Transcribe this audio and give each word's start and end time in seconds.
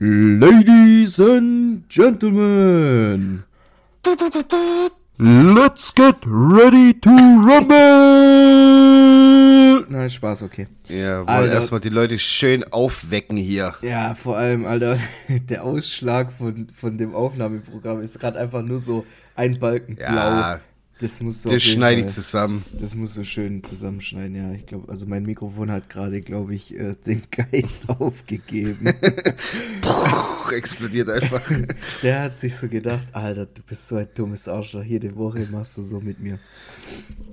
Ladies 0.00 1.18
and 1.18 1.82
Gentlemen, 1.88 3.42
let's 5.18 5.90
get 5.92 6.14
ready 6.24 6.94
to 6.94 7.10
rumble! 7.10 7.74
Nein, 9.88 10.08
Spaß, 10.08 10.42
okay. 10.42 10.68
Ja, 10.88 11.26
wollen 11.26 11.50
erstmal 11.50 11.80
die 11.80 11.88
Leute 11.88 12.16
schön 12.20 12.62
aufwecken 12.62 13.36
hier. 13.36 13.74
Ja, 13.82 14.14
vor 14.14 14.36
allem, 14.36 14.66
Alter, 14.66 15.00
der 15.28 15.64
Ausschlag 15.64 16.30
von, 16.30 16.68
von 16.72 16.96
dem 16.96 17.12
Aufnahmeprogramm 17.12 18.00
ist 18.00 18.20
gerade 18.20 18.38
einfach 18.38 18.62
nur 18.62 18.78
so 18.78 19.04
ein 19.34 19.58
Balken 19.58 19.96
blau. 19.96 20.58
Das 21.00 21.20
muss 21.20 21.42
so 21.42 21.50
Das 21.50 21.62
schneide 21.62 22.00
ich 22.00 22.08
zusammen. 22.08 22.64
Das 22.72 22.96
muss 22.96 23.14
so 23.14 23.22
schön 23.22 23.62
zusammenschneiden, 23.62 24.34
ja. 24.34 24.52
Ich 24.52 24.66
glaube, 24.66 24.90
also 24.90 25.06
mein 25.06 25.24
Mikrofon 25.24 25.70
hat 25.70 25.88
gerade, 25.88 26.20
glaube 26.22 26.56
ich, 26.56 26.74
äh, 26.74 26.96
den 27.06 27.22
Geist 27.30 27.88
aufgegeben. 28.00 28.92
Puh, 29.80 30.50
explodiert 30.52 31.08
einfach. 31.08 31.40
Der 32.02 32.22
hat 32.22 32.36
sich 32.36 32.56
so 32.56 32.66
gedacht, 32.66 33.06
Alter, 33.12 33.46
du 33.46 33.62
bist 33.62 33.86
so 33.86 33.94
ein 33.94 34.08
dummes 34.12 34.48
Arschloch. 34.48 34.82
Jede 34.82 35.14
Woche 35.14 35.46
machst 35.52 35.78
du 35.78 35.82
so 35.82 36.00
mit 36.00 36.18
mir. 36.18 36.40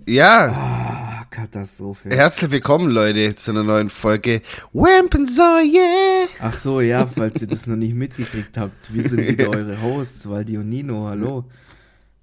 Ja. 0.06 0.52
Ah, 0.52 1.26
Katastrophe. 1.32 2.10
Herzlich 2.10 2.52
willkommen, 2.52 2.92
Leute, 2.92 3.36
zu 3.36 3.50
einer 3.50 3.64
neuen 3.64 3.90
Folge 3.90 4.44
Wampensaw, 4.74 5.64
yeah. 5.64 6.28
Ach 6.40 6.54
so, 6.54 6.82
ja, 6.82 7.08
falls 7.08 7.42
ihr 7.42 7.48
das 7.48 7.66
noch 7.66 7.78
nicht 7.78 7.96
mitgekriegt 7.96 8.60
habt. 8.60 8.94
Wir 8.94 9.02
sind 9.02 9.28
wieder 9.28 9.50
eure 9.50 9.82
Hosts, 9.82 10.30
Waldi 10.30 10.60
und 10.60 10.70
Nino, 10.70 11.08
hallo. 11.08 11.46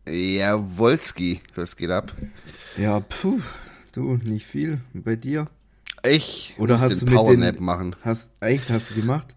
Ja, 0.09 0.79
Wolski, 0.79 1.41
was 1.55 1.77
geht 1.77 1.91
ab? 1.91 2.13
Ja, 2.77 3.01
puh, 3.01 3.41
du, 3.93 4.17
nicht 4.17 4.47
viel. 4.47 4.81
Bei 4.93 5.15
dir? 5.15 5.47
Ich 6.05 6.55
Oder 6.59 6.75
muss 6.75 6.83
hast 6.83 7.01
den 7.01 7.09
du 7.09 7.15
Powernap 7.15 7.61
machen. 7.61 7.95
Hast, 8.03 8.31
echt, 8.41 8.69
hast 8.71 8.91
du 8.91 8.95
gemacht? 8.95 9.37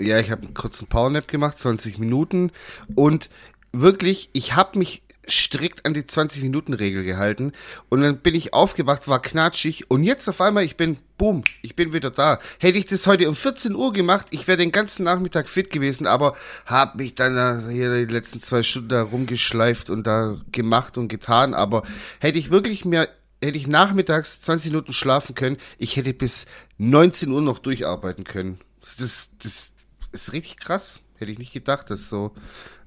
Ja, 0.00 0.20
ich 0.20 0.30
habe 0.30 0.42
einen 0.42 0.54
kurzen 0.54 0.86
Powernap 0.86 1.26
gemacht, 1.26 1.58
20 1.58 1.98
Minuten. 1.98 2.52
Und 2.94 3.30
wirklich, 3.72 4.30
ich 4.32 4.54
habe 4.54 4.78
mich 4.78 5.02
strikt 5.28 5.84
an 5.84 5.94
die 5.94 6.02
20-Minuten-Regel 6.02 7.04
gehalten. 7.04 7.52
Und 7.88 8.02
dann 8.02 8.18
bin 8.18 8.34
ich 8.34 8.54
aufgewacht, 8.54 9.08
war 9.08 9.20
knatschig. 9.20 9.90
Und 9.90 10.04
jetzt 10.04 10.28
auf 10.28 10.40
einmal, 10.40 10.64
ich 10.64 10.76
bin, 10.76 10.98
boom, 11.20 11.44
ich 11.60 11.76
bin 11.76 11.92
wieder 11.92 12.10
da. 12.10 12.38
Hätte 12.58 12.78
ich 12.78 12.86
das 12.86 13.06
heute 13.06 13.28
um 13.28 13.36
14 13.36 13.74
Uhr 13.74 13.92
gemacht, 13.92 14.28
ich 14.30 14.48
wäre 14.48 14.56
den 14.56 14.72
ganzen 14.72 15.04
Nachmittag 15.04 15.50
fit 15.50 15.68
gewesen, 15.68 16.06
aber 16.06 16.34
habe 16.64 16.96
mich 16.96 17.14
dann 17.14 17.68
hier 17.68 18.06
die 18.06 18.10
letzten 18.10 18.40
zwei 18.40 18.62
Stunden 18.62 18.88
da 18.88 19.02
rumgeschleift 19.02 19.90
und 19.90 20.06
da 20.06 20.38
gemacht 20.50 20.96
und 20.96 21.08
getan. 21.08 21.52
Aber 21.52 21.82
hätte 22.20 22.38
ich 22.38 22.50
wirklich 22.50 22.86
mir, 22.86 23.06
hätte 23.42 23.58
ich 23.58 23.66
nachmittags 23.66 24.40
20 24.40 24.72
Minuten 24.72 24.94
schlafen 24.94 25.34
können, 25.34 25.58
ich 25.76 25.96
hätte 25.96 26.14
bis 26.14 26.46
19 26.78 27.30
Uhr 27.30 27.42
noch 27.42 27.58
durcharbeiten 27.58 28.24
können. 28.24 28.58
Das, 28.80 28.96
das, 28.96 29.30
das 29.38 29.70
ist 30.12 30.32
richtig 30.32 30.56
krass. 30.56 31.00
Hätte 31.18 31.32
ich 31.32 31.38
nicht 31.38 31.52
gedacht, 31.52 31.90
dass 31.90 32.08
so, 32.08 32.32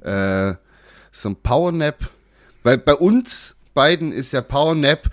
äh, 0.01 0.55
so 1.11 1.29
ein 1.29 1.35
Powernap 1.35 2.09
weil 2.63 2.77
bei 2.77 2.95
uns 2.95 3.55
beiden 3.73 4.11
ist 4.11 4.31
ja 4.33 4.41
Power 4.41 4.73
Nap 4.73 5.09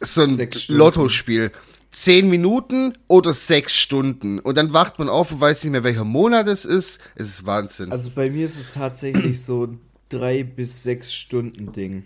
so 0.00 0.22
ein 0.22 0.50
Lottospiel. 0.68 1.50
Zehn 1.96 2.28
Minuten 2.28 2.92
oder 3.08 3.32
sechs 3.32 3.74
Stunden. 3.74 4.38
Und 4.38 4.58
dann 4.58 4.74
wacht 4.74 4.98
man 4.98 5.08
auf 5.08 5.32
und 5.32 5.40
weiß 5.40 5.64
nicht 5.64 5.72
mehr, 5.72 5.82
welcher 5.82 6.04
Monat 6.04 6.46
es 6.46 6.66
ist. 6.66 7.00
Es 7.14 7.26
ist 7.26 7.46
Wahnsinn. 7.46 7.90
Also 7.90 8.10
bei 8.10 8.28
mir 8.28 8.44
ist 8.44 8.60
es 8.60 8.70
tatsächlich 8.70 9.42
so 9.42 9.78
drei 10.10 10.44
bis 10.44 10.82
sechs 10.82 11.14
Stunden 11.14 11.72
Ding. 11.72 12.04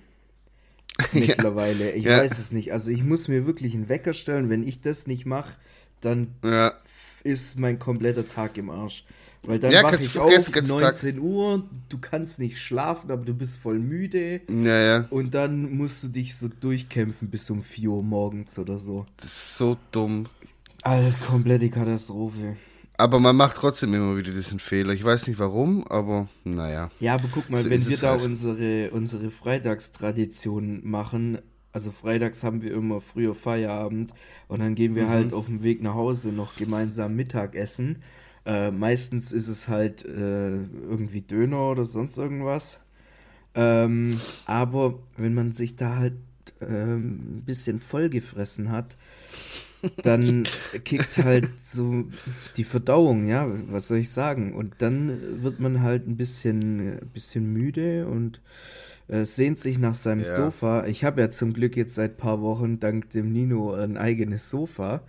Mittlerweile. 1.13 1.91
Ich 1.91 2.05
ja. 2.05 2.19
weiß 2.19 2.39
es 2.39 2.53
nicht. 2.53 2.73
Also 2.73 2.93
ich 2.93 3.03
muss 3.03 3.27
mir 3.27 3.47
wirklich 3.47 3.75
einen 3.75 3.89
Wecker 3.89 4.15
stellen. 4.15 4.49
Wenn 4.49 4.63
ich 4.63 4.81
das 4.81 5.09
nicht 5.09 5.27
mache, 5.27 5.55
dann 6.01 6.37
ja. 6.45 6.73
ist 7.25 7.59
mein 7.59 7.81
kompletter 7.81 8.29
Tag 8.29 8.59
im 8.59 8.71
Arsch. 8.71 9.05
Weil 9.43 9.59
dann 9.59 9.73
ja, 9.73 9.83
wach 9.83 9.99
ich 9.99 10.19
auf, 10.19 10.31
19 10.31 10.67
Tag. 10.67 11.23
Uhr, 11.23 11.65
du 11.89 11.99
kannst 11.99 12.39
nicht 12.39 12.59
schlafen, 12.59 13.11
aber 13.11 13.25
du 13.25 13.33
bist 13.33 13.57
voll 13.57 13.79
müde. 13.79 14.43
Ja, 14.49 14.79
ja. 14.79 15.07
Und 15.09 15.35
dann 15.35 15.77
musst 15.77 16.05
du 16.05 16.09
dich 16.09 16.37
so 16.37 16.49
durchkämpfen 16.49 17.31
bis 17.31 17.49
um 17.49 17.63
4 17.63 17.89
Uhr 17.89 18.03
morgens 18.03 18.59
oder 18.59 18.79
so. 18.79 19.07
Das 19.17 19.27
ist 19.27 19.57
so 19.57 19.79
dumm. 19.93 20.27
Alles 20.83 21.19
komplette 21.21 21.71
Katastrophe. 21.71 22.57
Aber 22.99 23.19
man 23.19 23.35
macht 23.35 23.57
trotzdem 23.57 23.95
immer 23.95 24.15
wieder 24.19 24.31
diesen 24.31 24.61
Fehler. 24.61 24.93
Ich 24.93 25.03
weiß 25.03 25.27
nicht 25.27 25.39
warum, 25.39 25.87
aber 25.87 26.29
naja. 26.45 26.91
Ja, 27.01 27.15
aber 27.15 27.29
guck 27.33 27.49
mal, 27.49 27.63
so 27.63 27.71
wenn 27.71 27.89
wir 27.89 27.97
da 27.97 28.11
halt. 28.11 28.23
unsere, 28.23 28.91
unsere 28.91 29.31
Freitagstradition 29.31 30.81
machen, 30.85 31.39
also 31.73 31.93
freitags 31.93 32.45
haben 32.45 32.61
wir 32.61 32.75
immer 32.75 33.01
früher 33.01 33.35
Feierabend 33.35 34.13
und 34.49 34.61
dann 34.61 34.75
gehen 34.75 34.95
wir 34.95 35.05
mhm. 35.05 35.09
halt 35.09 35.33
auf 35.33 35.47
dem 35.47 35.63
Weg 35.63 35.83
nach 35.83 35.95
Hause 35.95 36.31
noch 36.31 36.57
gemeinsam 36.57 37.17
Mittagessen. 37.17 38.03
Äh, 38.47 38.71
meistens 38.71 39.33
ist 39.33 39.49
es 39.49 39.69
halt 39.69 40.05
äh, 40.05 40.57
irgendwie 40.57 41.21
Döner 41.21 41.71
oder 41.71 41.85
sonst 41.85 42.17
irgendwas. 42.17 42.81
Ähm, 43.55 44.21
aber 44.47 44.99
wenn 45.17 45.35
man 45.35 45.53
sich 45.53 45.77
da 45.77 45.97
halt 45.97 46.15
ähm, 46.61 47.35
ein 47.35 47.43
bisschen 47.45 47.81
vollgefressen 47.81 48.71
hat, 48.71 48.97
dann 50.03 50.45
kickt 50.85 51.19
halt 51.19 51.49
so 51.63 52.05
die 52.57 52.65
Verdauung, 52.65 53.27
ja, 53.27 53.49
was 53.71 53.89
soll 53.89 53.99
ich 53.99 54.11
sagen? 54.11 54.55
Und 54.55 54.75
dann 54.79 55.43
wird 55.43 55.61
man 55.61 55.83
halt 55.83 56.07
ein 56.07 56.17
bisschen, 56.17 56.99
bisschen 57.13 57.53
müde 57.53 58.07
und 58.07 58.41
äh, 59.09 59.25
sehnt 59.25 59.59
sich 59.59 59.79
nach 59.79 59.95
seinem 59.95 60.21
ja. 60.21 60.27
Sofa. 60.27 60.87
Ich 60.87 61.05
habe 61.05 61.21
ja 61.21 61.31
zum 61.31 61.53
Glück 61.53 61.77
jetzt 61.77 61.95
seit 61.95 62.13
ein 62.13 62.17
paar 62.17 62.41
Wochen 62.41 62.79
dank 62.79 63.11
dem 63.11 63.33
Nino 63.33 63.75
ein 63.75 63.97
eigenes 63.97 64.51
Sofa. 64.51 65.03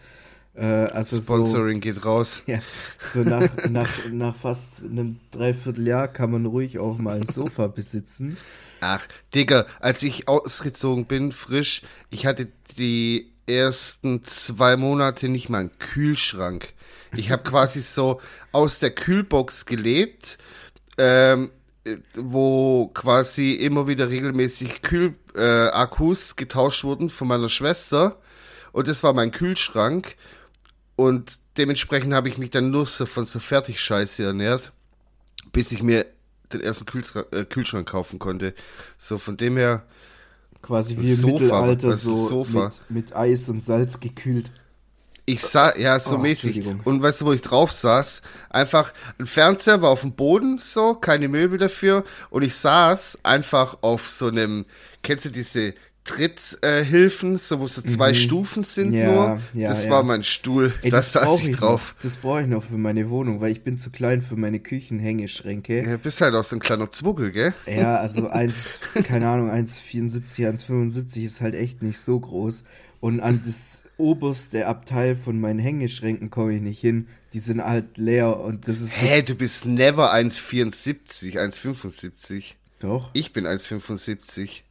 Äh, 0.53 0.65
also 0.65 1.19
Sponsoring 1.19 1.77
so, 1.77 1.81
geht 1.81 2.05
raus. 2.05 2.43
Ja, 2.45 2.59
so 2.99 3.21
nach, 3.21 3.47
nach, 3.69 3.89
nach 4.11 4.35
fast 4.35 4.83
einem 4.83 5.19
Dreivierteljahr 5.31 6.07
kann 6.07 6.31
man 6.31 6.45
ruhig 6.45 6.79
auch 6.79 6.97
mal 6.97 7.17
ein 7.17 7.27
Sofa 7.27 7.67
besitzen. 7.67 8.37
Ach, 8.81 9.07
Digga, 9.35 9.65
als 9.79 10.03
ich 10.03 10.27
ausgezogen 10.27 11.05
bin, 11.05 11.31
frisch, 11.31 11.83
ich 12.09 12.25
hatte 12.25 12.47
die 12.77 13.31
ersten 13.47 14.23
zwei 14.23 14.75
Monate 14.75 15.29
nicht 15.29 15.49
mal 15.49 15.59
einen 15.59 15.77
Kühlschrank. 15.77 16.73
Ich 17.15 17.29
habe 17.31 17.43
quasi 17.43 17.81
so 17.81 18.21
aus 18.51 18.79
der 18.79 18.91
Kühlbox 18.91 19.65
gelebt, 19.65 20.37
ähm, 20.97 21.51
wo 22.15 22.87
quasi 22.93 23.53
immer 23.53 23.87
wieder 23.87 24.09
regelmäßig 24.09 24.81
Kühlakkus 24.81 26.31
äh, 26.31 26.35
getauscht 26.37 26.83
wurden 26.83 27.09
von 27.09 27.27
meiner 27.27 27.49
Schwester. 27.49 28.17
Und 28.71 28.87
das 28.87 29.03
war 29.03 29.13
mein 29.13 29.31
Kühlschrank. 29.31 30.15
Und 31.01 31.39
dementsprechend 31.57 32.13
habe 32.13 32.29
ich 32.29 32.37
mich 32.37 32.51
dann 32.51 32.69
nur 32.69 32.85
so 32.85 33.07
von 33.07 33.25
so 33.25 33.39
Fertigscheiße 33.39 34.23
ernährt, 34.23 34.71
bis 35.51 35.71
ich 35.71 35.81
mir 35.81 36.05
den 36.53 36.61
ersten 36.61 36.85
Kühlschrank, 36.85 37.25
äh, 37.31 37.43
Kühlschrank 37.43 37.89
kaufen 37.89 38.19
konnte. 38.19 38.53
So 38.99 39.17
von 39.17 39.35
dem 39.35 39.57
her. 39.57 39.83
Quasi 40.61 40.95
wie 40.99 41.11
im 41.11 41.21
Mittelalter, 41.21 41.93
so 41.93 42.45
mit, 42.47 42.81
mit, 42.89 43.15
Eis 43.15 43.49
und 43.49 43.63
Salz 43.63 43.99
gekühlt. 43.99 44.51
Ich 45.25 45.41
sah, 45.41 45.75
ja, 45.75 45.99
so 45.99 46.17
oh, 46.17 46.19
mäßig. 46.19 46.67
Und 46.83 47.01
weißt 47.01 47.21
du, 47.21 47.25
wo 47.25 47.33
ich 47.33 47.41
drauf 47.41 47.71
saß? 47.71 48.21
Einfach, 48.51 48.93
ein 49.17 49.25
Fernseher 49.25 49.81
war 49.81 49.89
auf 49.89 50.01
dem 50.01 50.13
Boden, 50.13 50.59
so, 50.59 50.93
keine 50.93 51.29
Möbel 51.29 51.57
dafür. 51.57 52.03
Und 52.29 52.43
ich 52.43 52.53
saß 52.53 53.19
einfach 53.23 53.79
auf 53.81 54.07
so 54.07 54.27
einem, 54.27 54.65
kennst 55.01 55.25
du 55.25 55.29
diese 55.29 55.73
Tritthilfen, 56.03 57.35
äh, 57.35 57.37
so 57.37 57.59
wo 57.59 57.67
so 57.67 57.81
zwei 57.83 58.09
mhm. 58.09 58.15
Stufen 58.15 58.63
sind 58.63 58.93
ja, 58.93 59.05
nur. 59.05 59.41
Ja, 59.53 59.69
das 59.69 59.85
ja. 59.85 59.91
war 59.91 60.03
mein 60.03 60.23
Stuhl. 60.23 60.73
Ey, 60.81 60.89
das 60.89 61.11
da 61.11 61.23
saß 61.23 61.43
ich 61.43 61.55
drauf. 61.55 61.93
Noch. 61.95 62.03
Das 62.03 62.17
brauche 62.17 62.41
ich 62.41 62.47
noch 62.47 62.63
für 62.63 62.77
meine 62.77 63.09
Wohnung, 63.09 63.39
weil 63.39 63.51
ich 63.51 63.63
bin 63.63 63.77
zu 63.77 63.91
klein 63.91 64.23
für 64.23 64.35
meine 64.35 64.59
Küchenhängeschränke. 64.59 65.83
Ja, 65.83 65.97
bist 65.97 66.21
halt 66.21 66.33
auch 66.33 66.43
so 66.43 66.55
ein 66.55 66.59
kleiner 66.59 66.89
Zwuggel, 66.89 67.31
gell? 67.31 67.53
Ja, 67.67 67.97
also 67.99 68.29
eins, 68.29 68.79
keine 69.03 69.27
Ahnung, 69.27 69.51
1,74, 69.51 70.49
1,75 70.49 71.23
ist 71.23 71.41
halt 71.41 71.53
echt 71.53 71.83
nicht 71.83 71.99
so 71.99 72.19
groß. 72.19 72.63
Und 72.99 73.19
an 73.19 73.41
das 73.45 73.83
oberste 73.97 74.65
Abteil 74.65 75.15
von 75.15 75.39
meinen 75.39 75.59
Hängeschränken 75.59 76.31
komme 76.31 76.55
ich 76.55 76.61
nicht 76.61 76.81
hin. 76.81 77.07
Die 77.33 77.39
sind 77.39 77.63
halt 77.63 77.97
leer 77.97 78.39
und 78.39 78.67
das 78.67 78.81
ist. 78.81 78.99
Hä, 78.99 79.21
du 79.21 79.35
bist 79.35 79.65
never 79.65 80.13
1,74, 80.13 81.37
1,75. 81.37 82.55
Doch. 82.79 83.11
Ich 83.13 83.33
bin 83.33 83.45
1,75. 83.45 84.63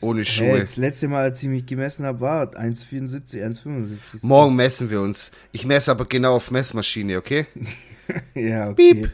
Ohne 0.00 0.24
Schuhe. 0.24 0.48
Hey, 0.48 0.60
das 0.60 0.76
letzte 0.76 1.08
Mal, 1.08 1.22
als 1.24 1.42
ich 1.42 1.48
mich 1.48 1.64
gemessen 1.64 2.04
habe, 2.04 2.20
war 2.20 2.44
1,74, 2.54 3.42
1,75. 3.42 4.26
Morgen 4.26 4.54
messen 4.54 4.90
wir 4.90 5.00
uns. 5.00 5.30
Ich 5.52 5.64
messe 5.64 5.90
aber 5.90 6.04
genau 6.04 6.36
auf 6.36 6.50
Messmaschine, 6.50 7.16
okay? 7.16 7.46
ja, 8.34 8.70
okay. 8.70 8.94
Piep. 8.94 9.10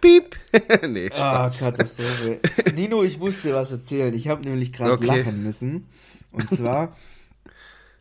Piep. 0.00 0.36
nee, 0.88 1.10
Ah, 1.14 1.50
Katastrophe. 1.50 2.40
Nino, 2.74 3.02
ich 3.02 3.18
musste 3.18 3.52
was 3.54 3.72
erzählen. 3.72 4.14
Ich 4.14 4.28
habe 4.28 4.42
nämlich 4.42 4.72
gerade 4.72 4.92
okay. 4.92 5.06
lachen 5.06 5.42
müssen. 5.42 5.88
Und 6.32 6.48
zwar. 6.50 6.96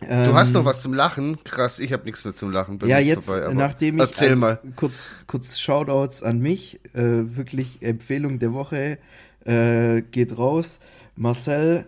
Ähm, 0.02 0.24
du 0.24 0.34
hast 0.34 0.56
doch 0.56 0.64
was 0.64 0.82
zum 0.82 0.94
Lachen? 0.94 1.44
Krass, 1.44 1.80
ich 1.80 1.92
habe 1.92 2.06
nichts 2.06 2.24
mehr 2.24 2.34
zum 2.34 2.52
Lachen. 2.52 2.80
ja, 2.86 3.00
jetzt, 3.00 3.26
vorbei, 3.26 3.54
nachdem 3.54 3.96
ich. 3.96 4.02
Erzähl 4.02 4.30
also, 4.30 4.40
mal. 4.40 4.60
Kurz, 4.76 5.12
kurz 5.28 5.60
Shoutouts 5.60 6.24
an 6.24 6.40
mich. 6.40 6.80
Äh, 6.94 7.36
wirklich 7.36 7.82
Empfehlung 7.82 8.40
der 8.40 8.54
Woche. 8.54 8.98
Äh, 9.46 10.04
geht 10.04 10.38
raus. 10.38 10.80
Marcel, 11.20 11.86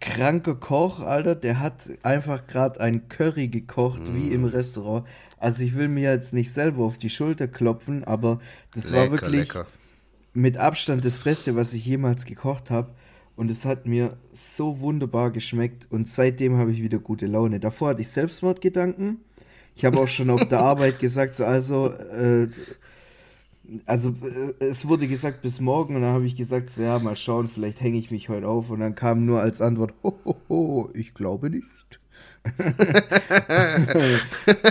kranker 0.00 0.56
Koch, 0.56 1.00
Alter, 1.00 1.36
der 1.36 1.60
hat 1.60 1.88
einfach 2.02 2.48
gerade 2.48 2.80
ein 2.80 3.08
Curry 3.08 3.46
gekocht, 3.46 4.08
mm. 4.08 4.14
wie 4.16 4.28
im 4.32 4.44
Restaurant. 4.44 5.06
Also 5.38 5.62
ich 5.62 5.76
will 5.76 5.86
mir 5.86 6.10
jetzt 6.10 6.32
nicht 6.32 6.52
selber 6.52 6.84
auf 6.84 6.98
die 6.98 7.10
Schulter 7.10 7.46
klopfen, 7.46 8.02
aber 8.02 8.40
das 8.74 8.90
lecker, 8.90 8.96
war 8.96 9.10
wirklich 9.12 9.40
lecker. 9.40 9.66
mit 10.32 10.56
Abstand 10.56 11.04
das 11.04 11.20
Beste, 11.20 11.54
was 11.54 11.74
ich 11.74 11.86
jemals 11.86 12.24
gekocht 12.24 12.70
habe. 12.70 12.92
Und 13.36 13.52
es 13.52 13.64
hat 13.64 13.86
mir 13.86 14.16
so 14.32 14.80
wunderbar 14.80 15.30
geschmeckt. 15.30 15.86
Und 15.90 16.08
seitdem 16.08 16.56
habe 16.56 16.72
ich 16.72 16.82
wieder 16.82 16.98
gute 16.98 17.26
Laune. 17.26 17.60
Davor 17.60 17.90
hatte 17.90 18.00
ich 18.00 18.08
Selbstmordgedanken. 18.08 19.20
Ich 19.76 19.84
habe 19.84 19.98
auch 20.00 20.08
schon 20.08 20.30
auf 20.30 20.44
der 20.46 20.58
Arbeit 20.60 20.98
gesagt, 20.98 21.36
so 21.36 21.44
also, 21.44 21.92
äh, 21.92 22.48
also 23.86 24.14
äh, 24.22 24.64
es 24.64 24.86
wurde 24.88 25.08
gesagt 25.08 25.42
bis 25.42 25.60
morgen 25.60 25.96
und 25.96 26.02
dann 26.02 26.12
habe 26.12 26.26
ich 26.26 26.36
gesagt, 26.36 26.76
ja, 26.76 26.98
mal 26.98 27.16
schauen, 27.16 27.48
vielleicht 27.48 27.80
hänge 27.80 27.98
ich 27.98 28.10
mich 28.10 28.28
heute 28.28 28.46
auf. 28.48 28.70
Und 28.70 28.80
dann 28.80 28.94
kam 28.94 29.24
nur 29.24 29.40
als 29.40 29.60
Antwort, 29.60 29.94
ho, 30.02 30.18
ho, 30.24 30.36
ho, 30.48 30.90
ich 30.94 31.14
glaube 31.14 31.50
nicht. 31.50 31.68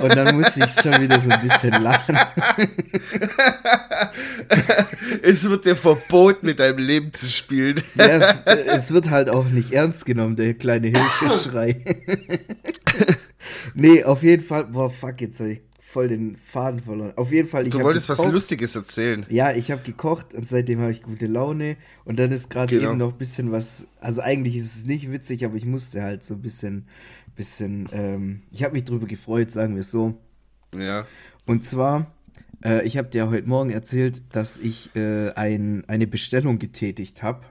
und 0.04 0.16
dann 0.16 0.36
musste 0.36 0.64
ich 0.64 0.72
schon 0.72 1.02
wieder 1.02 1.20
so 1.20 1.32
ein 1.32 1.42
bisschen 1.42 1.82
lachen. 1.82 2.16
es 5.24 5.50
wird 5.50 5.66
dir 5.66 5.76
verboten, 5.76 6.46
mit 6.46 6.60
deinem 6.60 6.78
Leben 6.78 7.12
zu 7.14 7.26
spielen. 7.26 7.82
ja, 7.96 8.06
es, 8.06 8.38
es, 8.46 8.92
wird 8.92 9.10
halt 9.10 9.32
auch 9.32 9.46
nicht 9.46 9.72
ernst 9.72 10.06
genommen, 10.06 10.36
der 10.36 10.54
kleine 10.54 10.90
Hilfeschrei. 10.90 11.84
nee, 13.74 14.04
auf 14.04 14.22
jeden 14.22 14.44
Fall, 14.44 14.66
boah, 14.66 14.92
fuck, 14.92 15.20
jetzt 15.22 15.40
habe 15.40 15.54
ich 15.54 15.62
voll 15.94 16.08
den 16.08 16.36
Faden 16.38 16.82
verloren. 16.82 17.14
Auf 17.16 17.32
jeden 17.32 17.48
Fall, 17.48 17.68
ich 17.68 17.72
Du 17.72 17.80
wolltest 17.82 18.08
gekocht. 18.08 18.28
was 18.28 18.34
Lustiges 18.34 18.76
erzählen. 18.76 19.26
Ja, 19.30 19.52
ich 19.54 19.72
habe 19.72 19.84
gekocht 19.84 20.34
und 20.34 20.48
seitdem 20.48 20.82
habe 20.82 20.92
ich 20.92 21.04
gute 21.04 21.28
Laune. 21.28 21.78
Und 22.04 22.20
dann 22.20 22.32
ist 22.32 22.50
gerade 22.50 22.76
genau. 22.76 22.90
eben 22.90 23.00
noch 23.00 23.14
ein 23.14 23.18
bisschen 23.18 23.52
was, 23.52 23.88
also 24.02 24.22
eigentlich 24.22 24.56
ist 24.58 24.76
es 24.76 24.86
nicht 24.86 25.12
witzig, 25.12 25.46
aber 25.46 25.56
ich 25.56 25.66
musste 25.66 26.02
halt 26.04 26.26
so 26.26 26.34
ein 26.34 26.42
bisschen 26.42 26.88
bisschen, 27.36 27.90
ähm, 27.92 28.42
ich 28.52 28.64
habe 28.64 28.74
mich 28.74 28.86
drüber 28.86 29.08
gefreut, 29.08 29.52
sagen 29.52 29.76
wir 29.76 29.82
es 29.82 29.92
so. 29.92 30.18
Ja. 30.76 31.06
Und 31.46 31.66
zwar, 31.66 32.12
äh, 32.64 32.86
ich 32.86 32.98
habe 32.98 33.10
dir 33.10 33.30
heute 33.30 33.48
Morgen 33.48 33.70
erzählt, 33.70 34.22
dass 34.32 34.58
ich 34.58 34.96
äh, 34.96 35.32
ein, 35.32 35.84
eine 35.88 36.08
Bestellung 36.08 36.60
getätigt 36.60 37.24
habe 37.24 37.42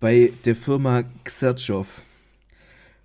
bei 0.00 0.32
der 0.44 0.56
Firma 0.56 1.04
Xertschow. 1.24 2.02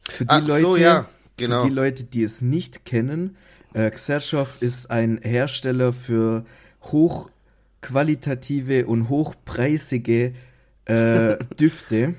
Für 0.02 0.26
die 0.26 0.30
Ach, 0.30 0.48
Leute, 0.48 0.62
so, 0.62 0.78
ja. 0.78 1.10
genau. 1.38 1.62
für 1.62 1.70
die 1.70 1.74
Leute, 1.74 2.04
die 2.04 2.24
es 2.24 2.42
nicht 2.42 2.86
kennen, 2.86 3.38
äh, 3.74 3.90
Xertschow 3.90 4.62
ist 4.62 4.92
ein 4.92 5.20
Hersteller 5.22 5.94
für 5.94 6.46
hochqualitative 6.84 8.86
und 8.86 9.10
hochpreisige 9.10 10.34
äh, 10.86 11.38
Düfte. 11.60 12.16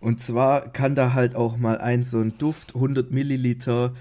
Und 0.00 0.20
zwar 0.20 0.72
kann 0.72 0.94
da 0.94 1.14
halt 1.14 1.34
auch 1.34 1.56
mal 1.56 1.78
ein 1.78 2.02
so 2.02 2.20
ein 2.20 2.36
Duft 2.36 2.74
100 2.74 3.10
Milliliter 3.10 3.94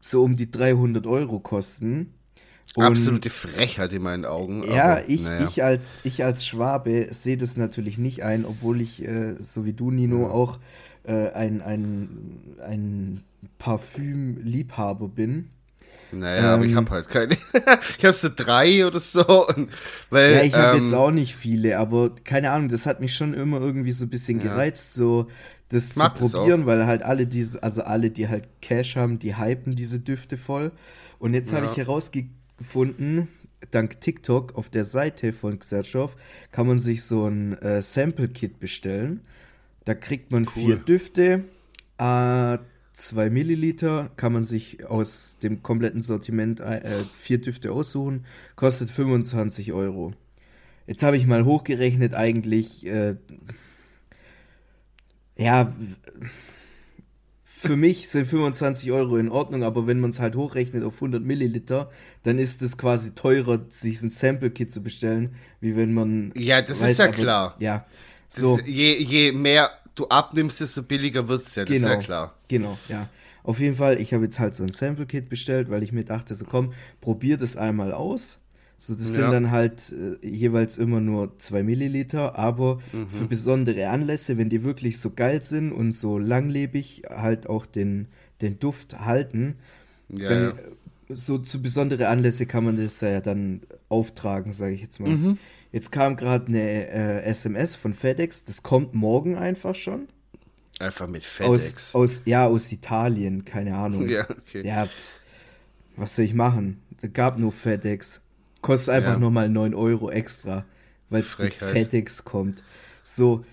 so 0.00 0.22
um 0.22 0.36
die 0.36 0.50
300 0.50 1.06
Euro 1.06 1.40
kosten. 1.40 2.12
Und 2.76 2.84
Absolute 2.84 3.30
Frechheit 3.30 3.92
in 3.92 4.02
meinen 4.02 4.24
Augen. 4.24 4.64
Ja, 4.64 4.96
aber, 4.96 5.08
ich, 5.08 5.22
naja. 5.22 5.48
ich, 5.48 5.62
als, 5.62 6.00
ich 6.04 6.24
als 6.24 6.44
Schwabe 6.44 7.08
sehe 7.10 7.36
das 7.36 7.56
natürlich 7.56 7.98
nicht 7.98 8.22
ein, 8.22 8.44
obwohl 8.44 8.80
ich, 8.80 9.04
äh, 9.04 9.36
so 9.40 9.64
wie 9.64 9.72
du, 9.72 9.90
Nino, 9.90 10.28
auch 10.28 10.58
äh, 11.04 11.30
ein, 11.30 11.62
ein, 11.62 12.56
ein 12.66 13.22
Parfüm-Liebhaber 13.58 15.08
bin. 15.08 15.50
Naja, 16.18 16.54
ähm, 16.54 16.54
aber 16.54 16.64
ich 16.64 16.74
habe 16.74 16.90
halt 16.90 17.08
keine. 17.08 17.34
ich 17.98 18.04
habe 18.04 18.16
so 18.16 18.28
drei 18.34 18.86
oder 18.86 19.00
so. 19.00 19.46
Und, 19.48 19.70
weil, 20.10 20.34
ja, 20.34 20.42
ich 20.42 20.54
habe 20.54 20.78
ähm, 20.78 20.84
jetzt 20.84 20.94
auch 20.94 21.10
nicht 21.10 21.36
viele, 21.36 21.78
aber 21.78 22.10
keine 22.24 22.50
Ahnung, 22.50 22.68
das 22.68 22.86
hat 22.86 23.00
mich 23.00 23.14
schon 23.14 23.34
immer 23.34 23.60
irgendwie 23.60 23.92
so 23.92 24.04
ein 24.06 24.10
bisschen 24.10 24.40
gereizt, 24.40 24.96
ja. 24.96 25.02
so 25.02 25.28
das 25.68 25.94
zu 25.94 26.08
probieren, 26.10 26.66
weil 26.66 26.86
halt 26.86 27.02
alle 27.02 27.26
diese, 27.26 27.62
also 27.62 27.82
alle, 27.82 28.10
die 28.10 28.28
halt 28.28 28.48
Cash 28.60 28.96
haben, 28.96 29.18
die 29.18 29.36
hypen 29.36 29.74
diese 29.74 29.98
Düfte 29.98 30.36
voll. 30.36 30.72
Und 31.18 31.34
jetzt 31.34 31.52
ja. 31.52 31.58
habe 31.58 31.70
ich 31.70 31.76
herausgefunden, 31.76 33.28
dank 33.70 34.00
TikTok 34.00 34.56
auf 34.56 34.70
der 34.70 34.84
Seite 34.84 35.32
von 35.32 35.58
Xertschow 35.58 36.14
kann 36.52 36.66
man 36.66 36.78
sich 36.78 37.02
so 37.04 37.26
ein 37.26 37.58
äh, 37.60 37.82
Sample-Kit 37.82 38.60
bestellen. 38.60 39.20
Da 39.84 39.94
kriegt 39.94 40.32
man 40.32 40.42
cool. 40.44 40.52
vier 40.52 40.76
Düfte, 40.76 41.44
äh, 41.98 42.58
2 42.94 43.28
Milliliter, 43.28 44.10
kann 44.16 44.32
man 44.32 44.44
sich 44.44 44.86
aus 44.86 45.38
dem 45.42 45.62
kompletten 45.62 46.00
Sortiment 46.00 46.60
äh, 46.60 47.02
vier 47.14 47.38
Düfte 47.38 47.72
aussuchen, 47.72 48.24
kostet 48.56 48.90
25 48.90 49.72
Euro. 49.72 50.12
Jetzt 50.86 51.02
habe 51.02 51.16
ich 51.16 51.26
mal 51.26 51.44
hochgerechnet, 51.44 52.14
eigentlich, 52.14 52.86
äh, 52.86 53.16
ja, 55.36 55.72
für 57.64 57.76
mich 57.76 58.08
sind 58.08 58.26
25 58.26 58.92
Euro 58.92 59.16
in 59.16 59.30
Ordnung, 59.30 59.64
aber 59.64 59.86
wenn 59.86 59.98
man 59.98 60.10
es 60.10 60.20
halt 60.20 60.36
hochrechnet 60.36 60.84
auf 60.84 60.96
100 60.96 61.22
Milliliter, 61.22 61.90
dann 62.22 62.38
ist 62.38 62.62
es 62.62 62.76
quasi 62.78 63.14
teurer, 63.14 63.64
sich 63.70 64.02
ein 64.02 64.10
Sample-Kit 64.10 64.70
zu 64.70 64.82
bestellen, 64.82 65.34
wie 65.60 65.74
wenn 65.74 65.94
man. 65.94 66.32
Ja, 66.36 66.60
das 66.60 66.82
weiß, 66.82 66.92
ist 66.92 66.98
ja 66.98 67.06
aber, 67.06 67.14
klar. 67.14 67.56
Ja. 67.58 67.86
So. 68.28 68.58
je, 68.66 69.02
je 69.02 69.32
mehr 69.32 69.70
du 69.94 70.08
abnimmst, 70.08 70.60
desto 70.60 70.82
billiger 70.82 71.28
wird 71.28 71.46
es 71.46 71.54
ja, 71.54 71.64
das 71.64 71.74
genau, 71.74 71.88
ist 71.88 71.94
ja 71.94 72.00
klar. 72.00 72.34
Genau, 72.48 72.78
ja. 72.88 73.08
Auf 73.42 73.60
jeden 73.60 73.76
Fall, 73.76 74.00
ich 74.00 74.14
habe 74.14 74.24
jetzt 74.24 74.38
halt 74.38 74.54
so 74.54 74.64
ein 74.64 74.72
Sample-Kit 74.72 75.28
bestellt, 75.28 75.68
weil 75.70 75.82
ich 75.82 75.92
mir 75.92 76.04
dachte, 76.04 76.34
so 76.34 76.46
komm, 76.46 76.72
probier 77.00 77.36
das 77.36 77.56
einmal 77.56 77.92
aus. 77.92 78.40
So, 78.76 78.94
das 78.94 79.14
ja. 79.14 79.22
sind 79.22 79.30
dann 79.30 79.50
halt 79.50 79.92
äh, 79.92 80.26
jeweils 80.26 80.78
immer 80.78 81.00
nur 81.00 81.38
2 81.38 81.62
Milliliter, 81.62 82.38
aber 82.38 82.80
mhm. 82.92 83.08
für 83.08 83.26
besondere 83.26 83.88
Anlässe, 83.88 84.36
wenn 84.36 84.48
die 84.48 84.64
wirklich 84.64 84.98
so 84.98 85.10
geil 85.10 85.42
sind 85.42 85.72
und 85.72 85.92
so 85.92 86.18
langlebig 86.18 87.02
halt 87.08 87.48
auch 87.48 87.66
den, 87.66 88.08
den 88.40 88.58
Duft 88.58 89.00
halten, 89.00 89.56
ja, 90.08 90.28
dann 90.28 90.42
ja. 90.42 91.16
so 91.16 91.38
zu 91.38 91.62
besondere 91.62 92.08
Anlässe 92.08 92.46
kann 92.46 92.64
man 92.64 92.76
das 92.76 93.00
ja 93.00 93.20
dann 93.20 93.60
auftragen, 93.88 94.52
sage 94.52 94.74
ich 94.74 94.80
jetzt 94.80 95.00
mal. 95.00 95.10
Mhm. 95.10 95.38
Jetzt 95.74 95.90
kam 95.90 96.16
gerade 96.16 96.46
eine 96.46 96.86
äh, 96.88 97.22
SMS 97.24 97.74
von 97.74 97.94
FedEx, 97.94 98.44
das 98.44 98.62
kommt 98.62 98.94
morgen 98.94 99.36
einfach 99.36 99.74
schon. 99.74 100.06
Einfach 100.78 101.08
mit 101.08 101.24
FedEx. 101.24 101.92
Aus, 101.92 102.20
aus, 102.20 102.22
ja, 102.26 102.46
aus 102.46 102.70
Italien, 102.70 103.44
keine 103.44 103.74
Ahnung. 103.74 104.08
Ja, 104.08 104.22
okay. 104.30 104.64
Ja, 104.64 104.88
was 105.96 106.14
soll 106.14 106.26
ich 106.26 106.34
machen? 106.34 106.80
Es 107.02 107.12
gab 107.12 107.40
nur 107.40 107.50
FedEx. 107.50 108.20
Kostet 108.60 108.94
einfach 108.94 109.14
ja. 109.14 109.18
nochmal 109.18 109.48
9 109.48 109.74
Euro 109.74 110.12
extra, 110.12 110.64
weil 111.10 111.22
es 111.22 111.36
mit 111.40 111.54
FedEx 111.54 112.22
kommt. 112.22 112.62
So, 113.02 113.44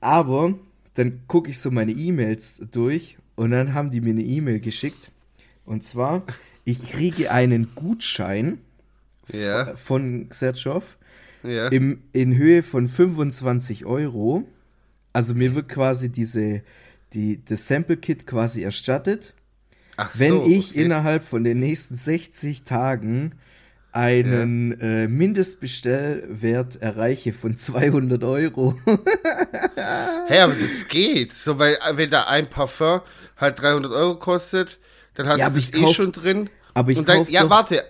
aber 0.00 0.54
dann 0.94 1.20
gucke 1.26 1.50
ich 1.50 1.58
so 1.58 1.70
meine 1.70 1.92
E-Mails 1.92 2.62
durch 2.72 3.18
und 3.34 3.50
dann 3.50 3.74
haben 3.74 3.90
die 3.90 4.00
mir 4.00 4.14
eine 4.14 4.22
E-Mail 4.22 4.60
geschickt. 4.60 5.10
Und 5.66 5.84
zwar, 5.84 6.22
ich 6.64 6.82
kriege 6.82 7.30
einen 7.30 7.74
Gutschein 7.74 8.56
ja. 9.28 9.76
von 9.76 10.30
Xertschow 10.30 10.96
ja. 11.42 11.68
im, 11.68 12.02
in 12.12 12.36
Höhe 12.36 12.62
von 12.62 12.88
25 12.88 13.86
Euro. 13.86 14.46
Also 15.12 15.34
mir 15.34 15.54
wird 15.54 15.68
quasi 15.68 16.10
diese, 16.10 16.62
die, 17.12 17.44
das 17.44 17.68
Sample-Kit 17.68 18.26
quasi 18.26 18.62
erstattet. 18.62 19.34
Ach 19.96 20.10
wenn 20.18 20.32
so, 20.32 20.46
ich 20.46 20.70
okay. 20.70 20.84
innerhalb 20.84 21.24
von 21.24 21.44
den 21.44 21.60
nächsten 21.60 21.94
60 21.94 22.64
Tagen 22.64 23.32
einen 23.92 24.70
ja. 24.72 24.86
äh, 24.86 25.08
Mindestbestellwert 25.08 26.80
erreiche 26.80 27.34
von 27.34 27.58
200 27.58 28.24
Euro. 28.24 28.74
hey, 30.26 30.40
aber 30.40 30.54
das 30.54 30.88
geht. 30.88 31.32
So, 31.32 31.58
weil, 31.58 31.76
wenn 31.92 32.08
da 32.08 32.24
ein 32.24 32.48
Parfum 32.48 33.02
halt 33.36 33.60
300 33.60 33.92
Euro 33.92 34.18
kostet, 34.18 34.78
dann 35.14 35.28
hast 35.28 35.40
ja, 35.40 35.50
du 35.50 35.56
das 35.56 35.74
eh 35.74 35.80
kauf, 35.80 35.94
schon 35.94 36.12
drin. 36.12 36.48
Aber 36.72 36.90
ich 36.90 36.98
und 36.98 37.08
dann, 37.08 37.26
Ja, 37.28 37.50
warte. 37.50 37.84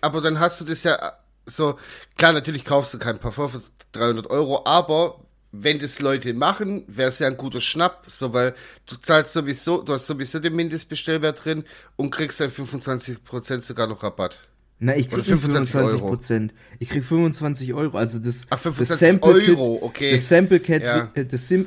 Aber 0.00 0.22
dann 0.22 0.38
hast 0.40 0.60
du 0.60 0.64
das 0.64 0.82
ja 0.84 1.17
so, 1.48 1.78
klar, 2.16 2.32
natürlich 2.32 2.64
kaufst 2.64 2.94
du 2.94 2.98
kein 2.98 3.18
Parfum 3.18 3.48
für 3.48 3.62
300 3.92 4.28
Euro, 4.28 4.64
aber 4.64 5.20
wenn 5.50 5.78
das 5.78 6.00
Leute 6.00 6.34
machen, 6.34 6.84
wäre 6.88 7.08
es 7.08 7.18
ja 7.18 7.26
ein 7.26 7.36
guter 7.36 7.60
Schnapp, 7.60 8.04
so, 8.06 8.32
weil 8.32 8.54
du 8.86 8.96
zahlst 8.96 9.32
sowieso, 9.32 9.82
du 9.82 9.94
hast 9.94 10.06
sowieso 10.06 10.38
den 10.38 10.54
Mindestbestellwert 10.54 11.44
drin 11.44 11.64
und 11.96 12.10
kriegst 12.10 12.40
dann 12.40 12.50
25% 12.50 13.62
sogar 13.62 13.86
noch 13.86 14.02
Rabatt. 14.02 14.40
Na, 14.80 14.96
ich 14.96 15.08
krieg 15.08 15.24
25 15.24 16.00
Prozent. 16.00 16.54
Ich 16.78 16.88
krieg 16.88 17.04
25 17.04 17.74
Euro. 17.74 17.98
Also 17.98 18.20
das, 18.20 18.46
Ach, 18.50 18.60
25 18.60 18.88
das 18.88 18.98
Sample 19.00 19.32
Euro, 19.32 19.74
Kit, 19.74 19.82
okay. 19.82 20.10
Das 20.12 20.28
Sample 20.28 20.60
Kit, 20.60 20.82
ja. 20.82 21.10
Äh, 21.14 21.24
das 21.24 21.48
Sim, 21.48 21.66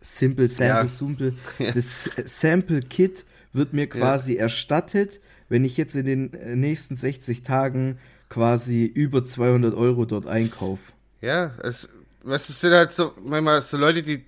Simple 0.00 0.48
Sample, 0.48 0.74
ja. 0.76 0.88
Simple, 0.88 1.32
das 1.74 2.10
Sample 2.24 2.80
Kit 2.80 3.24
wird 3.52 3.74
mir 3.74 3.88
quasi 3.88 4.36
erstattet, 4.36 5.20
wenn 5.48 5.64
ich 5.64 5.76
jetzt 5.76 5.94
in 5.94 6.06
den 6.06 6.34
äh, 6.34 6.56
nächsten 6.56 6.96
60 6.96 7.42
Tagen 7.42 7.98
quasi 8.28 8.84
über 8.84 9.24
200 9.24 9.74
Euro 9.74 10.04
dort 10.04 10.26
einkaufe. 10.26 10.92
Ja, 11.20 11.52
es, 11.62 11.88
was 12.22 12.48
ist 12.48 12.62
denn 12.62 12.72
halt 12.72 12.92
so, 12.92 13.12
manchmal 13.24 13.62
so 13.62 13.76
Leute, 13.76 14.02
die 14.02 14.24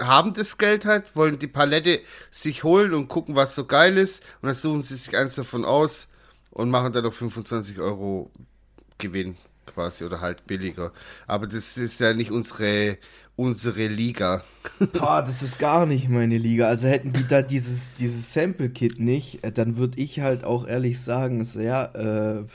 haben 0.00 0.34
das 0.34 0.58
Geld 0.58 0.84
halt, 0.84 1.14
wollen 1.16 1.38
die 1.38 1.46
Palette 1.46 2.00
sich 2.30 2.64
holen 2.64 2.94
und 2.94 3.08
gucken, 3.08 3.36
was 3.36 3.54
so 3.54 3.66
geil 3.66 3.98
ist 3.98 4.22
und 4.40 4.46
dann 4.46 4.54
suchen 4.54 4.82
sie 4.82 4.96
sich 4.96 5.16
eins 5.16 5.34
davon 5.36 5.64
aus 5.64 6.08
und 6.50 6.70
machen 6.70 6.92
dann 6.92 7.04
noch 7.04 7.12
25 7.12 7.78
Euro 7.78 8.30
Gewinn. 8.98 9.36
quasi 9.66 10.04
oder 10.04 10.20
halt 10.20 10.46
billiger. 10.46 10.92
Aber 11.26 11.46
das 11.46 11.76
ist 11.78 12.00
ja 12.00 12.14
nicht 12.14 12.30
unsere 12.30 12.98
unsere 13.36 13.86
Liga. 13.88 14.44
Boah, 14.92 15.22
das 15.22 15.42
ist 15.42 15.58
gar 15.58 15.86
nicht 15.86 16.08
meine 16.08 16.38
Liga. 16.38 16.68
Also 16.68 16.88
hätten 16.88 17.12
die 17.12 17.26
da 17.26 17.42
dieses, 17.42 17.94
dieses 17.94 18.32
Sample-Kit 18.32 19.00
nicht, 19.00 19.42
äh, 19.44 19.52
dann 19.52 19.76
würde 19.76 19.98
ich 20.00 20.20
halt 20.20 20.44
auch 20.44 20.66
ehrlich 20.66 21.00
sagen, 21.00 21.44
sehr, 21.44 21.94
äh, 22.46 22.52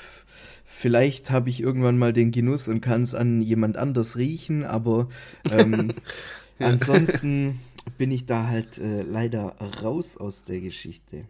vielleicht 0.78 1.32
habe 1.32 1.50
ich 1.50 1.60
irgendwann 1.60 1.98
mal 1.98 2.14
den 2.14 2.32
Genuss 2.32 2.68
und 2.68 2.82
kann 2.82 3.02
es 3.02 3.16
an 3.16 3.42
jemand 3.42 3.78
anders 3.78 4.16
riechen, 4.16 4.64
aber 4.64 5.10
ähm, 5.50 5.94
ja. 6.60 6.68
ansonsten 6.68 7.60
bin 7.98 8.12
ich 8.12 8.28
da 8.28 8.48
halt 8.48 8.78
äh, 8.78 9.02
leider 9.02 9.56
raus 9.82 10.18
aus 10.18 10.44
der 10.44 10.62
Geschichte. 10.62 11.26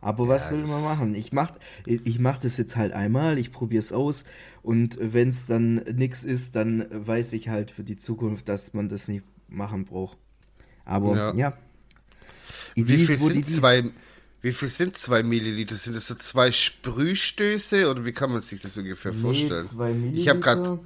Aber 0.00 0.24
ja, 0.24 0.30
was 0.30 0.52
will 0.52 0.64
man 0.64 0.84
machen? 0.84 1.14
Ich 1.16 1.32
mach, 1.32 1.52
ich 1.86 2.20
mach 2.20 2.38
das 2.38 2.56
jetzt 2.56 2.76
halt 2.76 2.92
einmal, 2.92 3.36
ich 3.36 3.50
probiere 3.50 3.80
es 3.80 3.92
aus 3.92 4.24
und 4.62 4.96
wenn 5.00 5.30
es 5.30 5.46
dann 5.46 5.76
nichts 5.94 6.22
ist, 6.22 6.54
dann 6.54 6.86
weiß 6.90 7.32
ich 7.32 7.48
halt 7.48 7.72
für 7.72 7.82
die 7.82 7.96
Zukunft, 7.96 8.48
dass 8.48 8.74
man 8.74 8.88
das 8.88 9.08
nicht 9.08 9.24
machen 9.48 9.86
braucht. 9.86 10.18
Aber 10.84 11.16
ja. 11.16 11.34
ja. 11.34 11.58
Wie 12.76 12.84
viel, 12.84 13.18
sind 13.18 13.50
zwei, 13.50 13.90
wie 14.40 14.52
viel 14.52 14.68
sind 14.68 14.96
zwei 14.96 15.22
Milliliter? 15.22 15.74
Sind 15.74 15.96
das 15.96 16.06
so 16.06 16.14
zwei 16.14 16.52
Sprühstöße 16.52 17.90
oder 17.90 18.04
wie 18.04 18.12
kann 18.12 18.30
man 18.30 18.40
sich 18.40 18.60
das 18.60 18.76
ungefähr 18.78 19.12
nee, 19.12 19.20
vorstellen? 19.20 19.64
Zwei 19.64 19.92
Milliliter. 19.92 20.20
Ich 20.20 20.28
habe 20.28 20.40
gerade. 20.40 20.78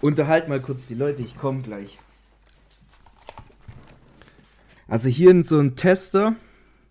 Unterhalt 0.00 0.48
mal 0.48 0.60
kurz 0.60 0.86
die 0.86 0.94
Leute, 0.94 1.22
ich 1.22 1.36
komme 1.36 1.62
gleich. 1.62 1.98
Also 4.86 5.08
hier 5.08 5.30
in 5.30 5.42
so 5.42 5.58
ein 5.58 5.74
Tester. 5.74 6.36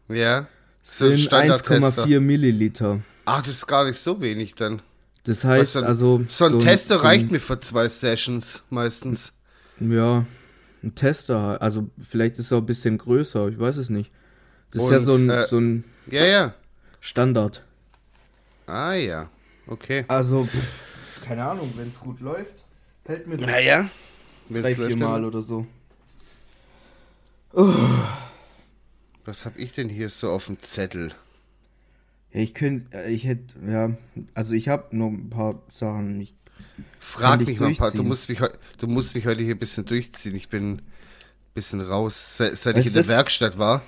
Ja. 0.09 0.47
So 0.81 1.09
sind 1.09 1.33
1,4 1.33 2.19
Milliliter. 2.19 3.01
Ach, 3.25 3.41
das 3.41 3.55
ist 3.55 3.67
gar 3.67 3.85
nicht 3.85 3.99
so 3.99 4.21
wenig 4.21 4.55
dann. 4.55 4.81
Das 5.23 5.43
heißt 5.43 5.75
dann, 5.75 5.83
also. 5.83 6.23
So 6.29 6.45
ein 6.45 6.51
so 6.53 6.59
Tester 6.59 6.97
so 6.97 7.03
reicht 7.03 7.31
mir 7.31 7.39
für 7.39 7.59
zwei 7.59 7.89
Sessions 7.89 8.63
meistens. 8.69 9.33
Ja, 9.79 10.25
ein 10.83 10.95
Tester, 10.95 11.61
also 11.61 11.89
vielleicht 11.99 12.37
ist 12.39 12.51
er 12.51 12.59
ein 12.59 12.65
bisschen 12.65 12.97
größer, 12.97 13.49
ich 13.49 13.59
weiß 13.59 13.77
es 13.77 13.89
nicht. 13.89 14.11
Das 14.71 14.81
Und, 14.81 14.87
ist 14.87 14.91
ja 14.91 14.99
so 14.99 15.13
ein, 15.13 15.29
äh, 15.29 15.47
so 15.47 15.59
ein 15.59 15.83
ja, 16.07 16.25
ja. 16.25 16.53
Standard. 16.99 17.63
Ah 18.65 18.93
ja, 18.93 19.29
okay. 19.67 20.05
Also, 20.07 20.45
pff, 20.45 21.21
keine 21.25 21.45
Ahnung, 21.45 21.73
wenn 21.77 21.87
es 21.87 21.99
gut 21.99 22.19
läuft, 22.19 22.63
hält 23.05 23.27
mir 23.27 23.37
das. 23.37 23.47
Naja, 23.47 23.89
drei, 24.49 24.75
vier 24.75 24.97
Mal 24.97 25.23
oder 25.23 25.41
so. 25.41 25.65
Oh. 27.53 27.73
Was 29.23 29.45
habe 29.45 29.59
ich 29.59 29.71
denn 29.73 29.89
hier 29.89 30.09
so 30.09 30.31
auf 30.31 30.45
dem 30.45 30.61
Zettel? 30.61 31.13
Ja, 32.33 32.41
ich 32.41 32.53
könnte, 32.53 32.97
äh, 32.97 33.11
ich 33.11 33.25
hätte, 33.25 33.53
ja, 33.65 33.91
also 34.33 34.53
ich 34.53 34.67
habe 34.67 34.95
noch 34.95 35.07
ein 35.07 35.29
paar 35.29 35.61
Sachen. 35.69 36.19
Ich 36.21 36.33
Frag 36.99 37.39
mich 37.45 37.59
mal 37.59 37.67
ein 37.67 37.75
paar, 37.75 37.91
du 37.91 38.03
musst 38.03 38.27
mich, 38.27 38.39
du 38.77 38.87
musst 38.87 39.15
mich 39.15 39.25
heute 39.25 39.43
hier 39.43 39.55
ein 39.55 39.59
bisschen 39.59 39.85
durchziehen. 39.85 40.35
Ich 40.35 40.49
bin 40.49 40.73
ein 40.73 40.81
bisschen 41.53 41.79
raus, 41.79 42.37
seit, 42.37 42.57
seit 42.57 42.77
ich 42.77 42.87
in 42.87 42.93
der 42.93 43.07
Werkstatt 43.07 43.57
war 43.57 43.81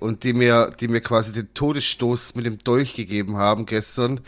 und 0.00 0.24
die 0.24 0.32
mir, 0.32 0.72
die 0.80 0.88
mir 0.88 1.00
quasi 1.00 1.32
den 1.32 1.52
Todesstoß 1.54 2.34
mit 2.34 2.46
dem 2.46 2.58
Dolch 2.58 2.94
gegeben 2.94 3.36
haben 3.36 3.66
gestern, 3.66 4.20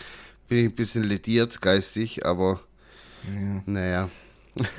bin 0.48 0.58
ich 0.58 0.72
ein 0.72 0.76
bisschen 0.76 1.04
lediert 1.04 1.60
geistig, 1.60 2.24
aber 2.24 2.60
ja. 3.32 3.62
naja. 3.66 4.08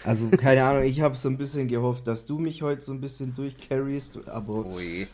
Also, 0.03 0.29
keine 0.29 0.63
Ahnung, 0.63 0.83
ich 0.83 1.01
habe 1.01 1.15
so 1.15 1.27
ein 1.29 1.37
bisschen 1.37 1.67
gehofft, 1.67 2.05
dass 2.05 2.25
du 2.25 2.37
mich 2.37 2.61
heute 2.61 2.81
so 2.81 2.93
ein 2.93 3.01
bisschen 3.01 3.33
durchcarryst, 3.33 4.27
aber. 4.27 4.67
Ui. 4.67 5.07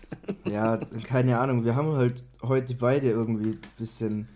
Ja, 0.46 0.78
keine 1.04 1.40
Ahnung, 1.40 1.64
wir 1.64 1.76
haben 1.76 1.94
halt 1.94 2.24
heute 2.42 2.76
beide 2.76 3.10
irgendwie 3.10 3.52
ein 3.52 3.60
bisschen, 3.78 4.28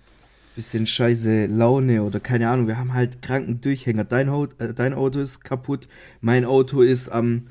bisschen 0.56 0.88
scheiße 0.88 1.48
Laune 1.48 2.04
oder 2.04 2.22
keine 2.22 2.50
Ahnung, 2.50 2.68
wir 2.68 2.78
haben 2.78 2.94
halt 2.94 3.22
kranken 3.22 3.60
Durchhänger. 3.60 4.06
Dein, 4.06 4.30
äh, 4.30 4.74
dein 4.74 4.94
Auto 4.94 5.20
ist 5.20 5.44
kaputt, 5.44 5.90
mein 6.22 6.46
Auto 6.46 6.82
ist 6.82 7.10
am. 7.10 7.48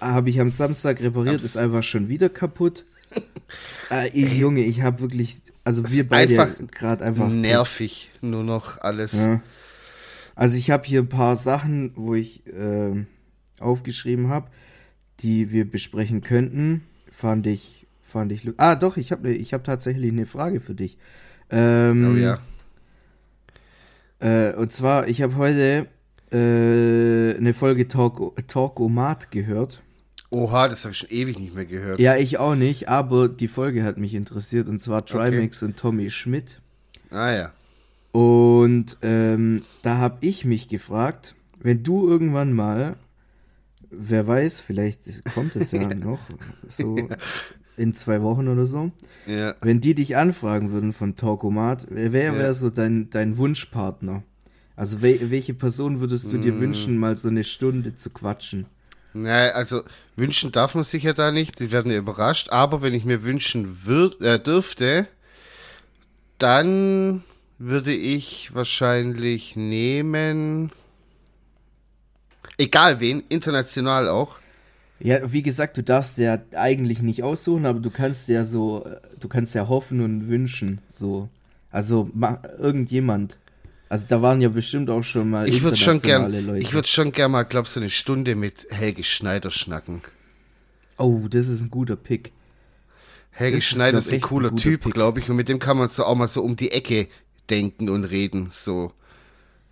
habe 0.00 0.30
ich 0.30 0.40
am 0.40 0.50
Samstag 0.50 1.00
repariert, 1.00 1.42
ist 1.42 1.56
einfach 1.56 1.82
schon 1.82 2.08
wieder 2.08 2.28
kaputt. 2.28 2.84
Äh, 3.88 4.18
Junge, 4.18 4.62
ich 4.62 4.82
habe 4.82 5.00
wirklich. 5.00 5.36
Also, 5.62 5.88
wir 5.88 6.08
beide 6.08 6.56
gerade 6.72 7.04
einfach. 7.04 7.28
Nervig, 7.28 8.10
nur 8.20 8.42
noch 8.42 8.80
alles. 8.80 9.22
Ja. 9.22 9.40
Also 10.36 10.56
ich 10.58 10.70
habe 10.70 10.86
hier 10.86 11.00
ein 11.00 11.08
paar 11.08 11.34
Sachen, 11.34 11.92
wo 11.96 12.14
ich 12.14 12.46
äh, 12.46 13.06
aufgeschrieben 13.58 14.28
habe, 14.28 14.48
die 15.20 15.50
wir 15.50 15.68
besprechen 15.68 16.20
könnten. 16.20 16.82
Fand 17.10 17.46
ich, 17.46 17.86
fand 18.02 18.30
ich. 18.32 18.46
Ah, 18.58 18.74
doch, 18.74 18.98
ich 18.98 19.12
habe 19.12 19.32
ich 19.32 19.54
hab 19.54 19.64
tatsächlich 19.64 20.12
eine 20.12 20.26
Frage 20.26 20.60
für 20.60 20.74
dich. 20.74 20.98
Ähm, 21.50 22.12
oh 22.12 22.18
ja. 22.18 22.38
Äh, 24.18 24.54
und 24.54 24.72
zwar, 24.72 25.08
ich 25.08 25.22
habe 25.22 25.36
heute 25.36 25.86
äh, 26.30 27.36
eine 27.36 27.54
Folge 27.54 27.88
Talk, 27.88 28.46
Talkomat 28.46 29.30
gehört. 29.30 29.80
Oha, 30.30 30.68
das 30.68 30.84
habe 30.84 30.92
ich 30.92 30.98
schon 30.98 31.10
ewig 31.10 31.38
nicht 31.38 31.54
mehr 31.54 31.66
gehört. 31.66 32.00
Ja, 32.00 32.16
ich 32.16 32.38
auch 32.38 32.54
nicht, 32.54 32.88
aber 32.88 33.28
die 33.28 33.48
Folge 33.48 33.84
hat 33.84 33.96
mich 33.96 34.14
interessiert 34.14 34.68
und 34.68 34.80
zwar 34.80 35.06
Trimax 35.06 35.62
okay. 35.62 35.70
und 35.70 35.76
Tommy 35.76 36.10
Schmidt. 36.10 36.60
Ah 37.10 37.32
ja. 37.32 37.52
Und 38.12 38.96
ähm, 39.02 39.62
da 39.82 39.98
habe 39.98 40.18
ich 40.20 40.44
mich 40.44 40.68
gefragt, 40.68 41.34
wenn 41.60 41.82
du 41.82 42.08
irgendwann 42.08 42.52
mal, 42.52 42.96
wer 43.90 44.26
weiß, 44.26 44.60
vielleicht 44.60 45.24
kommt 45.34 45.54
es 45.54 45.70
ja, 45.70 45.86
noch, 45.94 46.20
so 46.66 47.08
in 47.76 47.94
zwei 47.94 48.22
Wochen 48.22 48.48
oder 48.48 48.66
so, 48.66 48.90
ja. 49.26 49.54
wenn 49.60 49.80
die 49.80 49.94
dich 49.94 50.16
anfragen 50.16 50.72
würden 50.72 50.92
von 50.92 51.16
Talkomat, 51.16 51.86
wer 51.90 52.12
wäre 52.12 52.38
ja. 52.38 52.52
so 52.52 52.70
dein, 52.70 53.10
dein 53.10 53.36
Wunschpartner? 53.36 54.22
Also 54.74 55.02
we 55.02 55.30
welche 55.30 55.54
Person 55.54 56.00
würdest 56.00 56.30
du 56.32 56.38
dir 56.38 56.52
mm. 56.52 56.60
wünschen, 56.60 56.98
mal 56.98 57.16
so 57.16 57.28
eine 57.28 57.44
Stunde 57.44 57.96
zu 57.96 58.10
quatschen? 58.10 58.66
Naja, 59.22 59.52
also 59.52 59.82
wünschen 60.16 60.52
darf 60.52 60.74
man 60.74 60.84
sich 60.84 61.02
ja 61.02 61.12
da 61.12 61.30
nicht, 61.30 61.60
die 61.60 61.72
werden 61.72 61.92
ja 61.92 61.98
überrascht, 61.98 62.50
aber 62.50 62.82
wenn 62.82 62.94
ich 62.94 63.04
mir 63.04 63.22
wünschen 63.22 63.78
äh, 64.20 64.38
dürfte, 64.38 65.06
dann 66.38 67.22
würde 67.58 67.94
ich 67.94 68.54
wahrscheinlich 68.54 69.56
nehmen. 69.56 70.70
Egal 72.58 73.00
wen, 73.00 73.22
international 73.28 74.08
auch. 74.08 74.38
Ja, 74.98 75.30
wie 75.30 75.42
gesagt, 75.42 75.76
du 75.76 75.82
darfst 75.82 76.16
ja 76.18 76.38
eigentlich 76.54 77.02
nicht 77.02 77.22
aussuchen, 77.22 77.66
aber 77.66 77.80
du 77.80 77.90
kannst 77.90 78.28
ja 78.28 78.44
so, 78.44 78.86
du 79.20 79.28
kannst 79.28 79.54
ja 79.54 79.68
hoffen 79.68 80.00
und 80.00 80.28
wünschen, 80.28 80.80
so. 80.88 81.28
Also 81.70 82.10
irgendjemand. 82.58 83.36
Also 83.88 84.06
da 84.08 84.20
waren 84.20 84.40
ja 84.40 84.48
bestimmt 84.48 84.90
auch 84.90 85.02
schon 85.02 85.30
mal 85.30 85.48
ich 85.48 85.62
würde 85.62 85.76
schon 85.76 86.00
gern, 86.00 86.32
Leute. 86.32 86.58
Ich 86.58 86.72
würde 86.72 86.88
schon 86.88 87.12
gern 87.12 87.30
mal, 87.30 87.44
glaubst 87.44 87.76
du, 87.76 87.80
eine 87.80 87.90
Stunde 87.90 88.34
mit 88.34 88.66
Helge 88.70 89.04
Schneider 89.04 89.50
schnacken. 89.50 90.00
Oh, 90.98 91.26
das 91.28 91.48
ist 91.48 91.62
ein 91.62 91.70
guter 91.70 91.96
Pick. 91.96 92.32
Helge 93.30 93.58
das 93.58 93.64
Schneider 93.64 93.98
ist, 93.98 94.08
glaub, 94.08 94.18
ist 94.18 94.24
ein 94.24 94.28
cooler 94.28 94.50
ein 94.50 94.56
Typ, 94.56 94.92
glaube 94.92 95.20
ich, 95.20 95.30
und 95.30 95.36
mit 95.36 95.48
dem 95.48 95.58
kann 95.58 95.76
man 95.76 95.88
so 95.88 96.04
auch 96.04 96.16
mal 96.16 96.26
so 96.26 96.42
um 96.42 96.56
die 96.56 96.72
Ecke 96.72 97.08
denken 97.48 97.88
und 97.88 98.04
reden, 98.04 98.48
so. 98.50 98.92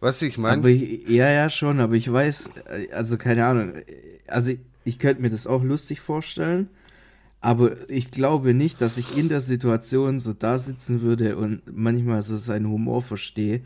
Was 0.00 0.21
ich 0.23 0.37
meine? 0.37 0.68
Ja, 0.68 1.30
ja, 1.30 1.49
schon, 1.49 1.80
aber 1.80 1.94
ich 1.94 2.12
weiß, 2.12 2.50
äh, 2.66 2.92
also 2.92 3.16
keine 3.16 3.47
Ahnung, 3.47 3.73
also 4.26 4.52
ich, 4.52 4.59
ich 4.85 4.99
könnte 4.99 5.23
mir 5.23 5.30
das 5.30 5.47
auch 5.47 5.62
lustig 5.62 6.00
vorstellen, 6.00 6.68
aber 7.45 7.91
ich 7.91 8.11
glaube 8.11 8.55
nicht, 8.55 8.81
dass 8.81 8.97
ich 8.97 9.19
in 9.19 9.29
der 9.29 9.43
Situation 9.43 10.19
so 10.19 10.33
da 10.33 10.57
sitzen 10.57 11.03
würde 11.03 11.37
und 11.37 11.61
manchmal 11.71 12.23
so 12.23 12.39
seinen 12.39 12.69
Humor 12.69 13.03
verstehe. 13.03 13.61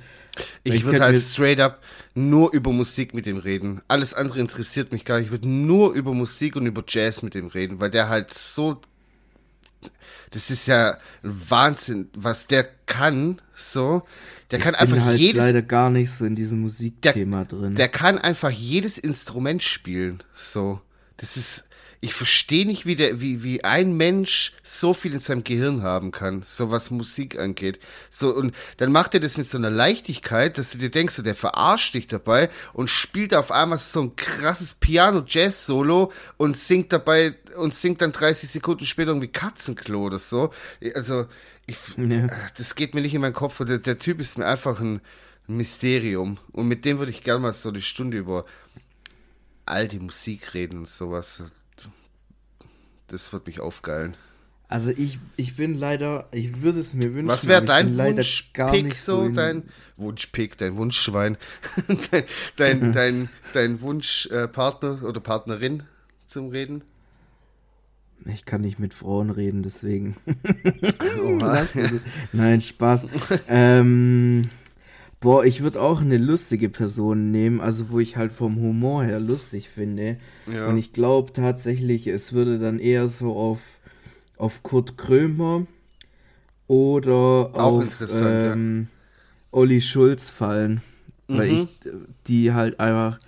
Ich 0.65 0.85
würde 0.85 1.01
halt 1.01 1.21
straight 1.21 1.61
up 1.61 1.81
nur 2.13 2.53
über 2.53 2.73
Musik 2.73 3.15
mit 3.15 3.29
ihm 3.29 3.37
reden. 3.37 3.81
Alles 3.87 4.15
andere 4.15 4.41
interessiert 4.41 4.91
mich 4.91 5.05
gar 5.05 5.19
nicht. 5.19 5.27
Ich 5.27 5.31
würde 5.31 5.49
nur 5.49 5.93
über 5.93 6.13
Musik 6.13 6.57
und 6.57 6.67
über 6.67 6.83
Jazz 6.89 7.23
mit 7.23 7.37
ihm 7.37 7.47
reden, 7.47 7.81
weil 7.81 7.91
der 7.91 8.09
halt 8.09 8.35
so 8.35 8.81
das 10.31 10.51
ist 10.51 10.67
ja 10.67 10.99
Wahnsinn, 11.23 12.11
was 12.15 12.49
der 12.49 12.69
kann, 12.87 13.41
so. 13.55 14.03
Der 14.51 14.59
ich 14.59 14.65
kann 14.65 14.75
einfach 14.75 15.01
halt 15.01 15.21
jedes. 15.21 15.39
leider 15.39 15.63
gar 15.63 15.89
nicht 15.89 16.11
so 16.11 16.25
in 16.25 16.35
diesem 16.35 16.63
Musikthema 16.63 17.45
der, 17.45 17.59
drin. 17.59 17.75
Der 17.77 17.89
kann 17.89 18.19
einfach 18.19 18.51
jedes 18.51 18.99
Instrument 18.99 19.63
spielen, 19.63 20.23
so. 20.35 20.81
Das 21.17 21.37
ist, 21.37 21.68
ich 22.01 22.15
verstehe 22.15 22.65
nicht, 22.65 22.87
wie, 22.87 22.95
der, 22.95 23.21
wie, 23.21 23.43
wie 23.43 23.65
ein 23.65 23.97
Mensch 23.97 24.53
so 24.63 24.95
viel 24.95 25.15
in 25.15 25.19
seinem 25.19 25.43
Gehirn 25.43 25.83
haben 25.83 26.13
kann, 26.13 26.45
so 26.47 26.71
was 26.71 26.91
Musik 26.91 27.39
angeht. 27.39 27.81
So, 28.09 28.35
und 28.35 28.55
dann 28.77 28.93
macht 28.93 29.15
er 29.15 29.21
das 29.21 29.37
mit 29.37 29.49
so 29.49 29.59
einer 29.59 29.71
Leichtigkeit, 29.71 30.59
dass 30.59 30.71
du 30.71 30.79
dir 30.79 30.91
denkst, 30.91 31.21
der 31.23 31.35
verarscht 31.35 31.95
dich 31.95 32.07
dabei 32.07 32.51
und 32.73 32.89
spielt 32.89 33.35
auf 33.35 33.51
einmal 33.51 33.79
so 33.79 34.03
ein 34.03 34.17
krasses 34.17 34.75
Piano-Jazz-Solo 34.75 36.13
und 36.37 36.57
singt 36.57 36.93
dabei 36.93 37.35
und 37.57 37.75
singt 37.75 38.01
dann 38.01 38.13
30 38.13 38.49
Sekunden 38.49 38.87
später 38.87 39.11
irgendwie 39.11 39.29
Katzenklo 39.29 40.05
oder 40.05 40.21
so. 40.21 40.53
Also, 40.95 41.27
ich, 41.67 41.79
ja. 41.97 42.29
das 42.57 42.77
geht 42.77 42.95
mir 42.95 43.01
nicht 43.01 43.15
in 43.15 43.21
meinen 43.21 43.35
Kopf. 43.35 43.63
Der, 43.65 43.79
der 43.79 43.99
Typ 43.99 44.21
ist 44.21 44.39
mir 44.39 44.47
einfach 44.47 44.81
ein 44.81 45.01
Mysterium. 45.49 46.39
Und 46.53 46.69
mit 46.69 46.85
dem 46.85 46.99
würde 46.99 47.11
ich 47.11 47.25
gerne 47.25 47.41
mal 47.41 47.53
so 47.53 47.71
eine 47.71 47.83
Stunde 47.83 48.19
über 48.19 48.45
alte 49.67 49.99
Musik 49.99 50.55
reden 50.55 50.79
und 50.79 50.89
sowas. 50.89 51.43
Das 53.09 53.33
wird 53.33 53.47
mich 53.47 53.61
aufgeilen. 53.61 54.17
Also 54.69 54.91
ich, 54.91 55.19
ich 55.37 55.57
bin 55.57 55.75
leider, 55.75 56.29
ich 56.31 56.61
würde 56.61 56.79
es 56.79 56.93
mir 56.93 57.15
wünschen. 57.15 57.29
Was 57.29 57.49
wäre 57.49 57.65
dein 57.65 57.97
Wunschpick 57.97 58.97
so, 58.97 59.25
so 59.25 59.29
dein 59.31 59.63
Wunschpick, 59.97 60.59
dein 60.59 60.77
Wunschschwein, 60.77 61.39
dein, 62.11 62.25
dein, 62.57 62.93
dein, 62.93 63.31
dein 63.55 63.81
Wunschpartner 63.81 65.01
äh, 65.03 65.07
oder 65.07 65.21
Partnerin 65.21 65.85
zum 66.27 66.51
Reden? 66.51 66.83
Ich 68.27 68.45
kann 68.45 68.61
nicht 68.61 68.79
mit 68.79 68.93
Frauen 68.93 69.31
reden, 69.31 69.63
deswegen. 69.63 70.17
Nein, 72.33 72.61
Spaß. 72.61 73.07
ähm, 73.49 74.43
boah, 75.21 75.45
ich 75.45 75.63
würde 75.63 75.81
auch 75.81 76.01
eine 76.01 76.19
lustige 76.19 76.69
Person 76.69 77.31
nehmen, 77.31 77.61
also 77.61 77.91
wo 77.91 77.99
ich 77.99 78.17
halt 78.17 78.33
vom 78.33 78.57
Humor 78.57 79.05
her 79.05 79.21
lustig 79.21 79.69
finde. 79.69 80.19
Ja. 80.53 80.69
Und 80.69 80.79
ich 80.79 80.93
glaube 80.93 81.33
tatsächlich, 81.33 82.07
es 82.07 82.33
würde 82.33 82.59
dann 82.59 82.79
eher 82.79 83.09
so 83.09 83.37
auf 83.37 83.61
auf 84.39 84.63
Kurt 84.63 84.97
Krömer 84.97 85.67
oder 86.69 87.51
Auch 87.55 87.83
auf 87.83 88.05
ähm, 88.23 88.89
ja. 88.91 88.99
Olli 89.51 89.81
Schulz 89.81 90.31
fallen. 90.31 90.81
Mhm. 91.27 91.39
Weil 91.39 91.51
ich 91.51 91.69
die 92.27 92.53
halt 92.53 92.81
einfach. 92.81 93.21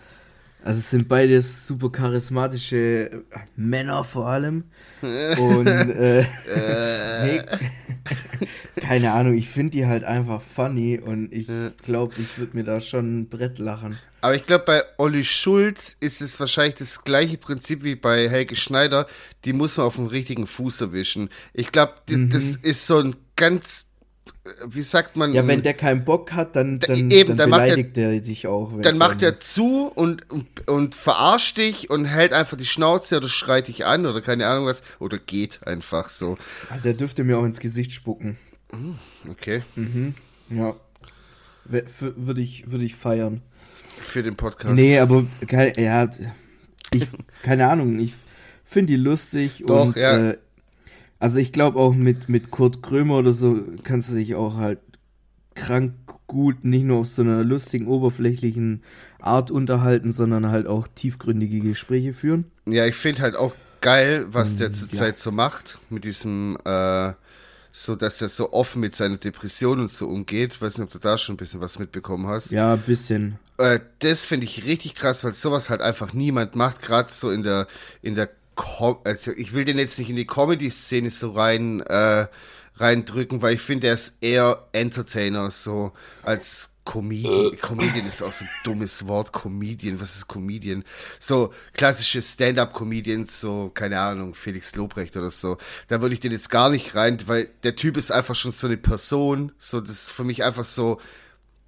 Also 0.62 0.78
es 0.78 0.90
sind 0.90 1.08
beides 1.08 1.66
super 1.66 1.90
charismatische 1.90 3.22
Männer 3.56 4.04
vor 4.04 4.28
allem. 4.28 4.64
Und 5.02 5.66
äh, 5.66 6.24
hey, 6.54 7.42
keine 8.80 9.12
Ahnung, 9.12 9.34
ich 9.34 9.48
finde 9.48 9.70
die 9.72 9.86
halt 9.86 10.04
einfach 10.04 10.42
funny 10.42 10.98
und 10.98 11.32
ich 11.32 11.46
glaube, 11.82 12.14
ich 12.18 12.38
würde 12.38 12.56
mir 12.56 12.64
da 12.64 12.80
schon 12.80 13.20
ein 13.20 13.28
Brett 13.28 13.58
lachen. 13.58 13.98
Aber 14.22 14.34
ich 14.34 14.44
glaube, 14.44 14.64
bei 14.64 14.82
Olli 14.98 15.24
Schulz 15.24 15.96
ist 16.00 16.20
es 16.20 16.38
wahrscheinlich 16.40 16.74
das 16.74 17.04
gleiche 17.04 17.38
Prinzip 17.38 17.84
wie 17.84 17.94
bei 17.94 18.28
Helge 18.28 18.56
Schneider. 18.56 19.06
Die 19.44 19.52
muss 19.52 19.76
man 19.76 19.86
auf 19.86 19.96
dem 19.96 20.06
richtigen 20.06 20.46
Fuß 20.46 20.80
erwischen. 20.82 21.30
Ich 21.54 21.72
glaube, 21.72 21.94
mhm. 22.10 22.28
das 22.30 22.56
ist 22.56 22.86
so 22.86 22.98
ein 22.98 23.16
ganz, 23.36 23.86
wie 24.66 24.82
sagt 24.82 25.16
man? 25.16 25.32
Ja, 25.32 25.46
wenn 25.46 25.62
der 25.62 25.72
keinen 25.72 26.04
Bock 26.04 26.32
hat, 26.32 26.54
dann, 26.54 26.80
dann, 26.80 27.10
eben, 27.10 27.30
dann, 27.36 27.50
dann 27.50 27.50
beleidigt 27.50 27.96
er, 27.96 28.12
er 28.12 28.20
dich 28.20 28.46
auch. 28.46 28.72
Dann 28.82 28.98
macht 28.98 29.22
er 29.22 29.32
zu 29.34 29.86
und, 29.86 30.30
und, 30.30 30.68
und 30.68 30.94
verarscht 30.94 31.56
dich 31.56 31.88
und 31.88 32.04
hält 32.04 32.34
einfach 32.34 32.58
die 32.58 32.66
Schnauze 32.66 33.16
oder 33.16 33.28
schreit 33.28 33.68
dich 33.68 33.86
an 33.86 34.04
oder 34.04 34.20
keine 34.20 34.46
Ahnung 34.46 34.66
was. 34.66 34.82
Oder 34.98 35.18
geht 35.18 35.66
einfach 35.66 36.10
so. 36.10 36.36
Ah, 36.68 36.76
der 36.76 36.92
dürfte 36.92 37.24
mir 37.24 37.38
auch 37.38 37.44
ins 37.44 37.60
Gesicht 37.60 37.92
spucken. 37.92 38.36
Hm, 38.70 38.98
okay. 39.30 39.62
Mhm. 39.76 40.14
Ja. 40.48 40.74
Würde 41.64 42.40
ich, 42.40 42.70
würd 42.70 42.82
ich 42.82 42.96
feiern 42.96 43.42
für 44.00 44.22
den 44.22 44.36
Podcast. 44.36 44.74
Nee, 44.74 44.98
aber 44.98 45.24
ja, 45.76 46.08
ich, 46.92 47.06
keine 47.42 47.68
Ahnung, 47.68 47.98
ich 47.98 48.14
finde 48.64 48.94
die 48.94 48.96
lustig 48.96 49.64
Doch, 49.66 49.86
und 49.86 49.96
ja. 49.96 50.30
äh, 50.30 50.38
also 51.18 51.38
ich 51.38 51.52
glaube 51.52 51.78
auch 51.78 51.94
mit, 51.94 52.28
mit 52.28 52.50
Kurt 52.50 52.82
Krömer 52.82 53.18
oder 53.18 53.32
so 53.32 53.60
kannst 53.84 54.10
du 54.10 54.14
dich 54.14 54.34
auch 54.34 54.56
halt 54.56 54.78
krank 55.54 55.94
gut 56.26 56.64
nicht 56.64 56.84
nur 56.84 56.98
auf 57.00 57.08
so 57.08 57.22
einer 57.22 57.44
lustigen, 57.44 57.88
oberflächlichen 57.88 58.82
Art 59.20 59.50
unterhalten, 59.50 60.12
sondern 60.12 60.50
halt 60.50 60.66
auch 60.66 60.88
tiefgründige 60.88 61.60
Gespräche 61.60 62.14
führen. 62.14 62.46
Ja, 62.66 62.86
ich 62.86 62.94
finde 62.94 63.22
halt 63.22 63.36
auch 63.36 63.54
geil, 63.80 64.26
was 64.30 64.56
der 64.56 64.72
zurzeit 64.72 65.16
ja. 65.16 65.20
so 65.20 65.32
macht 65.32 65.78
mit 65.90 66.04
diesem 66.04 66.56
äh, 66.64 67.12
so 67.72 67.96
dass 67.96 68.20
er 68.20 68.28
so 68.28 68.52
offen 68.52 68.80
mit 68.80 68.96
seiner 68.96 69.16
Depression 69.16 69.80
und 69.80 69.90
so 69.90 70.06
umgeht. 70.06 70.60
Weiß 70.60 70.78
nicht, 70.78 70.84
ob 70.84 70.90
du 70.90 70.98
da 70.98 71.18
schon 71.18 71.34
ein 71.34 71.38
bisschen 71.38 71.60
was 71.60 71.78
mitbekommen 71.78 72.26
hast. 72.26 72.50
Ja, 72.50 72.74
ein 72.74 72.82
bisschen. 72.82 73.38
Äh, 73.58 73.80
das 74.00 74.24
finde 74.24 74.46
ich 74.46 74.64
richtig 74.64 74.94
krass, 74.94 75.22
weil 75.24 75.34
sowas 75.34 75.70
halt 75.70 75.80
einfach 75.80 76.12
niemand 76.12 76.56
macht, 76.56 76.82
gerade 76.82 77.10
so 77.12 77.30
in 77.30 77.42
der, 77.42 77.66
in 78.02 78.14
der, 78.14 78.30
Com 78.56 78.98
also 79.04 79.30
ich 79.32 79.54
will 79.54 79.64
den 79.64 79.78
jetzt 79.78 79.98
nicht 79.98 80.10
in 80.10 80.16
die 80.16 80.26
Comedy-Szene 80.26 81.08
so 81.08 81.30
rein, 81.30 81.80
äh, 81.80 82.26
reindrücken, 82.76 83.42
weil 83.42 83.54
ich 83.54 83.60
finde, 83.60 83.88
er 83.88 83.94
ist 83.94 84.14
eher 84.20 84.66
Entertainer, 84.72 85.50
so 85.50 85.92
als 86.22 86.70
Comedian. 86.84 87.56
Comedian 87.58 88.06
ist 88.06 88.22
auch 88.22 88.32
so 88.32 88.44
ein 88.44 88.50
dummes 88.64 89.06
Wort. 89.06 89.32
Comedian, 89.32 90.00
was 90.00 90.16
ist 90.16 90.28
Comedian? 90.28 90.84
So 91.18 91.52
klassische 91.74 92.22
Stand-up-Comedians, 92.22 93.40
so, 93.40 93.70
keine 93.72 94.00
Ahnung, 94.00 94.34
Felix 94.34 94.74
Lobrecht 94.74 95.16
oder 95.16 95.30
so. 95.30 95.58
Da 95.88 96.00
würde 96.00 96.14
ich 96.14 96.20
den 96.20 96.32
jetzt 96.32 96.50
gar 96.50 96.70
nicht 96.70 96.96
rein, 96.96 97.18
weil 97.26 97.48
der 97.62 97.76
Typ 97.76 97.96
ist 97.96 98.10
einfach 98.10 98.34
schon 98.34 98.52
so 98.52 98.66
eine 98.66 98.76
Person. 98.76 99.52
So, 99.58 99.80
das 99.80 99.90
ist 99.90 100.10
für 100.10 100.24
mich 100.24 100.42
einfach 100.42 100.64
so, 100.64 101.00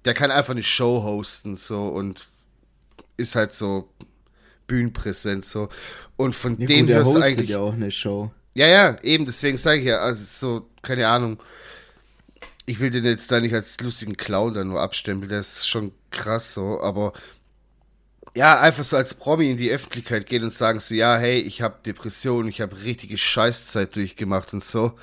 der 0.03 0.13
kann 0.13 0.31
einfach 0.31 0.51
eine 0.51 0.63
Show 0.63 1.03
hosten, 1.03 1.55
so, 1.55 1.87
und 1.87 2.27
ist 3.15 3.35
halt 3.35 3.53
so 3.53 3.89
bühnenpräsent, 4.67 5.45
so. 5.45 5.69
Und 6.17 6.35
von 6.35 6.57
ja, 6.57 6.67
dem 6.67 6.87
hörst 6.87 7.15
du 7.15 7.21
eigentlich. 7.21 7.49
ja 7.49 7.59
auch 7.59 7.73
eine 7.73 7.91
Show. 7.91 8.31
Ja, 8.53 8.67
ja, 8.67 8.97
eben, 9.01 9.25
deswegen 9.25 9.57
sage 9.57 9.79
ich 9.81 9.87
ja, 9.87 9.97
also 9.97 10.23
so, 10.23 10.69
keine 10.81 11.07
Ahnung 11.07 11.39
ich 12.65 12.79
will 12.79 12.89
den 12.89 13.05
jetzt 13.05 13.31
da 13.31 13.39
nicht 13.39 13.53
als 13.53 13.79
lustigen 13.81 14.15
Clown 14.15 14.53
da 14.53 14.63
nur 14.63 14.81
abstempeln, 14.81 15.29
das 15.29 15.57
ist 15.57 15.67
schon 15.67 15.91
krass 16.11 16.53
so, 16.53 16.81
aber 16.81 17.13
ja, 18.35 18.59
einfach 18.59 18.83
so 18.83 18.97
als 18.97 19.13
Promi 19.13 19.51
in 19.51 19.57
die 19.57 19.71
Öffentlichkeit 19.71 20.25
gehen 20.25 20.43
und 20.43 20.53
sagen 20.53 20.79
so, 20.79 20.95
ja, 20.95 21.17
hey, 21.17 21.39
ich 21.39 21.61
habe 21.61 21.79
Depressionen, 21.85 22.49
ich 22.49 22.61
habe 22.61 22.81
richtige 22.83 23.17
Scheißzeit 23.17 23.95
durchgemacht 23.95 24.53
und 24.53 24.63
so, 24.63 24.93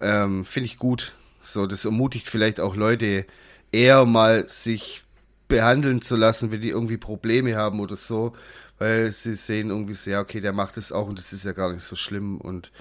ähm, 0.00 0.44
finde 0.44 0.66
ich 0.68 0.78
gut. 0.78 1.14
So, 1.42 1.66
das 1.66 1.84
ermutigt 1.84 2.28
vielleicht 2.28 2.60
auch 2.60 2.76
Leute 2.76 3.26
eher 3.72 4.04
mal 4.04 4.48
sich 4.48 5.02
behandeln 5.48 6.00
zu 6.00 6.16
lassen, 6.16 6.52
wenn 6.52 6.60
die 6.60 6.70
irgendwie 6.70 6.96
Probleme 6.96 7.56
haben 7.56 7.80
oder 7.80 7.96
so, 7.96 8.34
weil 8.78 9.12
sie 9.12 9.36
sehen 9.36 9.70
irgendwie 9.70 9.94
so, 9.94 10.10
ja, 10.10 10.20
okay, 10.20 10.40
der 10.40 10.52
macht 10.52 10.76
es 10.76 10.92
auch 10.92 11.08
und 11.08 11.18
das 11.18 11.32
ist 11.32 11.44
ja 11.44 11.52
gar 11.52 11.72
nicht 11.72 11.84
so 11.84 11.96
schlimm 11.96 12.38
und 12.38 12.72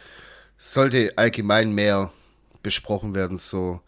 sollte 0.58 1.14
allgemein 1.18 1.74
mehr 1.74 2.12
besprochen 2.62 3.16
werden, 3.16 3.38
so 3.38 3.82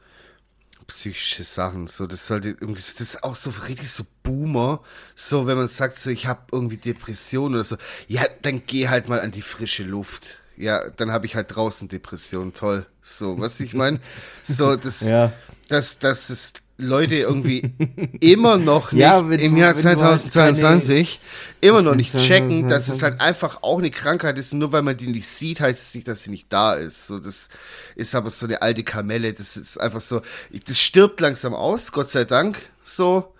psychische 0.87 1.43
Sachen. 1.43 1.87
So, 1.87 2.05
das 2.07 2.27
sollte 2.27 2.49
irgendwie, 2.49 2.81
das 2.81 3.01
ist 3.01 3.23
auch 3.23 3.35
so 3.35 3.51
richtig 3.67 3.89
so 3.89 4.05
Boomer. 4.23 4.83
So, 5.15 5.47
wenn 5.47 5.57
man 5.57 5.67
sagt, 5.67 5.97
so, 5.97 6.09
ich 6.09 6.27
habe 6.27 6.41
irgendwie 6.51 6.77
Depressionen 6.77 7.55
oder 7.55 7.63
so. 7.63 7.77
Ja, 8.07 8.25
dann 8.41 8.65
geh 8.65 8.87
halt 8.87 9.07
mal 9.07 9.21
an 9.21 9.31
die 9.31 9.41
frische 9.41 9.83
Luft. 9.83 10.39
Ja, 10.57 10.89
dann 10.91 11.11
habe 11.11 11.25
ich 11.25 11.35
halt 11.35 11.55
draußen 11.55 11.87
Depressionen. 11.87 12.53
Toll. 12.53 12.85
So, 13.01 13.39
was 13.39 13.59
ich 13.59 13.73
meine? 13.73 13.99
So, 14.43 14.75
das, 14.75 15.01
ja. 15.01 15.33
das, 15.69 15.99
das 15.99 16.29
ist 16.29 16.59
Leute 16.77 17.15
irgendwie 17.15 17.73
immer 18.19 18.57
noch 18.57 18.91
nicht 18.91 19.01
ja, 19.01 19.19
im 19.19 19.55
Jahr 19.55 19.73
2022 19.73 21.19
keine, 21.19 21.69
immer 21.69 21.81
noch 21.81 21.95
nicht 21.95 22.17
checken, 22.17 22.67
dass 22.67 22.89
es 22.89 23.01
halt 23.01 23.21
einfach 23.21 23.63
auch 23.63 23.79
eine 23.79 23.91
Krankheit 23.91 24.37
ist. 24.37 24.53
Nur 24.53 24.71
weil 24.71 24.81
man 24.81 24.95
die 24.95 25.07
nicht 25.07 25.27
sieht, 25.27 25.61
heißt 25.61 25.89
es 25.89 25.95
nicht, 25.95 26.07
dass 26.07 26.23
sie 26.23 26.31
nicht 26.31 26.51
da 26.51 26.73
ist. 26.73 27.07
So, 27.07 27.19
das 27.19 27.47
ist 27.95 28.13
aber 28.13 28.29
so 28.29 28.45
eine 28.45 28.61
alte 28.61 28.83
Kamelle. 28.83 29.33
Das 29.33 29.55
ist 29.55 29.79
einfach 29.79 30.01
so, 30.01 30.21
das 30.67 30.79
stirbt 30.79 31.21
langsam 31.21 31.53
aus, 31.53 31.91
Gott 31.93 32.09
sei 32.09 32.25
Dank. 32.25 32.57
So, 32.83 33.33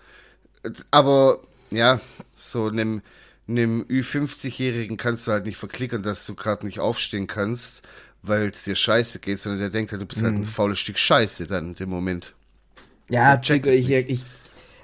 aber 0.90 1.40
ja, 1.70 2.00
so 2.34 2.66
einem, 2.66 3.02
einem 3.48 3.82
Ü50-Jährigen 3.84 4.96
kannst 4.96 5.26
du 5.26 5.32
halt 5.32 5.44
nicht 5.44 5.58
verklickern, 5.58 6.02
dass 6.02 6.24
du 6.24 6.34
gerade 6.34 6.64
nicht 6.64 6.80
aufstehen 6.80 7.26
kannst, 7.26 7.82
weil 8.22 8.48
es 8.48 8.64
dir 8.64 8.76
scheiße 8.76 9.18
geht, 9.18 9.40
sondern 9.40 9.60
der 9.60 9.70
denkt 9.70 9.92
halt, 9.92 10.00
du 10.00 10.06
bist 10.06 10.22
mhm. 10.22 10.26
halt 10.26 10.34
ein 10.36 10.40
mhm. 10.40 10.44
faules 10.46 10.78
Stück 10.78 10.98
Scheiße 10.98 11.46
dann 11.46 11.68
in 11.70 11.74
dem 11.74 11.90
Moment. 11.90 12.34
Ja, 13.08 13.36
Digga, 13.36 13.70
ich, 13.70 13.90
ich, 13.90 14.24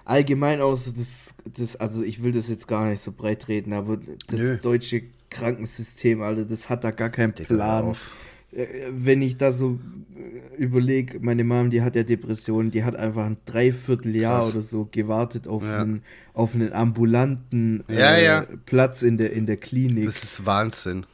allgemein 0.05 0.61
auch 0.61 0.77
so 0.77 0.93
das, 0.93 1.35
das, 1.57 1.77
also 1.77 2.03
ich 2.03 2.23
will 2.23 2.33
das 2.33 2.49
jetzt 2.49 2.69
gar 2.69 2.89
nicht 2.89 3.03
so 3.03 3.13
breit 3.13 3.49
reden, 3.49 3.73
aber 3.73 3.99
das 4.29 4.41
Nö. 4.41 4.57
deutsche 4.59 5.03
Krankensystem, 5.31 6.23
Alter, 6.23 6.45
das 6.45 6.69
hat 6.69 6.85
da 6.85 6.91
gar 6.91 7.11
keinen 7.11 7.35
Digga, 7.35 7.55
Plan. 7.55 7.85
Auf. 7.85 8.13
Äh, 8.53 8.67
wenn 8.91 9.23
ich 9.23 9.39
da 9.39 9.51
so 9.51 9.79
äh, 10.15 10.63
überlege, 10.63 11.19
meine 11.21 11.43
Mom, 11.45 11.71
die 11.71 11.83
hat 11.83 11.97
ja 11.97 12.03
Depressionen, 12.03 12.71
die 12.71 12.85
hat 12.85 12.95
einfach 12.97 13.25
ein 13.25 13.39
Dreivierteljahr 13.47 14.41
Krass. 14.41 14.53
oder 14.53 14.63
so 14.63 14.89
gewartet 14.91 15.49
auf, 15.49 15.65
ja. 15.65 15.81
einen, 15.81 16.03
auf 16.35 16.55
einen 16.55 16.73
ambulanten 16.73 17.83
ja, 17.89 18.15
äh, 18.15 18.25
ja. 18.25 18.47
Platz 18.67 19.03
in 19.03 19.17
der, 19.19 19.33
in 19.33 19.47
der 19.47 19.57
Klinik. 19.57 20.05
Das 20.05 20.23
ist 20.23 20.45
Wahnsinn. 20.45 21.07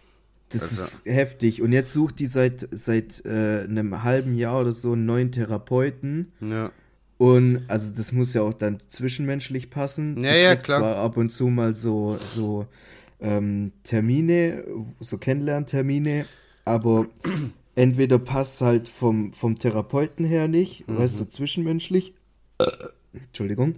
Das 0.51 0.63
also. 0.63 0.83
ist 0.83 1.05
heftig. 1.05 1.63
Und 1.63 1.73
jetzt 1.73 1.93
sucht 1.93 2.19
die 2.19 2.27
seit, 2.27 2.67
seit 2.73 3.25
äh, 3.25 3.65
einem 3.65 4.03
halben 4.03 4.35
Jahr 4.35 4.63
oder 4.63 4.73
so 4.73 4.93
einen 4.93 5.07
neuen 5.07 5.31
Therapeuten. 5.31 6.33
Ja. 6.41 6.73
Und 7.19 7.65
also 7.67 7.93
das 7.93 8.13
muss 8.13 8.33
ja 8.33 8.43
auch 8.43 8.55
dann 8.55 8.79
zwischenmenschlich 8.89 9.71
passen. 9.71 10.23
Ja, 10.23 10.35
ja, 10.35 10.57
klar. 10.57 10.79
Zwar 10.79 10.97
ab 10.97 11.17
und 11.17 11.31
zu 11.31 11.49
mal 11.49 11.75
so, 11.75 12.17
so 12.35 12.67
ähm, 13.21 13.73
Termine, 13.83 14.65
so 15.01 15.19
Kennenlerntermine, 15.19 16.27
aber 16.65 17.09
entweder 17.75 18.19
passt 18.21 18.61
halt 18.61 18.89
vom, 18.89 19.33
vom 19.33 19.59
Therapeuten 19.59 20.25
her 20.25 20.47
nicht, 20.49 20.89
mhm. 20.89 20.99
weißt 20.99 21.21
du, 21.21 21.29
zwischenmenschlich. 21.29 22.15
Entschuldigung. 23.13 23.77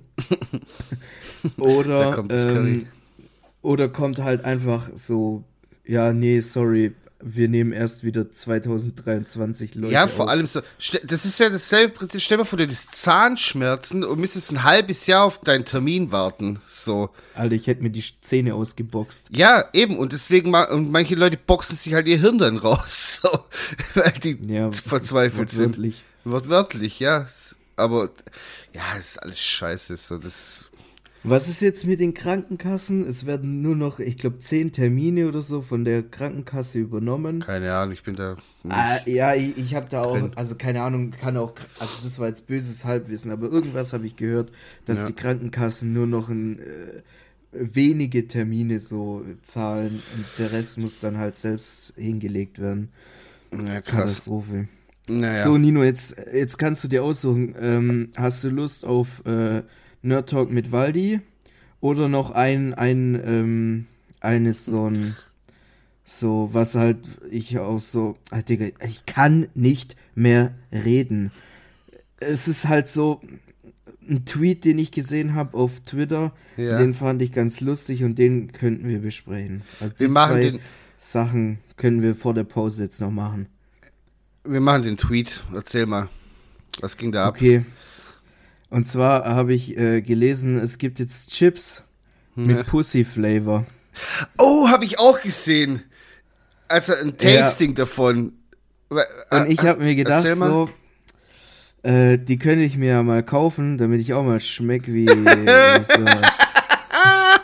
oder, 1.59 2.13
kommt 2.13 2.33
ähm, 2.35 2.87
oder 3.63 3.89
kommt 3.89 4.19
halt 4.19 4.45
einfach 4.45 4.91
so, 4.95 5.45
ja, 5.87 6.13
nee, 6.13 6.41
sorry, 6.41 6.93
wir 7.23 7.49
nehmen 7.49 7.73
erst 7.73 8.03
wieder 8.05 8.31
2023 8.33 9.75
Leute 9.75 9.93
Ja, 9.93 10.07
vor 10.09 10.25
auf. 10.27 10.31
allem 10.31 10.47
so, 10.47 10.61
das 11.05 11.25
ist 11.25 11.39
ja 11.39 11.49
dasselbe 11.51 11.95
Prinzip, 11.95 12.21
stell 12.21 12.37
dir 12.39 12.43
mal 12.43 12.47
vor, 12.49 12.59
du 12.59 12.67
hast 12.67 12.95
Zahnschmerzen 12.95 14.05
und 14.05 14.19
müsstest 14.19 14.51
ein 14.53 14.63
halbes 14.63 15.07
Jahr 15.07 15.25
auf 15.25 15.39
deinen 15.41 15.65
Termin 15.65 16.13
warten, 16.13 16.61
so. 16.67 17.11
Alter, 17.35 17.55
ich 17.55 17.67
hätte 17.67 17.83
mir 17.83 17.91
die 17.91 18.05
Zähne 18.23 18.55
ausgeboxt. 18.55 19.29
Ja, 19.31 19.65
eben, 19.73 19.99
und 19.99 20.13
deswegen, 20.13 20.55
und 20.55 20.91
manche 20.91 21.15
Leute 21.15 21.37
boxen 21.37 21.77
sich 21.77 21.95
halt 21.95 22.07
ihr 22.07 22.19
Hirn 22.19 22.39
dann 22.39 22.57
raus, 22.57 23.21
so, 23.23 23.29
weil 23.95 24.13
die 24.23 24.39
ja, 24.47 24.71
verzweifelt 24.73 25.53
wortwörtlich. 25.53 25.97
sind. 25.97 26.33
Wortwörtlich, 26.33 27.01
ja, 27.01 27.27
aber, 27.77 28.11
ja, 28.73 28.95
ist 28.99 29.23
alles 29.23 29.41
scheiße, 29.41 29.97
so, 29.97 30.19
das 30.19 30.70
was 31.23 31.49
ist 31.49 31.61
jetzt 31.61 31.87
mit 31.87 32.01
den 32.01 32.15
Krankenkassen? 32.15 33.07
Es 33.07 33.27
werden 33.27 33.61
nur 33.63 33.77
noch, 33.77 33.99
ich 33.99 34.17
glaube, 34.17 34.39
zehn 34.41 34.73
Termine 34.73 35.29
oder 35.29 35.43
so 35.43 35.61
von 35.61 35.85
der 35.85 36.03
Krankenkasse 36.03 36.79
übernommen. 36.79 37.41
Keine 37.41 37.75
Ahnung, 37.75 37.93
ich 37.93 38.03
bin 38.03 38.17
da. 38.17 38.37
Ah, 38.69 38.99
ja, 39.07 39.35
ich, 39.35 39.57
ich 39.59 39.75
habe 39.75 39.87
da 39.91 40.03
auch, 40.03 40.19
also 40.37 40.55
keine 40.55 40.83
Ahnung, 40.83 41.11
kann 41.11 41.37
auch, 41.37 41.53
also 41.79 41.93
das 42.03 42.19
war 42.19 42.29
jetzt 42.29 42.47
böses 42.47 42.85
Halbwissen, 42.85 43.31
aber 43.31 43.51
irgendwas 43.51 43.93
habe 43.93 44.07
ich 44.07 44.17
gehört, 44.17 44.53
dass 44.87 45.01
ja. 45.01 45.07
die 45.07 45.13
Krankenkassen 45.15 45.93
nur 45.93 46.07
noch 46.07 46.29
ein, 46.29 46.59
äh, 46.59 47.03
wenige 47.53 48.29
Termine 48.29 48.79
so 48.79 49.25
zahlen 49.43 50.03
und 50.15 50.27
der 50.39 50.53
Rest 50.53 50.79
muss 50.79 51.01
dann 51.01 51.19
halt 51.19 51.37
selbst 51.37 51.95
hingelegt 51.97 52.59
werden. 52.59 52.91
Ja, 53.53 53.81
krass. 53.81 53.97
Katastrophe. 53.97 54.69
Naja. 55.09 55.45
So, 55.45 55.59
Nino, 55.59 55.83
jetzt, 55.83 56.15
jetzt 56.33 56.59
kannst 56.59 56.85
du 56.85 56.89
dir 56.89 57.03
aussuchen, 57.03 57.55
ähm, 57.61 58.09
hast 58.17 58.45
du 58.45 58.49
Lust 58.49 58.85
auf 58.85 59.25
äh, 59.27 59.63
Nerd 60.03 60.29
Talk 60.29 60.51
mit 60.51 60.73
Waldi 60.73 61.21
oder 61.81 62.09
noch 62.09 62.31
ein, 62.31 62.75
ein, 62.75 63.21
ähm, 63.25 63.87
eines 64.21 64.65
so 64.65 64.89
ein, 64.89 65.17
so, 66.05 66.51
was 66.53 66.75
halt 66.75 66.99
ich 67.31 67.59
auch 67.59 67.81
so, 67.81 68.17
ah, 68.31 68.43
Digga, 68.43 68.67
ich 68.85 69.07
kann 69.07 69.49
nicht 69.55 69.97
mehr 70.15 70.55
reden. 70.73 71.31
Es 72.19 72.49
ist 72.49 72.69
halt 72.69 72.89
so 72.89 73.21
ein 74.09 74.25
Tweet, 74.25 74.65
den 74.65 74.79
ich 74.79 74.91
gesehen 74.91 75.35
habe 75.35 75.57
auf 75.57 75.81
Twitter, 75.81 76.33
ja. 76.57 76.79
den 76.79 76.95
fand 76.95 77.23
ich 77.23 77.33
ganz 77.33 77.61
lustig 77.61 78.03
und 78.03 78.19
den 78.19 78.53
könnten 78.53 78.89
wir 78.89 78.99
besprechen. 79.01 79.63
Also 79.81 79.95
wir 79.99 80.09
machen 80.09 80.33
zwei 80.33 80.41
den 80.43 80.61
Sachen 80.99 81.59
können 81.77 82.03
wir 82.03 82.15
vor 82.15 82.35
der 82.35 82.45
Pause 82.45 82.85
jetzt 82.85 83.01
noch 83.01 83.11
machen. 83.11 83.47
Wir 84.45 84.61
machen 84.61 84.83
den 84.83 84.97
Tweet. 84.97 85.43
Erzähl 85.55 85.87
mal. 85.87 86.09
Was 86.81 86.97
ging 86.97 87.13
da 87.13 87.27
ab? 87.27 87.37
Okay. 87.37 87.65
Und 88.71 88.87
zwar 88.87 89.25
habe 89.25 89.53
ich 89.53 89.77
äh, 89.77 90.01
gelesen, 90.01 90.59
es 90.59 90.79
gibt 90.79 91.01
jetzt 91.01 91.31
Chips 91.31 91.83
mit 92.37 92.57
ja. 92.57 92.63
Pussy 92.63 93.05
Flavor. 93.05 93.67
Oh, 94.39 94.69
habe 94.69 94.85
ich 94.85 94.99
auch 94.99 95.21
gesehen. 95.21 95.83
Also 96.69 96.95
ein 96.95 97.19
Tasting 97.19 97.71
ja. 97.71 97.75
davon. 97.75 98.33
Und 98.89 99.49
ich 99.49 99.61
habe 99.61 99.83
mir 99.83 99.97
gedacht, 99.97 100.27
so, 100.37 100.71
äh, 101.83 102.19
die 102.19 102.39
könnte 102.39 102.65
ich 102.65 102.77
mir 102.77 102.91
ja 102.91 103.03
mal 103.03 103.25
kaufen, 103.25 103.77
damit 103.77 104.01
ich 104.01 104.15
auch 104.15 104.25
mal 104.25 104.41
schmeck 104.41 104.87
wie. 104.87 105.07
so, 105.09 106.05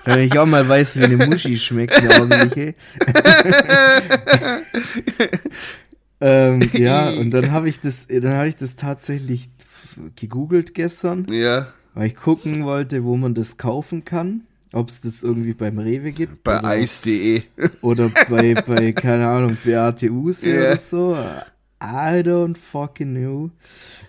damit 0.05 0.33
ich 0.33 0.39
auch 0.39 0.47
mal 0.47 0.69
weiß, 0.69 0.97
wie 0.97 1.05
eine 1.05 1.27
Muschi 1.27 1.57
schmeckt, 1.57 2.01
ordentliche. 2.19 2.75
ähm, 6.21 6.61
ja, 6.73 7.11
und 7.11 7.33
dann 7.33 7.51
habe 7.51 7.69
ich 7.69 7.81
das, 7.81 8.07
dann 8.09 8.35
habe 8.35 8.49
ich 8.49 8.57
das 8.57 8.77
tatsächlich 8.77 9.49
gegoogelt 10.17 10.75
gestern. 10.75 11.27
Ja. 11.31 11.69
Weil 11.95 12.09
ich 12.09 12.17
gucken 12.17 12.65
wollte, 12.65 13.05
wo 13.05 13.17
man 13.17 13.35
das 13.35 13.57
kaufen 13.57 14.05
kann. 14.05 14.43
Ob 14.73 14.89
es 14.89 15.01
das 15.01 15.23
irgendwie 15.23 15.55
beim 15.55 15.79
Rewe 15.79 16.13
gibt. 16.13 16.43
Bei 16.43 16.63
eis.de. 16.63 17.43
Oder 17.83 18.11
bei, 18.29 18.55
bei, 18.67 18.93
keine 18.93 19.27
Ahnung, 19.27 19.57
BATUs 19.65 20.43
yeah. 20.43 20.59
oder 20.59 20.77
so. 20.77 21.17
I 21.83 22.21
don't 22.23 22.57
fucking 22.57 23.15
know. 23.15 23.51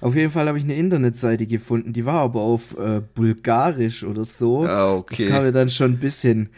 Auf 0.02 0.16
jeden 0.16 0.32
Fall 0.32 0.48
habe 0.48 0.58
ich 0.58 0.64
eine 0.64 0.76
Internetseite 0.76 1.46
gefunden, 1.46 1.94
die 1.94 2.06
war 2.06 2.22
aber 2.22 2.42
auf 2.42 2.78
äh, 2.78 3.02
Bulgarisch 3.14 4.04
oder 4.04 4.26
so. 4.26 4.66
Ah, 4.66 4.96
okay. 4.96 5.26
Das 5.26 5.34
kam 5.34 5.44
mir 5.44 5.52
dann 5.52 5.70
schon 5.70 5.94
ein 5.94 6.00
bisschen 6.00 6.50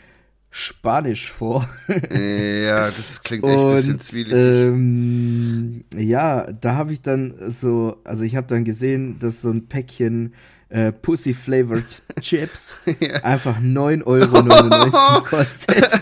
Spanisch 0.52 1.32
vor. 1.32 1.70
ja, 1.88 2.86
das 2.88 3.22
klingt 3.24 3.46
echt 3.46 3.58
ein 3.58 3.76
bisschen 3.76 4.00
zwielig. 4.02 4.34
Ähm, 4.34 5.84
ja, 5.96 6.52
da 6.52 6.76
habe 6.76 6.92
ich 6.92 7.02
dann 7.02 7.36
so, 7.50 7.98
also 8.04 8.24
ich 8.24 8.36
habe 8.36 8.48
dann 8.48 8.64
gesehen, 8.64 9.20
dass 9.20 9.42
so 9.42 9.52
ein 9.52 9.68
Päckchen 9.68 10.34
äh, 10.70 10.92
Pussy 10.92 11.34
Flavored 11.34 12.02
Chips 12.22 12.78
ja. 13.00 13.24
einfach 13.24 13.60
9,99 13.60 14.06
Euro 14.06 15.24
kostet. 15.24 16.00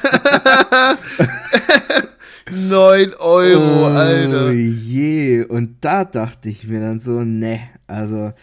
9 2.51 3.13
Euro, 3.15 3.83
oh, 3.83 3.85
Alter. 3.85 4.51
je, 4.51 5.43
und 5.43 5.77
da 5.81 6.05
dachte 6.05 6.49
ich 6.49 6.67
mir 6.67 6.81
dann 6.81 6.99
so, 6.99 7.23
ne, 7.23 7.59
also 7.87 8.33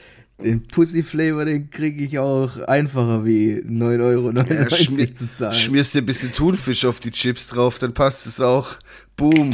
den 0.43 0.67
Pussy-Flavor, 0.67 1.45
den 1.45 1.71
kriege 1.71 2.03
ich 2.03 2.19
auch 2.19 2.59
einfacher 2.67 3.25
wie 3.25 3.63
9,99 3.67 4.03
Euro 4.03 4.31
ja, 4.33 5.15
zu 5.15 5.33
zahlen. 5.37 5.55
Schmierst 5.55 5.95
dir 5.95 6.01
ein 6.01 6.07
bisschen 6.07 6.33
Thunfisch 6.33 6.85
auf 6.85 7.01
die 7.01 7.11
Chips 7.11 7.47
drauf, 7.47 7.79
dann 7.79 7.95
passt 7.95 8.27
es 8.27 8.41
auch. 8.41 8.77
Boom. 9.17 9.53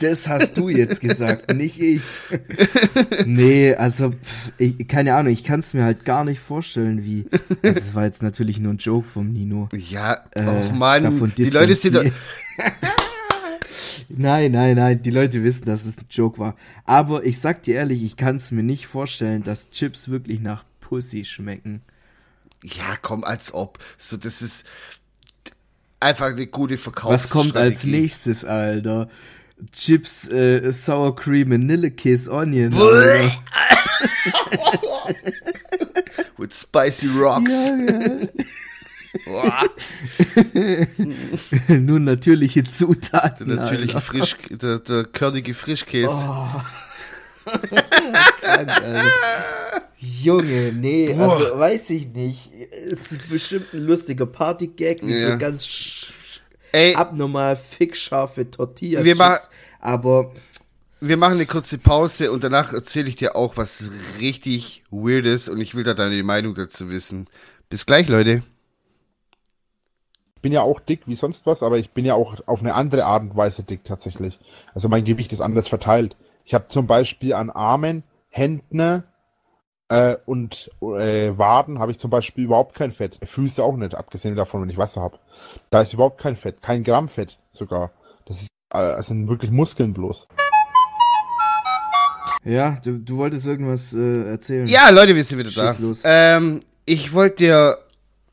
Das 0.00 0.28
hast 0.28 0.56
du 0.56 0.68
jetzt 0.68 1.00
gesagt, 1.00 1.54
nicht 1.54 1.80
ich. 1.80 2.02
Nee, 3.24 3.74
also, 3.74 4.12
ich, 4.58 4.88
keine 4.88 5.14
Ahnung, 5.14 5.32
ich 5.32 5.44
kann 5.44 5.60
es 5.60 5.74
mir 5.74 5.84
halt 5.84 6.04
gar 6.04 6.24
nicht 6.24 6.40
vorstellen, 6.40 7.04
wie. 7.04 7.26
Also, 7.62 7.74
das 7.74 7.94
war 7.94 8.04
jetzt 8.04 8.22
natürlich 8.22 8.58
nur 8.58 8.72
ein 8.72 8.78
Joke 8.78 9.06
vom 9.06 9.32
Nino. 9.32 9.68
Ja, 9.72 10.24
äh, 10.32 10.44
oh 10.44 10.72
Mann, 10.72 11.32
die 11.36 11.44
Leute 11.44 11.76
sind 11.76 11.94
doch. 11.94 12.04
Nein, 14.08 14.52
nein, 14.52 14.76
nein, 14.76 15.02
die 15.02 15.10
Leute 15.10 15.42
wissen, 15.42 15.66
dass 15.66 15.84
es 15.84 15.98
ein 15.98 16.06
Joke 16.10 16.38
war. 16.38 16.56
Aber 16.84 17.24
ich 17.24 17.40
sag 17.40 17.62
dir 17.62 17.76
ehrlich, 17.76 18.04
ich 18.04 18.16
kann 18.16 18.36
es 18.36 18.50
mir 18.50 18.62
nicht 18.62 18.86
vorstellen, 18.86 19.42
dass 19.42 19.70
Chips 19.70 20.08
wirklich 20.08 20.40
nach 20.40 20.64
Pussy 20.80 21.24
schmecken. 21.24 21.82
Ja, 22.62 22.96
komm, 23.00 23.24
als 23.24 23.52
ob. 23.54 23.78
So, 23.98 24.16
das 24.16 24.42
ist 24.42 24.64
einfach 26.00 26.26
eine 26.26 26.46
gute 26.46 26.78
Verkaufsstrategie. 26.78 27.48
Was 27.48 27.52
kommt 27.52 27.56
als 27.56 27.84
nächstes, 27.84 28.44
Alter? 28.44 29.08
Chips, 29.72 30.28
äh, 30.28 30.70
Sour 30.72 31.16
Cream, 31.16 31.50
Vanilla 31.50 31.88
Kiss, 31.90 32.28
Onion. 32.28 32.72
With 36.36 36.54
spicy 36.54 37.08
rocks. 37.08 37.68
Ja, 37.68 37.76
ja. 37.76 38.18
Nur 41.68 42.00
natürliche 42.00 42.64
Zutaten. 42.64 43.48
Der 43.48 43.56
natürliche 43.56 44.00
Frisch, 44.00 44.36
der, 44.50 44.78
der 44.78 45.04
körnige 45.04 45.54
Frischkäse. 45.54 46.12
Oh. 46.12 46.60
Krank, 48.40 48.70
Junge, 49.98 50.72
nee, 50.72 51.12
Boah. 51.12 51.32
also 51.32 51.58
weiß 51.58 51.90
ich 51.90 52.08
nicht. 52.08 52.50
Ist 52.52 53.28
bestimmt 53.28 53.72
ein 53.72 53.82
lustiger 53.82 54.26
Party-Gag, 54.26 55.06
wie 55.06 55.14
ja. 55.14 55.32
so 55.32 55.38
ganz 55.38 56.06
Ey, 56.72 56.94
abnormal 56.94 57.56
fickscharfe 57.56 58.50
Tortilla. 58.50 59.04
Wir 59.04 59.38
aber 59.80 60.32
wir 61.00 61.16
machen 61.16 61.34
eine 61.34 61.46
kurze 61.46 61.78
Pause 61.78 62.32
und 62.32 62.42
danach 62.42 62.72
erzähle 62.72 63.08
ich 63.08 63.16
dir 63.16 63.36
auch 63.36 63.56
was 63.56 63.90
richtig 64.18 64.82
Weirdes 64.90 65.48
und 65.48 65.60
ich 65.60 65.74
will 65.74 65.84
da 65.84 65.94
deine 65.94 66.22
Meinung 66.22 66.54
dazu 66.54 66.90
wissen. 66.90 67.28
Bis 67.68 67.86
gleich, 67.86 68.08
Leute 68.08 68.42
bin 70.42 70.52
ja 70.52 70.62
auch 70.62 70.80
dick 70.80 71.02
wie 71.06 71.16
sonst 71.16 71.46
was, 71.46 71.62
aber 71.62 71.78
ich 71.78 71.90
bin 71.90 72.04
ja 72.04 72.14
auch 72.14 72.36
auf 72.46 72.60
eine 72.60 72.74
andere 72.74 73.04
Art 73.04 73.22
und 73.22 73.36
Weise 73.36 73.62
dick 73.62 73.84
tatsächlich. 73.84 74.38
Also 74.74 74.88
mein 74.88 75.04
Gewicht 75.04 75.32
ist 75.32 75.40
anders 75.40 75.68
verteilt. 75.68 76.16
Ich 76.44 76.54
habe 76.54 76.66
zum 76.66 76.86
Beispiel 76.86 77.34
an 77.34 77.50
Armen, 77.50 78.04
Händen 78.28 79.02
äh, 79.88 80.16
und 80.26 80.70
äh, 80.80 81.36
Waden 81.36 81.78
habe 81.78 81.92
ich 81.92 81.98
zum 81.98 82.10
Beispiel 82.10 82.44
überhaupt 82.44 82.74
kein 82.74 82.92
Fett. 82.92 83.18
Füße 83.22 83.62
auch 83.62 83.76
nicht, 83.76 83.94
abgesehen 83.94 84.36
davon, 84.36 84.62
wenn 84.62 84.70
ich 84.70 84.78
Wasser 84.78 85.00
habe. 85.00 85.18
Da 85.70 85.80
ist 85.80 85.92
überhaupt 85.92 86.18
kein 86.18 86.36
Fett, 86.36 86.62
kein 86.62 86.84
Gramm 86.84 87.08
Fett 87.08 87.38
sogar. 87.50 87.90
Das 88.26 88.42
ist 88.42 88.48
äh, 88.70 88.96
das 88.96 89.06
sind 89.06 89.28
wirklich 89.28 89.50
Muskeln 89.50 89.92
bloß. 89.92 90.28
Ja, 92.44 92.78
du, 92.84 93.00
du 93.00 93.16
wolltest 93.16 93.46
irgendwas 93.46 93.92
äh, 93.92 94.30
erzählen. 94.30 94.66
Ja, 94.66 94.90
Leute, 94.90 95.16
wir 95.16 95.24
sind 95.24 95.38
wieder 95.38 95.50
Schieß 95.50 95.76
da. 95.76 95.76
Los. 95.78 96.02
Ähm, 96.04 96.62
ich 96.84 97.12
wollte 97.12 97.36
dir 97.36 97.78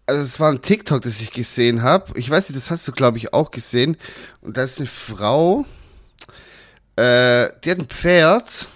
also 0.05 0.21
es 0.21 0.39
war 0.39 0.51
ein 0.51 0.61
TikTok, 0.61 1.01
das 1.01 1.21
ich 1.21 1.31
gesehen 1.31 1.81
habe. 1.81 2.17
Ich 2.17 2.29
weiß 2.29 2.49
nicht, 2.49 2.57
das 2.57 2.71
hast 2.71 2.87
du, 2.87 2.91
glaube 2.91 3.17
ich, 3.17 3.33
auch 3.33 3.51
gesehen. 3.51 3.97
Und 4.41 4.57
da 4.57 4.63
ist 4.63 4.79
eine 4.79 4.87
Frau, 4.87 5.65
äh, 6.95 7.49
die 7.63 7.71
hat 7.71 7.79
ein 7.79 7.87
Pferd 7.87 8.67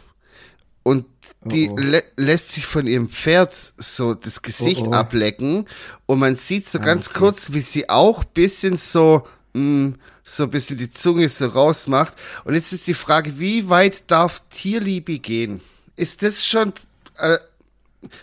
und 0.83 1.05
die 1.43 1.69
oh 1.69 1.73
oh. 1.73 1.77
lä 1.77 2.03
lässt 2.15 2.53
sich 2.53 2.65
von 2.65 2.87
ihrem 2.87 3.09
Pferd 3.09 3.55
so 3.77 4.13
das 4.13 4.41
Gesicht 4.41 4.81
oh, 4.81 4.89
oh. 4.89 4.93
ablecken 4.93 5.67
und 6.05 6.19
man 6.19 6.35
sieht 6.35 6.67
so 6.67 6.79
ah, 6.79 6.81
ganz 6.81 7.09
okay. 7.09 7.19
kurz, 7.19 7.53
wie 7.53 7.61
sie 7.61 7.89
auch 7.89 8.23
bisschen 8.23 8.75
so 8.75 9.27
mh, 9.53 9.61
mm, 9.61 9.95
so 10.23 10.43
ein 10.43 10.49
bisschen 10.49 10.77
die 10.77 10.91
Zunge 10.91 11.29
so 11.29 11.47
rausmacht. 11.47 12.13
Und 12.43 12.53
jetzt 12.53 12.73
ist 12.73 12.85
die 12.87 12.93
Frage, 12.93 13.39
wie 13.39 13.69
weit 13.69 14.11
darf 14.11 14.41
Tierliebe 14.49 15.19
gehen? 15.19 15.61
Ist 15.95 16.21
das 16.21 16.45
schon 16.45 16.73
äh, 17.17 17.37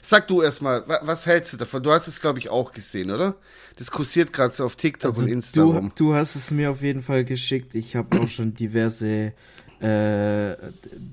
Sag 0.02 0.28
du 0.28 0.42
erstmal, 0.42 0.84
was 1.02 1.26
hältst 1.26 1.52
du 1.52 1.56
davon? 1.56 1.82
Du 1.82 1.90
hast 1.90 2.08
es, 2.08 2.20
glaube 2.20 2.38
ich, 2.38 2.48
auch 2.48 2.72
gesehen, 2.72 3.10
oder? 3.10 3.36
Das 3.76 3.90
kursiert 3.90 4.32
gerade 4.32 4.54
so 4.54 4.64
auf 4.64 4.76
TikTok 4.76 5.14
also 5.14 5.22
und 5.22 5.32
Insta 5.32 5.60
du. 5.60 5.90
Du 5.94 6.14
hast 6.14 6.36
es 6.36 6.50
mir 6.50 6.70
auf 6.70 6.82
jeden 6.82 7.02
Fall 7.02 7.24
geschickt. 7.24 7.74
Ich 7.74 7.96
habe 7.96 8.20
auch 8.20 8.28
schon 8.28 8.54
diverse 8.54 9.32
äh, 9.80 10.56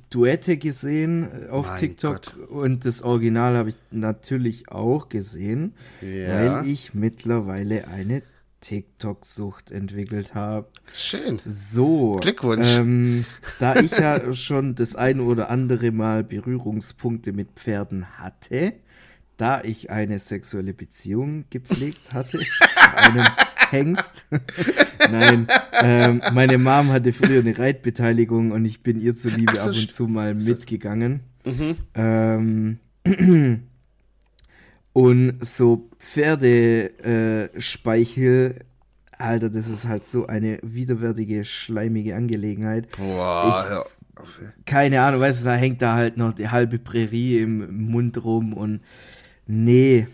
Duette 0.10 0.58
gesehen 0.58 1.50
auf 1.50 1.68
mein 1.68 1.80
TikTok 1.80 2.14
Gott. 2.14 2.50
und 2.50 2.86
das 2.86 3.02
Original 3.02 3.58
habe 3.58 3.70
ich 3.70 3.76
natürlich 3.90 4.70
auch 4.70 5.10
gesehen, 5.10 5.74
ja. 6.02 6.62
weil 6.62 6.68
ich 6.68 6.94
mittlerweile 6.94 7.88
eine 7.88 8.22
TikTok-Sucht 8.62 9.72
entwickelt 9.72 10.34
habe. 10.34 10.68
Schön. 10.94 11.42
So. 11.46 12.18
Glückwunsch. 12.22 12.78
Ähm, 12.78 13.26
da 13.60 13.76
ich 13.76 13.92
ja 13.92 14.34
schon 14.34 14.76
das 14.76 14.96
ein 14.96 15.20
oder 15.20 15.50
andere 15.50 15.92
Mal 15.92 16.24
Berührungspunkte 16.24 17.34
mit 17.34 17.50
Pferden 17.56 18.18
hatte, 18.20 18.74
da 19.38 19.62
ich 19.64 19.90
eine 19.90 20.20
sexuelle 20.20 20.74
Beziehung 20.74 21.46
gepflegt 21.50 22.14
hatte 22.14 22.38
zu 22.40 22.98
einem 22.98 23.26
Hengst. 23.72 24.26
Nein, 25.12 25.48
ähm, 25.82 26.22
meine 26.34 26.58
Mom 26.58 26.90
hatte 26.90 27.12
früher 27.12 27.40
eine 27.40 27.58
Reitbeteiligung 27.58 28.52
und 28.52 28.66
ich 28.66 28.84
bin 28.84 29.00
ihr 29.00 29.18
zuliebe 29.18 29.56
so, 29.56 29.62
ab 29.62 29.68
und 29.70 29.92
zu 29.92 30.08
mal 30.08 30.36
mitgegangen. 30.36 31.22
Mhm. 31.46 31.78
Ähm, 31.96 32.80
und 34.94 35.46
so 35.46 35.90
Pferdespeichel, 36.00 38.56
äh, 38.58 38.64
Alter, 39.18 39.50
das 39.50 39.68
ist 39.70 39.88
halt 39.88 40.06
so 40.06 40.28
eine 40.28 40.60
widerwärtige, 40.64 41.46
schleimige 41.46 42.16
Angelegenheit. 42.16 42.90
Boah, 42.98 43.66
ich, 43.66 43.72
ja. 43.72 43.84
Keine 44.66 45.02
Ahnung, 45.02 45.22
weißt 45.22 45.42
du, 45.42 45.46
da 45.46 45.56
hängt 45.56 45.82
da 45.82 45.96
halt 45.96 46.18
noch 46.18 46.34
die 46.34 46.50
halbe 46.50 46.78
Prärie 46.78 47.40
im 47.40 47.90
Mund 47.90 48.24
rum 48.24 48.54
und 48.54 48.82
nee, 49.48 50.08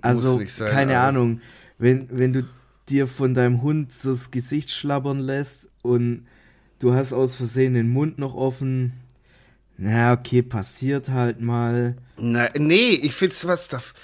also 0.00 0.40
sein, 0.46 0.70
keine 0.70 0.98
aber. 0.98 1.08
Ahnung, 1.08 1.40
wenn, 1.78 2.08
wenn 2.10 2.32
du 2.32 2.44
dir 2.88 3.06
von 3.06 3.34
deinem 3.34 3.62
Hund 3.62 3.92
so 3.92 4.10
das 4.10 4.30
Gesicht 4.30 4.70
schlabbern 4.70 5.20
lässt 5.20 5.68
und 5.82 6.26
du 6.78 6.94
hast 6.94 7.12
aus 7.12 7.36
Versehen 7.36 7.74
den 7.74 7.90
Mund 7.90 8.18
noch 8.18 8.34
offen, 8.34 8.94
na 9.76 10.12
okay, 10.12 10.42
passiert 10.42 11.10
halt 11.10 11.40
mal. 11.40 11.96
Na, 12.18 12.48
nee, 12.56 12.90
ich 12.90 13.14
finde 13.14 13.34
was 13.44 13.68
darf 13.68 13.94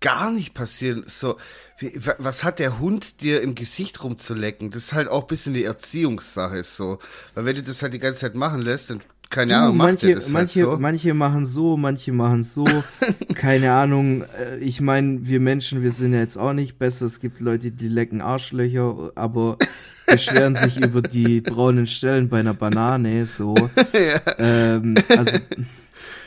gar 0.00 0.30
nicht 0.30 0.54
passieren. 0.54 1.04
So, 1.06 1.36
wie, 1.78 1.92
was 2.18 2.44
hat 2.44 2.58
der 2.58 2.78
Hund 2.78 3.20
dir 3.22 3.42
im 3.42 3.54
Gesicht 3.54 4.02
rumzulecken? 4.02 4.70
Das 4.70 4.84
ist 4.84 4.92
halt 4.92 5.08
auch 5.08 5.22
ein 5.22 5.28
bisschen 5.28 5.54
die 5.54 5.64
Erziehungssache 5.64 6.62
so. 6.62 6.98
Weil 7.34 7.44
wenn 7.44 7.56
du 7.56 7.62
das 7.62 7.82
halt 7.82 7.94
die 7.94 7.98
ganze 7.98 8.20
Zeit 8.20 8.34
machen 8.34 8.62
lässt, 8.62 8.90
dann 8.90 9.00
keine 9.28 9.52
du, 9.52 9.58
Ahnung, 9.58 9.76
manche, 9.76 10.14
das 10.14 10.24
halt 10.26 10.32
manche, 10.32 10.60
halt 10.60 10.70
so? 10.70 10.78
manche 10.78 11.14
machen 11.14 11.44
so, 11.44 11.76
manche 11.76 12.12
machen 12.12 12.42
so. 12.42 12.64
keine 13.34 13.72
Ahnung. 13.72 14.22
Äh, 14.22 14.58
ich 14.58 14.80
meine, 14.80 15.26
wir 15.26 15.40
Menschen, 15.40 15.82
wir 15.82 15.90
sind 15.90 16.12
ja 16.12 16.20
jetzt 16.20 16.38
auch 16.38 16.52
nicht 16.52 16.78
besser. 16.78 17.06
Es 17.06 17.20
gibt 17.20 17.40
Leute, 17.40 17.70
die 17.70 17.88
lecken 17.88 18.20
Arschlöcher, 18.20 19.12
aber 19.14 19.58
beschweren 20.06 20.54
sich 20.54 20.76
über 20.82 21.02
die 21.02 21.40
braunen 21.40 21.86
Stellen 21.86 22.28
bei 22.28 22.40
einer 22.40 22.54
Banane. 22.54 23.26
So. 23.26 23.54
ja. 23.92 24.20
ähm, 24.38 24.94
also 25.08 25.38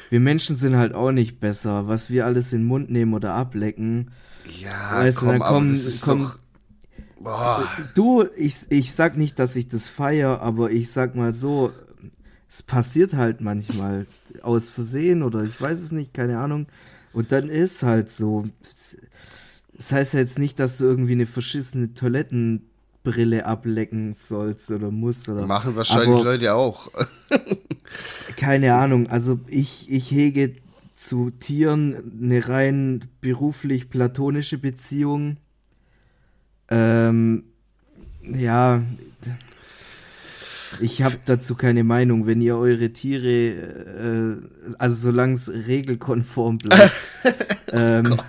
wir 0.09 0.19
Menschen 0.19 0.55
sind 0.55 0.75
halt 0.75 0.93
auch 0.93 1.11
nicht 1.11 1.39
besser. 1.39 1.87
Was 1.87 2.09
wir 2.09 2.25
alles 2.25 2.53
in 2.53 2.61
den 2.61 2.67
Mund 2.67 2.89
nehmen 2.89 3.13
oder 3.13 3.33
ablecken. 3.33 4.11
Ja, 4.61 4.97
weißt 4.97 5.19
komm, 5.19 5.27
du, 5.27 5.31
dann 5.33 5.41
kommen, 5.41 5.73
ist 5.73 6.01
kommen, 6.01 6.23
doch 6.23 6.39
Boah. 7.19 7.67
Du, 7.93 8.25
ich, 8.37 8.65
ich 8.69 8.93
sag 8.93 9.17
nicht, 9.17 9.39
dass 9.39 9.55
ich 9.55 9.67
das 9.67 9.89
feier, 9.89 10.41
aber 10.41 10.71
ich 10.71 10.91
sag 10.91 11.15
mal 11.15 11.33
so, 11.33 11.73
es 12.47 12.63
passiert 12.63 13.13
halt 13.13 13.41
manchmal 13.41 14.07
aus 14.41 14.69
Versehen 14.69 15.21
oder 15.21 15.43
ich 15.43 15.59
weiß 15.59 15.79
es 15.79 15.91
nicht, 15.91 16.13
keine 16.13 16.39
Ahnung. 16.39 16.67
Und 17.11 17.31
dann 17.31 17.49
ist 17.49 17.83
halt 17.83 18.09
so. 18.09 18.47
Das 19.73 19.91
heißt 19.91 20.13
ja 20.13 20.21
jetzt 20.21 20.39
nicht, 20.39 20.59
dass 20.59 20.77
du 20.77 20.85
irgendwie 20.85 21.13
eine 21.13 21.25
verschissene 21.25 21.93
Toilettenbrille 23.09 23.45
ablecken 23.45 24.13
sollst 24.13 24.71
oder 24.71 24.91
musst 24.91 25.29
oder. 25.29 25.45
Machen 25.45 25.75
wahrscheinlich 25.75 26.15
Aber, 26.15 26.23
Leute 26.23 26.53
auch. 26.53 26.89
keine 28.37 28.75
Ahnung. 28.75 29.07
Also 29.07 29.39
ich, 29.47 29.91
ich 29.91 30.11
hege 30.11 30.55
zu 30.93 31.31
Tieren 31.31 32.19
eine 32.21 32.47
rein 32.47 33.05
beruflich 33.21 33.89
platonische 33.89 34.57
Beziehung. 34.57 35.37
Ähm, 36.69 37.43
ja, 38.23 38.83
ich 40.79 41.01
habe 41.01 41.17
dazu 41.25 41.55
keine 41.55 41.83
Meinung. 41.83 42.27
Wenn 42.27 42.41
ihr 42.41 42.57
eure 42.57 42.91
Tiere, 42.91 43.27
äh, 43.27 44.73
also 44.77 44.95
solange 44.95 45.33
es 45.33 45.49
regelkonform 45.49 46.59
bleibt. 46.59 47.07
ähm, 47.71 48.15
oh 48.17 48.23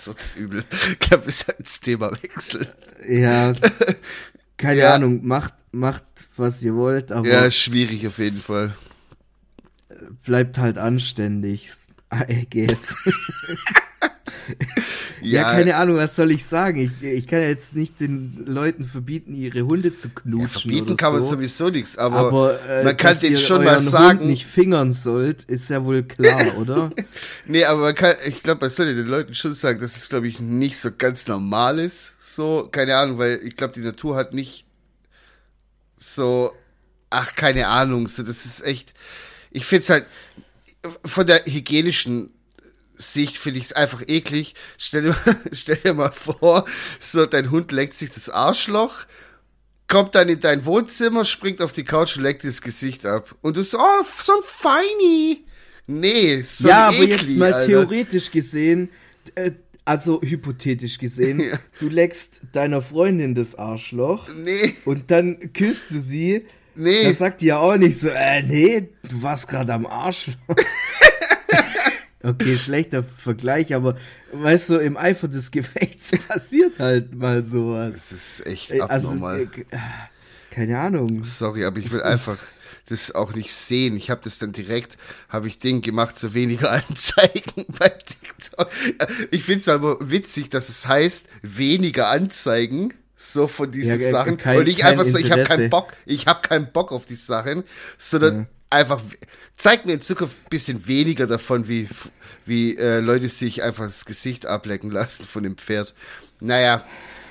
Das 0.00 0.06
wird's 0.06 0.36
übel. 0.36 0.64
Ich 0.92 0.98
glaube, 0.98 1.26
wir 1.26 1.32
sollten 1.32 1.62
das 1.62 1.80
Thema 1.80 2.10
wechseln. 2.22 2.66
Ja, 3.06 3.52
keine 4.56 4.80
ja. 4.80 4.94
Ahnung. 4.94 5.26
Macht, 5.26 5.52
macht, 5.72 6.04
was 6.36 6.62
ihr 6.62 6.74
wollt, 6.74 7.12
aber. 7.12 7.28
Ja, 7.28 7.50
schwierig 7.50 8.06
auf 8.06 8.18
jeden 8.18 8.40
Fall. 8.40 8.74
Bleibt 10.24 10.56
halt 10.56 10.78
anständig. 10.78 11.70
Guess. 12.50 12.94
ja, 15.20 15.42
ja, 15.42 15.52
keine 15.52 15.76
Ahnung, 15.76 15.96
was 15.96 16.16
soll 16.16 16.32
ich 16.32 16.44
sagen? 16.44 16.80
Ich, 16.80 17.02
ich 17.06 17.26
kann 17.26 17.40
ja 17.40 17.48
jetzt 17.48 17.76
nicht 17.76 18.00
den 18.00 18.44
Leuten 18.46 18.84
verbieten, 18.84 19.34
ihre 19.34 19.62
Hunde 19.62 19.94
zu 19.94 20.08
knutschen. 20.08 20.70
Ja, 20.70 20.76
verbieten 20.76 20.96
kann 20.96 21.12
man 21.12 21.22
so. 21.22 21.30
sowieso 21.30 21.68
nichts, 21.68 21.96
aber, 21.96 22.18
aber 22.18 22.68
äh, 22.68 22.84
man 22.84 22.96
kann 22.96 23.18
denen 23.20 23.36
schon 23.36 23.64
mal 23.64 23.78
sagen. 23.78 24.20
Hund 24.20 24.28
nicht 24.28 24.44
fingern 24.46 24.90
sollt, 24.90 25.44
ist 25.44 25.70
ja 25.70 25.84
wohl 25.84 26.02
klar, 26.02 26.56
oder? 26.58 26.90
nee, 27.46 27.64
aber 27.64 27.82
man 27.82 27.94
kann, 27.94 28.14
ich 28.26 28.42
glaube, 28.42 28.62
man 28.62 28.70
sollte 28.70 28.96
den 28.96 29.06
Leuten 29.06 29.34
schon 29.34 29.54
sagen, 29.54 29.80
dass 29.80 29.96
es, 29.96 30.08
glaube 30.08 30.26
ich, 30.26 30.40
nicht 30.40 30.78
so 30.78 30.90
ganz 30.96 31.28
normal 31.28 31.78
ist. 31.78 32.14
So, 32.18 32.68
keine 32.70 32.96
Ahnung, 32.96 33.18
weil 33.18 33.40
ich 33.44 33.56
glaube, 33.56 33.72
die 33.72 33.80
Natur 33.80 34.16
hat 34.16 34.34
nicht 34.34 34.64
so, 35.96 36.52
ach, 37.10 37.34
keine 37.36 37.68
Ahnung, 37.68 38.08
so, 38.08 38.22
das 38.22 38.44
ist 38.44 38.64
echt, 38.64 38.94
ich 39.52 39.64
finde 39.64 39.82
es 39.82 39.90
halt, 39.90 40.06
von 41.04 41.26
der 41.26 41.44
hygienischen 41.44 42.32
Sicht 42.96 43.38
finde 43.38 43.58
ich 43.60 43.66
es 43.66 43.72
einfach 43.72 44.02
eklig. 44.06 44.54
Stell 44.78 45.02
dir, 45.02 45.16
stell 45.52 45.76
dir 45.76 45.94
mal 45.94 46.12
vor, 46.12 46.66
so 46.98 47.26
dein 47.26 47.50
Hund 47.50 47.72
leckt 47.72 47.94
sich 47.94 48.10
das 48.10 48.28
Arschloch, 48.28 49.06
kommt 49.88 50.14
dann 50.14 50.28
in 50.28 50.40
dein 50.40 50.64
Wohnzimmer, 50.64 51.24
springt 51.24 51.62
auf 51.62 51.72
die 51.72 51.84
Couch 51.84 52.16
und 52.16 52.22
leckt 52.22 52.44
das 52.44 52.62
Gesicht 52.62 53.06
ab. 53.06 53.34
Und 53.40 53.56
du 53.56 53.62
so, 53.62 53.78
oh, 53.78 54.04
so 54.22 54.32
ein 54.32 54.42
Feini. 54.44 55.44
Nee, 55.86 56.42
so 56.42 56.68
Ja, 56.68 56.88
aber 56.88 56.98
eklig, 56.98 57.10
jetzt 57.10 57.36
mal 57.36 57.52
Alter. 57.52 57.66
theoretisch 57.66 58.30
gesehen, 58.30 58.90
äh, 59.34 59.52
also 59.84 60.20
hypothetisch 60.22 60.98
gesehen, 60.98 61.40
ja. 61.50 61.58
du 61.80 61.88
leckst 61.88 62.42
deiner 62.52 62.80
Freundin 62.82 63.34
das 63.34 63.56
Arschloch. 63.56 64.28
Nee. 64.28 64.76
Und 64.84 65.10
dann 65.10 65.52
küsst 65.52 65.90
du 65.90 66.00
sie. 66.00 66.46
Nee. 66.74 67.04
Da 67.04 67.12
sagt 67.12 67.40
die 67.40 67.46
ja 67.46 67.58
auch 67.58 67.76
nicht 67.76 67.98
so, 67.98 68.08
äh, 68.08 68.42
nee, 68.42 68.88
du 69.08 69.22
warst 69.22 69.48
gerade 69.48 69.72
am 69.72 69.86
Arschloch. 69.86 70.36
Okay, 72.22 72.58
schlechter 72.58 73.02
Vergleich, 73.02 73.74
aber 73.74 73.96
weißt 74.32 74.70
du, 74.70 74.76
im 74.76 74.98
Eifer 74.98 75.26
des 75.26 75.50
Gefechts 75.50 76.10
passiert 76.28 76.78
halt 76.78 77.14
mal 77.14 77.46
sowas. 77.46 77.96
Das 78.10 78.12
ist 78.12 78.46
echt 78.46 78.72
also, 78.72 79.08
abnormal. 79.08 79.48
Also, 79.48 79.82
keine 80.50 80.78
Ahnung. 80.78 81.24
Sorry, 81.24 81.64
aber 81.64 81.78
ich 81.78 81.90
will 81.90 82.02
einfach 82.02 82.36
das 82.86 83.14
auch 83.14 83.32
nicht 83.32 83.54
sehen. 83.54 83.96
Ich 83.96 84.10
habe 84.10 84.20
das 84.22 84.38
dann 84.38 84.52
direkt, 84.52 84.98
habe 85.30 85.48
ich 85.48 85.60
Ding 85.60 85.80
gemacht, 85.80 86.18
so 86.18 86.34
weniger 86.34 86.70
Anzeigen 86.88 87.64
bei 87.78 87.88
TikTok. 87.88 88.68
Ich 89.30 89.44
finde 89.44 89.60
es 89.60 89.68
aber 89.68 90.10
witzig, 90.10 90.50
dass 90.50 90.68
es 90.68 90.86
heißt, 90.86 91.26
weniger 91.40 92.08
Anzeigen 92.08 92.92
so 93.22 93.46
von 93.46 93.70
diesen 93.70 94.00
ja, 94.00 94.10
Sachen 94.10 94.36
kein, 94.38 94.58
und 94.58 94.68
ich 94.68 94.84
einfach 94.84 95.04
so 95.04 95.18
ich 95.18 95.30
habe 95.30 95.44
keinen 95.44 95.70
Bock 95.70 95.92
ich 96.06 96.26
habe 96.26 96.40
keinen 96.46 96.72
Bock 96.72 96.90
auf 96.90 97.04
die 97.04 97.14
Sachen 97.14 97.64
sondern 97.98 98.38
ja. 98.40 98.46
einfach 98.70 99.02
zeig 99.60 99.84
mir 99.84 99.92
in 99.92 100.00
Zukunft 100.00 100.36
ein 100.36 100.48
bisschen 100.48 100.86
weniger 100.86 101.26
davon, 101.26 101.68
wie, 101.68 101.88
wie 102.46 102.76
äh, 102.76 103.00
Leute 103.00 103.28
sich 103.28 103.62
einfach 103.62 103.84
das 103.84 104.06
Gesicht 104.06 104.46
ablecken 104.46 104.90
lassen 104.90 105.26
von 105.26 105.42
dem 105.42 105.56
Pferd. 105.56 105.94
Naja, 106.40 106.84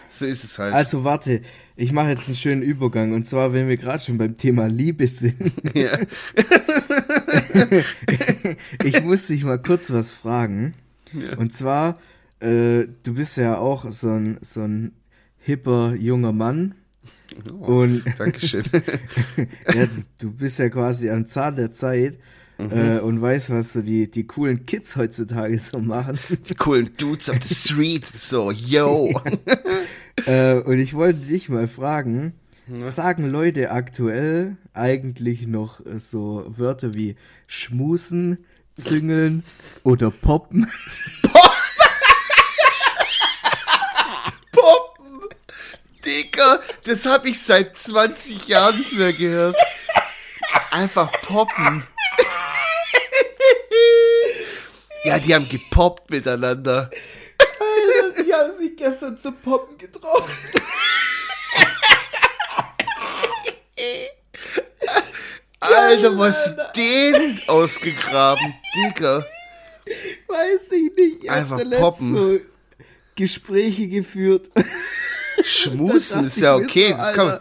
so 0.10 0.26
ist 0.26 0.44
es 0.44 0.60
halt. 0.60 0.74
Also 0.74 1.04
warte, 1.04 1.42
ich 1.76 1.92
mache 1.92 2.10
jetzt 2.10 2.28
einen 2.28 2.36
schönen 2.36 2.62
Übergang. 2.62 3.14
Und 3.14 3.26
zwar, 3.26 3.52
wenn 3.54 3.68
wir 3.68 3.78
gerade 3.78 4.02
schon 4.02 4.20
beim 4.20 4.36
Thema 4.36 4.68
Liebe 4.68 5.08
sind. 5.08 5.54
Ja. 5.74 5.98
ich 8.84 9.04
muss 9.04 9.28
dich 9.28 9.44
mal 9.44 9.60
kurz 9.60 9.92
was 9.92 10.12
fragen. 10.12 10.76
Ja. 11.14 11.36
Und 11.38 11.52
zwar, 11.54 12.00
äh, 12.42 12.86
du 13.04 13.16
bist 13.16 13.38
ja 13.38 13.58
auch 13.58 13.90
so 13.90 14.12
ein, 14.12 14.38
so 14.42 14.62
ein 14.62 14.92
hipper 15.40 15.96
junger 15.96 16.32
Mann. 16.32 16.76
Oh, 17.52 17.82
und 17.82 18.04
Dankeschön. 18.18 18.64
ja, 19.74 19.88
du 20.20 20.32
bist 20.32 20.60
ja 20.60 20.70
quasi 20.70 21.10
am 21.10 21.28
Zahn 21.28 21.56
der 21.56 21.72
Zeit 21.72 22.18
mhm. 22.58 22.72
äh, 22.72 23.00
und 23.00 23.22
weißt, 23.22 23.50
was 23.52 23.74
so 23.74 23.82
die, 23.82 24.10
die 24.10 24.26
coolen 24.26 24.66
Kids 24.66 24.96
heutzutage 24.96 25.58
so 25.60 25.80
machen. 25.80 26.20
Die 26.50 26.56
coolen 26.56 26.92
Dudes 26.98 27.30
auf 27.30 27.38
the 27.42 27.54
street, 27.54 28.06
so, 28.06 28.52
yo. 28.52 29.22
äh, 30.26 30.56
und 30.56 30.80
ich 30.80 30.94
wollte 30.94 31.20
dich 31.20 31.50
mal 31.50 31.68
fragen, 31.68 32.34
sagen 32.76 33.30
Leute 33.30 33.72
aktuell 33.72 34.58
eigentlich 34.74 35.48
noch 35.48 35.82
so 35.98 36.46
Wörter 36.50 36.94
wie 36.94 37.16
schmusen, 37.48 38.46
Züngeln 38.76 39.44
oder. 39.84 40.12
Poppen! 40.12 40.68
Digga, 46.40 46.60
das 46.86 47.06
habe 47.06 47.30
ich 47.30 47.42
seit 47.42 47.78
20 47.78 48.48
Jahren 48.48 48.78
nicht 48.78 48.94
mehr 48.94 49.12
gehört. 49.12 49.58
Einfach 50.72 51.12
poppen. 51.24 51.86
Ja, 55.04 55.20
die 55.20 55.36
haben 55.36 55.50
gepoppt 55.50 56.10
miteinander. 56.10 56.90
Alter, 57.60 58.24
die 58.24 58.34
haben 58.34 58.58
sich 58.58 58.76
gestern 58.78 59.18
zum 59.18 59.36
Poppen 59.38 59.78
getroffen. 59.78 60.38
Alter, 65.60 66.18
was 66.18 66.54
den 66.76 67.42
ausgegraben, 67.48 68.54
Digga. 68.76 69.26
Weiß 70.28 70.72
ich 70.72 70.96
nicht. 70.96 71.24
Ich 71.24 71.32
Einfach 71.32 71.62
poppen. 71.80 72.16
So 72.16 72.40
Gespräche 73.16 73.88
geführt. 73.88 74.50
Schmusen 75.44 76.26
ist 76.26 76.38
ja 76.40 76.56
okay. 76.56 76.92
so, 76.92 76.98
Das 76.98 77.14
kann 77.14 77.40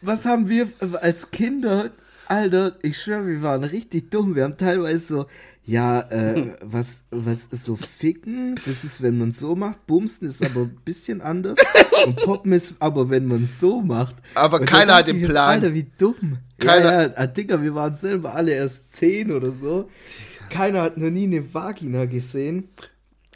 Was 0.00 0.26
haben 0.26 0.48
wir 0.48 0.68
als 1.00 1.30
Kinder, 1.30 1.90
Alter, 2.26 2.76
ich 2.82 3.00
schwöre, 3.00 3.26
wir 3.26 3.42
waren 3.42 3.64
richtig 3.64 4.10
dumm. 4.10 4.34
Wir 4.34 4.44
haben 4.44 4.56
teilweise 4.56 5.06
so, 5.06 5.26
ja, 5.66 6.00
äh, 6.10 6.54
was, 6.62 7.04
was 7.10 7.46
ist 7.46 7.64
so 7.64 7.76
ficken? 7.76 8.58
Das 8.66 8.84
ist, 8.84 9.02
wenn 9.02 9.18
man 9.18 9.32
so 9.32 9.54
macht. 9.56 9.86
Bumsen 9.86 10.28
ist 10.28 10.44
aber 10.44 10.62
ein 10.62 10.78
bisschen 10.84 11.20
anders. 11.20 11.58
Und 12.06 12.16
Poppen 12.16 12.52
ist 12.52 12.74
aber, 12.80 13.08
wenn 13.08 13.26
man 13.26 13.46
so 13.46 13.80
macht. 13.80 14.16
Aber 14.34 14.60
Und 14.60 14.66
keiner 14.66 14.96
hat 14.96 15.06
den 15.08 15.22
Plan. 15.22 15.48
Alter, 15.62 15.72
wie 15.74 15.86
dumm. 15.98 16.38
Keiner- 16.58 16.84
Ja, 16.92 17.02
ja, 17.02 17.12
ah, 17.16 17.26
Digga, 17.26 17.62
wir 17.62 17.74
waren 17.74 17.94
selber 17.94 18.34
alle 18.34 18.52
erst 18.52 18.94
zehn 18.94 19.32
oder 19.32 19.52
so. 19.52 19.88
Keiner 20.50 20.82
hat 20.82 20.98
noch 20.98 21.10
nie 21.10 21.24
eine 21.24 21.52
Vagina 21.54 22.04
gesehen. 22.04 22.68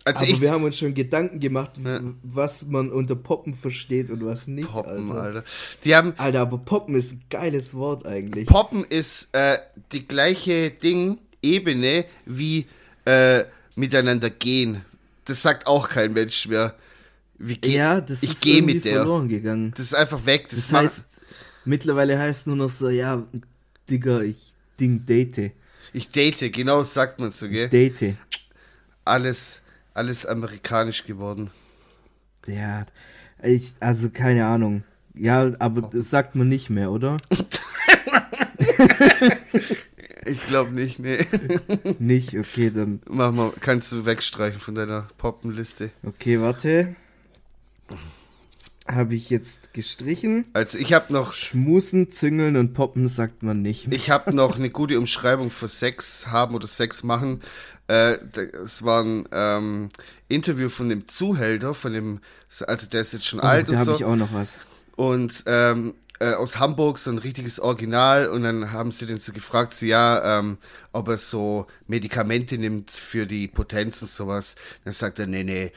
Also 0.08 0.24
aber 0.24 0.32
ich 0.32 0.40
wir 0.40 0.50
haben 0.50 0.64
uns 0.64 0.78
schon 0.78 0.94
Gedanken 0.94 1.40
gemacht, 1.40 1.72
Ja. 1.84 2.00
was 2.22 2.62
man 2.66 2.90
unter 2.92 3.14
Poppen 3.16 3.54
versteht 3.54 4.10
und 4.10 4.24
was 4.24 4.46
nicht. 4.46 4.68
Poppen, 4.68 5.10
Alter. 5.12 5.22
Alter. 5.22 5.44
Die 5.84 5.94
haben 5.94 6.14
Alter, 6.16 6.40
aber 6.40 6.58
Poppen 6.58 6.94
ist 6.94 7.12
ein 7.12 7.22
geiles 7.30 7.74
Wort 7.74 8.06
eigentlich. 8.06 8.46
Poppen 8.46 8.84
ist 8.84 9.28
äh, 9.32 9.58
die 9.92 10.06
gleiche 10.06 10.70
Ding, 10.70 11.18
Ebene 11.42 12.04
wie 12.26 12.66
äh, 13.04 13.44
miteinander 13.76 14.30
gehen. 14.30 14.84
Das 15.24 15.42
sagt 15.42 15.66
auch 15.66 15.88
kein 15.88 16.12
Mensch 16.12 16.48
mehr. 16.48 16.74
Wie 17.38 17.56
geh- 17.56 17.76
ja, 17.76 18.00
das 18.00 18.22
ich 18.24 18.30
ist 18.32 18.42
gehe 18.42 18.62
mit 18.62 18.84
der. 18.84 18.96
verloren 18.96 19.28
gegangen. 19.28 19.70
Das 19.76 19.86
ist 19.86 19.94
einfach 19.94 20.26
weg. 20.26 20.48
Das, 20.50 20.68
Das 20.68 20.72
heißt, 20.72 21.04
mittlerweile 21.64 22.18
heißt 22.18 22.48
nur 22.48 22.56
noch 22.56 22.70
so, 22.70 22.88
ja, 22.88 23.24
Digga, 23.88 24.22
ich 24.22 24.36
Ding 24.80 25.06
date. 25.06 25.52
ich 25.92 26.08
date, 26.10 26.52
genau 26.52 26.82
sagt 26.82 27.20
man 27.20 27.30
so, 27.30 27.48
gell? 27.48 27.68
Date. 27.68 28.16
Alles, 29.04 29.60
alles 29.98 30.24
amerikanisch 30.24 31.04
geworden. 31.04 31.50
Ja, 32.46 32.86
ich, 33.42 33.74
also 33.80 34.08
keine 34.10 34.46
Ahnung. 34.46 34.84
Ja, 35.14 35.50
aber 35.58 35.82
das 35.82 36.10
sagt 36.10 36.34
man 36.34 36.48
nicht 36.48 36.70
mehr, 36.70 36.90
oder? 36.90 37.18
Ich 40.28 40.46
glaube 40.46 40.72
nicht, 40.72 40.98
nee. 40.98 41.26
nicht, 41.98 42.34
okay, 42.36 42.70
dann. 42.70 43.00
Mach 43.08 43.32
mal, 43.32 43.52
kannst 43.60 43.92
du 43.92 44.04
wegstreichen 44.04 44.60
von 44.60 44.74
deiner 44.74 45.08
Poppenliste. 45.16 45.90
Okay, 46.04 46.40
warte. 46.40 46.96
Habe 48.86 49.14
ich 49.14 49.30
jetzt 49.30 49.74
gestrichen. 49.74 50.46
Also 50.52 50.78
ich 50.78 50.92
habe 50.92 51.12
noch 51.12 51.32
Schmusen, 51.32 52.10
züngeln 52.10 52.56
und 52.56 52.74
poppen 52.74 53.08
sagt 53.08 53.42
man 53.42 53.62
nicht 53.62 53.86
mehr. 53.86 53.96
Ich 53.96 54.10
habe 54.10 54.34
noch 54.34 54.56
eine 54.58 54.70
gute 54.70 54.98
Umschreibung 54.98 55.50
für 55.50 55.68
Sex 55.68 56.26
haben 56.26 56.54
oder 56.54 56.66
Sex 56.66 57.02
machen. 57.02 57.40
Äh, 57.88 58.18
das 58.52 58.84
war 58.84 59.02
ein 59.02 59.28
ähm, 59.32 59.88
Interview 60.28 60.68
von 60.68 60.88
dem 60.88 61.06
Zuhälter, 61.06 61.74
von 61.74 61.92
dem, 61.92 62.20
also 62.66 62.88
der 62.88 63.00
ist 63.00 63.12
jetzt 63.12 63.26
schon 63.26 63.40
alt 63.40 63.68
da 63.68 63.72
und 63.72 63.78
habe 63.78 63.90
so. 63.90 63.96
ich 63.96 64.04
auch 64.04 64.16
noch 64.16 64.32
was. 64.32 64.58
Und 64.96 65.44
ähm, 65.46 65.94
äh, 66.20 66.34
aus 66.34 66.58
Hamburg 66.58 66.98
so 66.98 67.10
ein 67.10 67.18
richtiges 67.18 67.60
Original. 67.60 68.28
Und 68.28 68.42
dann 68.42 68.72
haben 68.72 68.90
sie 68.90 69.06
den 69.06 69.20
so 69.20 69.32
gefragt, 69.32 69.74
so, 69.74 69.86
ja, 69.86 70.38
ähm, 70.38 70.58
ob 70.92 71.08
er 71.08 71.18
so 71.18 71.66
Medikamente 71.86 72.58
nimmt 72.58 72.90
für 72.90 73.26
die 73.26 73.48
Potenz 73.48 74.02
und 74.02 74.10
sowas. 74.10 74.56
Dann 74.84 74.92
sagt 74.92 75.18
er, 75.18 75.26
nee, 75.26 75.44
nee, 75.44 75.72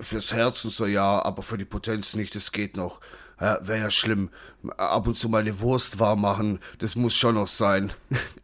fürs 0.00 0.32
Herz 0.32 0.64
und 0.64 0.72
so 0.72 0.86
ja, 0.86 1.22
aber 1.24 1.42
für 1.42 1.58
die 1.58 1.64
Potenz 1.64 2.14
nicht, 2.14 2.34
das 2.34 2.52
geht 2.52 2.76
noch. 2.76 3.00
Ja, 3.40 3.58
Wäre 3.62 3.78
ja 3.80 3.90
schlimm. 3.90 4.30
Ab 4.76 5.06
und 5.06 5.16
zu 5.16 5.28
mal 5.28 5.38
eine 5.42 5.60
Wurst 5.60 6.00
warm 6.00 6.22
machen, 6.22 6.58
das 6.78 6.96
muss 6.96 7.14
schon 7.14 7.36
noch 7.36 7.46
sein. 7.48 7.92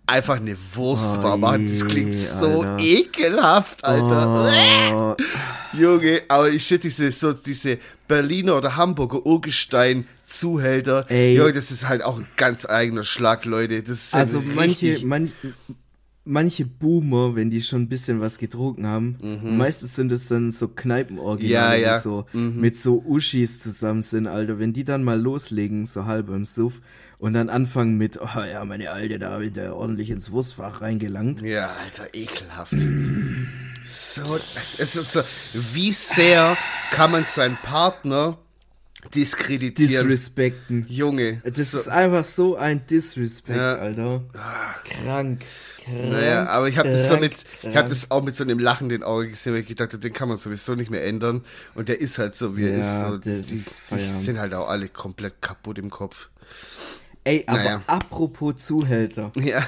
Einfach 0.07 0.37
eine 0.37 0.57
Wurst 0.75 1.19
Oh 1.19 1.23
warm 1.25 1.41
machen, 1.41 1.67
das 1.67 1.85
klingt 1.89 2.15
so 2.15 2.61
Alter. 2.63 2.79
ekelhaft, 2.79 3.85
Alter. 3.85 5.17
Oh, 5.17 5.77
Junge, 5.77 6.23
aber 6.29 6.49
ich 6.51 6.65
shit, 6.65 6.85
diese, 6.85 7.11
so 7.11 7.33
diese 7.33 7.79
Berliner 8.07 8.57
oder 8.57 8.77
Hamburger 8.77 9.27
Urgestein-Zuhälter, 9.27 11.07
Ey. 11.11 11.37
Junge, 11.37 11.53
das 11.53 11.71
ist 11.73 11.89
halt 11.89 12.05
auch 12.05 12.19
ein 12.19 12.29
ganz 12.37 12.65
eigener 12.65 13.03
Schlag, 13.03 13.45
Leute. 13.45 13.83
Das 13.83 13.99
ist 14.05 14.15
also 14.15 14.41
manche, 14.41 14.93
richtig- 14.93 15.05
manch, 15.05 15.33
manche 16.25 16.65
Boomer, 16.65 17.37
wenn 17.37 17.51
die 17.51 17.63
schon 17.63 17.83
ein 17.83 17.89
bisschen 17.89 18.21
was 18.21 18.39
getrunken 18.39 18.87
haben, 18.87 19.19
meistens 19.57 19.95
sind 19.97 20.11
es 20.13 20.29
dann 20.29 20.53
so 20.53 20.69
Kneipenoriginale, 20.69 21.77
Mhm. 21.79 21.83
Ja, 21.83 21.91
ja. 21.91 21.97
die 21.99 22.03
so 22.03 22.27
Mhm. 22.33 22.61
mit 22.61 22.79
so 22.79 23.03
Uschis 23.07 23.59
zusammen 23.61 24.03
sind, 24.03 24.27
Alter. 24.27 24.59
Wenn 24.59 24.73
die 24.73 24.85
dann 24.85 25.05
mal 25.05 25.21
loslegen, 25.21 25.87
so 25.87 26.07
halb 26.07 26.29
im 26.31 26.45
Suff, 26.45 26.81
und 27.19 27.33
dann 27.33 27.49
anfangen 27.49 27.97
mit, 27.97 28.19
oh 28.21 28.41
ja, 28.41 28.65
meine 28.65 28.91
Alte, 28.91 29.19
da 29.19 29.31
habe 29.31 29.47
ich 29.47 29.53
da 29.53 29.73
ordentlich 29.73 30.11
ins 30.11 30.31
Wurstfach 30.31 30.81
reingelangt. 30.83 31.41
Ja, 31.43 31.71
Alter, 31.83 32.09
ekelhaft. 32.15 32.75
so, 33.87 34.39
so, 35.03 35.21
wie 35.73 35.93
sehr 35.93 36.57
kann 36.91 37.13
man 37.13 37.25
seinen 37.25 37.57
Partner 37.57 38.39
diskreditieren? 39.15 40.09
Disrespekten. 40.09 40.87
Junge. 40.89 41.41
Das 41.45 41.71
so, 41.73 41.79
ist 41.79 41.89
einfach 41.89 42.25
so 42.25 42.57
ein 42.57 42.87
Disrespect, 42.87 43.57
Ja. 43.59 43.77
Alter. 43.77 44.25
Krank. 44.85 45.43
Krank. 45.85 46.11
Naja, 46.11 46.47
aber 46.47 46.69
ich 46.69 46.79
habe 46.79 46.89
das 46.91 47.09
so 47.09 47.17
mit, 47.19 47.33
ich 47.63 47.73
krank. 47.73 47.89
das 47.89 48.11
auch 48.11 48.23
mit 48.23 48.35
so 48.37 48.45
einem 48.45 48.59
lachenden 48.59 49.03
Auge 49.03 49.29
gesehen, 49.29 49.53
weil 49.53 49.61
ich 49.61 49.69
gedacht 49.69 49.93
habe, 49.93 50.01
den 50.01 50.13
kann 50.13 50.29
man 50.29 50.37
sowieso 50.37 50.75
nicht 50.75 50.91
mehr 50.91 51.05
ändern. 51.05 51.45
Und 51.75 51.89
der 51.89 52.01
ist 52.01 52.19
halt 52.19 52.35
so, 52.35 52.57
wie 52.57 52.65
er 52.69 52.79
Ja, 52.79 53.09
ist. 53.09 53.09
So, 53.11 53.19
die, 53.19 53.43
die 53.43 53.65
die 53.91 54.09
sind 54.11 54.39
halt 54.39 54.55
auch 54.55 54.69
alle 54.69 54.89
komplett 54.89 55.41
kaputt 55.43 55.79
im 55.79 55.91
Kopf. 55.91 56.29
Ey, 57.25 57.45
aber 57.47 57.59
Naja. 57.59 57.83
apropos 57.87 58.57
Zuhälter. 58.59 59.33
Ja. 59.41 59.67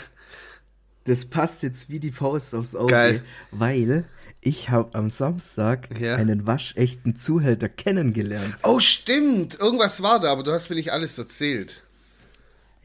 Das 1.04 1.24
passt 1.26 1.62
jetzt 1.62 1.88
wie 1.88 2.00
die 2.00 2.10
Faust 2.10 2.52
aufs 2.54 2.74
Auge, 2.74 2.90
Geil. 2.92 3.22
weil 3.52 4.04
ich 4.40 4.70
habe 4.70 4.92
am 4.98 5.08
Samstag 5.08 5.88
Ja. 6.00 6.16
einen 6.16 6.46
waschechten 6.48 7.16
Zuhälter 7.16 7.68
kennengelernt. 7.68 8.56
Oh, 8.64 8.80
stimmt. 8.80 9.56
Irgendwas 9.60 10.02
war 10.02 10.18
da, 10.20 10.32
aber 10.32 10.42
du 10.42 10.50
hast 10.52 10.68
mir 10.68 10.74
nicht 10.76 10.92
alles 10.92 11.16
erzählt. 11.16 11.82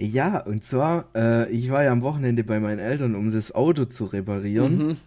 Ja, 0.01 0.39
und 0.39 0.63
zwar, 0.65 1.05
äh, 1.15 1.49
ich 1.51 1.69
war 1.69 1.83
ja 1.83 1.91
am 1.91 2.01
Wochenende 2.01 2.43
bei 2.43 2.59
meinen 2.59 2.79
Eltern, 2.79 3.13
um 3.15 3.31
das 3.31 3.53
Auto 3.53 3.85
zu 3.85 4.05
reparieren. 4.05 4.77
Mhm. 4.87 4.97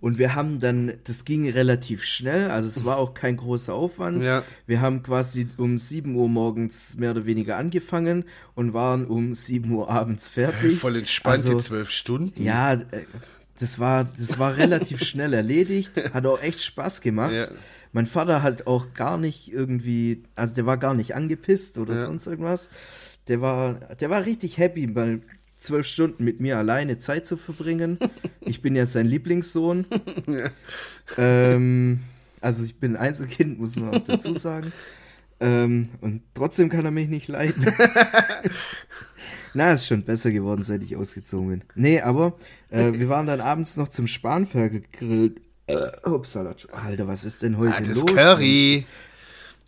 Und 0.00 0.16
wir 0.16 0.34
haben 0.34 0.58
dann, 0.60 0.94
das 1.04 1.26
ging 1.26 1.46
relativ 1.50 2.04
schnell, 2.04 2.50
also 2.50 2.66
es 2.66 2.86
war 2.86 2.96
auch 2.96 3.12
kein 3.12 3.36
großer 3.36 3.74
Aufwand. 3.74 4.24
Ja. 4.24 4.42
Wir 4.66 4.80
haben 4.80 5.02
quasi 5.02 5.46
um 5.58 5.76
7 5.76 6.14
Uhr 6.14 6.30
morgens 6.30 6.96
mehr 6.96 7.10
oder 7.10 7.26
weniger 7.26 7.58
angefangen 7.58 8.24
und 8.54 8.72
waren 8.72 9.04
um 9.04 9.34
7 9.34 9.70
Uhr 9.70 9.90
abends 9.90 10.30
fertig. 10.30 10.78
Voll 10.78 10.96
entspannt, 10.96 11.44
die 11.44 11.48
Also, 11.48 11.58
zwölf 11.60 11.90
Stunden. 11.90 12.42
Ja, 12.42 12.72
äh, 12.72 12.80
das 13.58 13.78
war, 13.78 14.08
das 14.18 14.38
war 14.38 14.56
relativ 14.56 15.04
schnell 15.04 15.34
erledigt, 15.34 15.92
hat 16.14 16.24
auch 16.24 16.40
echt 16.40 16.62
Spaß 16.62 17.02
gemacht. 17.02 17.34
Ja. 17.34 17.48
Mein 17.92 18.06
Vater 18.06 18.42
hat 18.42 18.66
auch 18.66 18.94
gar 18.94 19.18
nicht 19.18 19.52
irgendwie, 19.52 20.22
also 20.34 20.54
der 20.54 20.64
war 20.64 20.78
gar 20.78 20.94
nicht 20.94 21.14
angepisst 21.14 21.76
oder 21.76 21.96
Ja. 21.96 22.04
sonst 22.06 22.26
irgendwas. 22.26 22.70
Der 23.28 23.40
war, 23.40 23.74
der 23.74 24.10
war 24.10 24.24
richtig 24.26 24.58
happy, 24.58 24.86
mal 24.86 25.20
zwölf 25.56 25.86
Stunden 25.86 26.24
mit 26.24 26.40
mir 26.40 26.56
alleine 26.58 26.98
Zeit 26.98 27.26
zu 27.26 27.36
verbringen. 27.36 27.98
Ich 28.42 28.62
bin 28.62 28.74
ja 28.74 28.84
sein 28.86 29.06
Lieblingssohn. 29.06 29.86
ähm, 31.18 32.00
also 32.40 32.64
ich 32.64 32.80
bin 32.80 32.96
Einzelkind, 32.96 33.60
muss 33.60 33.76
man 33.76 33.94
auch 33.94 34.04
dazu 34.04 34.34
sagen. 34.34 34.72
Ähm, 35.38 35.90
und 36.00 36.22
trotzdem 36.34 36.68
kann 36.68 36.84
er 36.84 36.90
mich 36.90 37.08
nicht 37.08 37.28
leiden. 37.28 37.64
Na, 39.54 39.72
ist 39.72 39.86
schon 39.86 40.02
besser 40.04 40.30
geworden, 40.32 40.62
seit 40.62 40.82
ich 40.82 40.96
ausgezogen 40.96 41.48
bin. 41.48 41.64
Nee, 41.74 42.00
aber 42.00 42.34
äh, 42.70 42.92
wir 42.92 43.08
waren 43.08 43.26
dann 43.26 43.40
abends 43.40 43.76
noch 43.76 43.88
zum 43.88 44.06
Spanferkel 44.06 44.80
gegrillt. 44.90 45.40
Äh, 45.66 45.90
upsala, 46.08 46.54
Alter, 46.72 47.06
was 47.06 47.24
ist 47.24 47.42
denn 47.42 47.56
heute 47.58 47.74
Ah, 47.76 47.80
das 47.80 48.00
los? 48.00 48.06
Curry. 48.14 48.86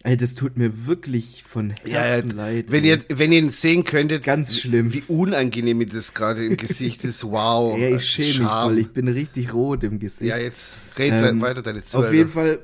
Ey, 0.05 0.17
das 0.17 0.35
tut 0.35 0.57
mir 0.59 0.87
wirklich 0.87 1.45
von 1.45 1.75
Ja, 1.87 2.01
Herzen 2.01 2.31
leid. 2.33 2.67
wenn 2.71 2.83
ey. 2.83 2.91
ihr, 2.91 3.05
wenn 3.19 3.31
ihr 3.31 3.39
ihn 3.39 3.51
sehen 3.51 3.85
könntet, 3.85 4.25
Ganz 4.25 4.59
schlimm. 4.59 4.93
wie 4.93 5.05
unangenehm 5.07 5.79
mir 5.79 5.87
das 5.87 6.13
gerade 6.13 6.45
im 6.45 6.57
Gesicht 6.57 7.05
ist. 7.05 7.23
Wow. 7.25 7.79
Ey, 7.79 7.97
ich 7.97 8.05
schäme 8.05 8.27
mich 8.29 8.37
Scham. 8.39 8.69
voll. 8.71 8.79
Ich 8.79 8.89
bin 8.93 9.07
richtig 9.07 9.55
rot 9.55 9.85
im 9.85 10.01
Gesicht. 10.01 10.29
Ja, 10.29 10.39
jetzt 10.39 10.77
red 10.99 11.13
Ähm, 11.13 11.41
weiter 11.41 11.63
deine 11.63 11.85
Zuhörer. 11.85 12.09
Auf 12.09 12.13
jeden 12.15 12.31
Fall, 12.31 12.59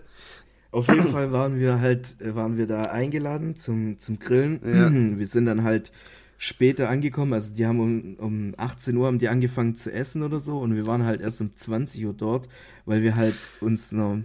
auf 0.72 0.88
jeden 0.88 1.12
Fall 1.12 1.30
waren 1.30 1.60
wir 1.60 1.80
halt, 1.80 2.20
äh, 2.20 2.34
waren 2.34 2.58
wir 2.58 2.66
da 2.66 2.82
eingeladen 2.86 3.54
zum, 3.56 4.00
zum 4.00 4.18
Grillen. 4.18 4.60
Ja. 4.64 4.90
Wir 5.18 5.26
sind 5.28 5.46
dann 5.46 5.62
halt 5.62 5.92
später 6.38 6.88
angekommen. 6.88 7.32
Also 7.34 7.54
die 7.54 7.66
haben 7.66 7.78
um, 7.80 8.14
um 8.16 8.54
18 8.56 8.96
Uhr 8.96 9.06
haben 9.06 9.18
die 9.20 9.28
angefangen 9.28 9.76
zu 9.76 9.92
essen 9.92 10.22
oder 10.24 10.40
so 10.40 10.58
und 10.58 10.74
wir 10.74 10.86
waren 10.86 11.04
halt 11.04 11.20
erst 11.20 11.40
um 11.40 11.56
20 11.56 12.04
Uhr 12.06 12.14
dort, 12.14 12.48
weil 12.84 13.02
wir 13.02 13.14
halt 13.16 13.34
uns 13.60 13.90
noch, 13.92 14.18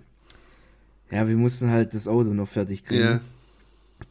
ja, 1.14 1.28
wir 1.28 1.36
mussten 1.36 1.70
halt 1.70 1.94
das 1.94 2.08
Auto 2.08 2.34
noch 2.34 2.48
fertig 2.48 2.86
kriegen. 2.86 3.04
Ja. 3.04 3.22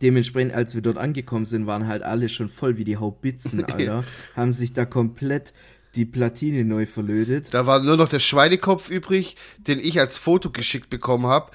Dementsprechend, 0.01 0.55
als 0.55 0.75
wir 0.77 0.83
dort 0.83 0.97
angekommen 0.99 1.47
sind, 1.47 1.67
waren 1.67 1.89
halt 1.89 2.03
alle 2.05 2.29
schon 2.29 2.49
voll 2.49 2.77
wie 2.77 2.85
die 2.85 2.97
Haubitzen, 2.97 3.65
Alter. 3.71 4.05
Haben 4.37 4.53
sich 4.53 4.73
da 4.73 4.85
komplett 4.85 5.53
die 5.97 6.05
Platine 6.05 6.65
neu 6.65 6.87
verlötet. 6.87 7.49
Da 7.53 7.67
war 7.67 7.83
nur 7.83 7.97
noch 7.97 8.09
der 8.09 8.21
Schweinekopf 8.21 8.89
übrig, 8.89 9.37
den 9.59 9.81
ich 9.81 9.99
als 9.99 10.17
Foto 10.17 10.51
geschickt 10.51 10.91
bekommen 10.91 11.27
habe. 11.27 11.51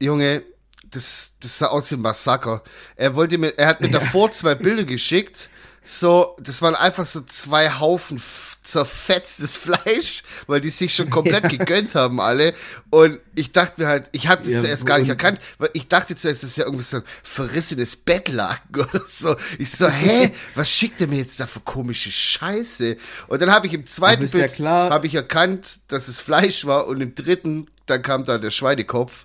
Junge, 0.00 0.42
das, 0.90 1.32
das 1.40 1.58
sah 1.58 1.66
aus 1.66 1.90
wie 1.90 1.96
ein 1.96 2.00
Massaker. 2.00 2.62
Er 2.94 3.16
wollte 3.16 3.36
mir, 3.36 3.58
er 3.58 3.66
hat 3.66 3.80
mir 3.80 3.88
ja. 3.88 3.98
davor 3.98 4.30
zwei 4.30 4.54
Bilder 4.54 4.84
geschickt. 4.84 5.50
So, 5.84 6.36
das 6.40 6.62
waren 6.62 6.74
einfach 6.74 7.04
so 7.04 7.20
zwei 7.20 7.70
Haufen 7.70 8.18
zerfetztes 8.64 9.56
Fleisch, 9.58 10.22
weil 10.46 10.60
die 10.60 10.70
sich 10.70 10.94
schon 10.94 11.10
komplett 11.10 11.42
ja. 11.44 11.48
gegönnt 11.50 11.94
haben 11.94 12.20
alle. 12.20 12.54
Und 12.90 13.20
ich 13.34 13.52
dachte 13.52 13.82
mir 13.82 13.86
halt, 13.86 14.08
ich 14.12 14.26
habe 14.28 14.42
das 14.42 14.52
ja, 14.52 14.60
zuerst 14.60 14.86
gar 14.86 14.98
nicht 14.98 15.08
erkannt, 15.08 15.38
weil 15.58 15.70
ich 15.74 15.86
dachte 15.86 16.16
zuerst, 16.16 16.42
das 16.42 16.50
ist 16.50 16.56
ja 16.56 16.64
irgendwie 16.64 16.84
so 16.84 16.98
ein 16.98 17.02
verrissenes 17.22 17.96
Bettlaken 17.96 18.80
oder 18.80 19.02
so. 19.06 19.36
Ich 19.58 19.70
so, 19.70 19.88
hä, 19.88 20.32
was 20.54 20.70
schickt 20.70 21.00
er 21.00 21.06
mir 21.06 21.18
jetzt 21.18 21.38
da 21.38 21.46
für 21.46 21.60
komische 21.60 22.10
Scheiße? 22.10 22.96
Und 23.28 23.42
dann 23.42 23.52
habe 23.52 23.66
ich 23.66 23.74
im 23.74 23.86
zweiten 23.86 24.28
Bild 24.28 24.58
ja 24.58 24.90
habe 24.90 25.06
ich 25.06 25.14
erkannt, 25.14 25.80
dass 25.88 26.08
es 26.08 26.20
Fleisch 26.20 26.64
war 26.64 26.86
und 26.86 27.00
im 27.00 27.14
dritten, 27.14 27.66
dann 27.86 28.02
kam 28.02 28.24
da 28.24 28.38
der 28.38 28.50
Schweinekopf. 28.50 29.24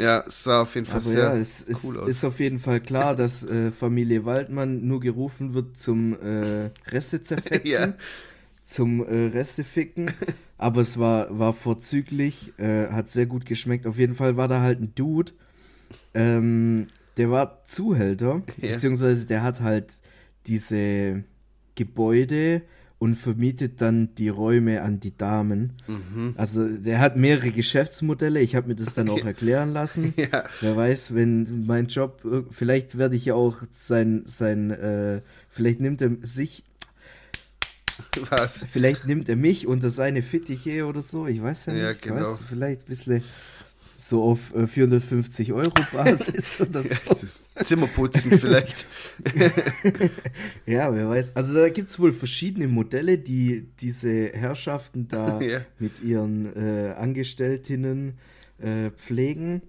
Ja, 0.00 0.24
es 0.26 0.44
sah 0.44 0.62
auf 0.62 0.74
jeden 0.74 0.86
Fall 0.86 0.96
Aber 0.96 1.04
sehr 1.04 1.18
ja, 1.20 1.36
es, 1.36 1.66
cool 1.84 1.94
es 1.94 1.98
aus. 1.98 2.08
ist 2.08 2.24
auf 2.24 2.40
jeden 2.40 2.58
Fall 2.58 2.80
klar, 2.80 3.14
dass 3.16 3.44
äh, 3.44 3.70
Familie 3.70 4.24
Waldmann 4.24 4.86
nur 4.86 5.00
gerufen 5.00 5.54
wird 5.54 5.76
zum 5.78 6.14
äh, 6.20 6.70
Reste 6.90 7.22
zerfetzen. 7.22 7.70
ja 7.70 7.94
zum 8.70 9.04
äh, 9.04 9.26
Resteficken. 9.26 10.12
Aber 10.56 10.80
es 10.82 10.98
war, 10.98 11.36
war 11.38 11.52
vorzüglich, 11.52 12.52
äh, 12.58 12.88
hat 12.88 13.08
sehr 13.08 13.26
gut 13.26 13.44
geschmeckt. 13.46 13.86
Auf 13.86 13.98
jeden 13.98 14.14
Fall 14.14 14.36
war 14.36 14.48
da 14.48 14.60
halt 14.60 14.80
ein 14.80 14.94
Dude, 14.94 15.32
ähm, 16.14 16.86
der 17.16 17.30
war 17.30 17.64
Zuhälter, 17.64 18.42
ja. 18.60 18.72
beziehungsweise 18.72 19.26
der 19.26 19.42
hat 19.42 19.60
halt 19.60 19.94
diese 20.46 21.24
Gebäude 21.74 22.62
und 23.00 23.14
vermietet 23.14 23.80
dann 23.80 24.14
die 24.16 24.28
Räume 24.28 24.82
an 24.82 25.00
die 25.00 25.16
Damen. 25.16 25.72
Mhm. 25.88 26.34
Also 26.36 26.68
der 26.68 27.00
hat 27.00 27.16
mehrere 27.16 27.50
Geschäftsmodelle. 27.50 28.40
Ich 28.40 28.54
habe 28.54 28.68
mir 28.68 28.76
das 28.76 28.92
dann 28.92 29.08
okay. 29.08 29.22
auch 29.22 29.26
erklären 29.26 29.72
lassen. 29.72 30.12
ja. 30.16 30.44
Wer 30.60 30.76
weiß, 30.76 31.14
wenn 31.14 31.64
mein 31.64 31.86
Job, 31.86 32.22
vielleicht 32.50 32.98
werde 32.98 33.16
ich 33.16 33.24
ja 33.24 33.34
auch 33.34 33.56
sein, 33.70 34.22
sein 34.26 34.70
äh, 34.70 35.22
vielleicht 35.48 35.80
nimmt 35.80 36.02
er 36.02 36.10
sich 36.20 36.62
Was? 38.28 38.64
Vielleicht 38.70 39.06
nimmt 39.06 39.30
er 39.30 39.36
mich 39.36 39.66
unter 39.66 39.88
seine 39.88 40.22
Fittiche 40.22 40.86
oder 40.86 41.00
so. 41.00 41.26
Ich 41.26 41.42
weiß 41.42 41.66
ja 41.66 41.72
nicht. 41.72 41.82
Ja, 41.82 41.92
genau. 41.94 42.32
Weiß, 42.32 42.42
vielleicht 42.46 42.82
ein 42.82 42.86
bisschen 42.86 43.24
so 44.00 44.22
auf 44.22 44.52
450 44.66 45.48
äh, 45.48 45.52
Euro 45.52 45.72
Basis 45.92 46.60
oder 46.60 46.82
so. 46.82 46.94
Zimmer 47.56 47.86
putzen 47.86 48.38
vielleicht. 48.38 48.86
ja, 50.66 50.94
wer 50.94 51.08
weiß. 51.08 51.36
Also 51.36 51.54
da 51.54 51.68
gibt 51.68 51.88
es 51.88 52.00
wohl 52.00 52.12
verschiedene 52.12 52.66
Modelle, 52.66 53.18
die 53.18 53.68
diese 53.80 54.32
Herrschaften 54.32 55.08
da 55.08 55.40
ja. 55.42 55.60
mit 55.78 56.02
ihren 56.02 56.56
äh, 56.56 56.92
Angestelltinnen 56.92 58.14
äh, 58.58 58.90
pflegen. 58.90 59.62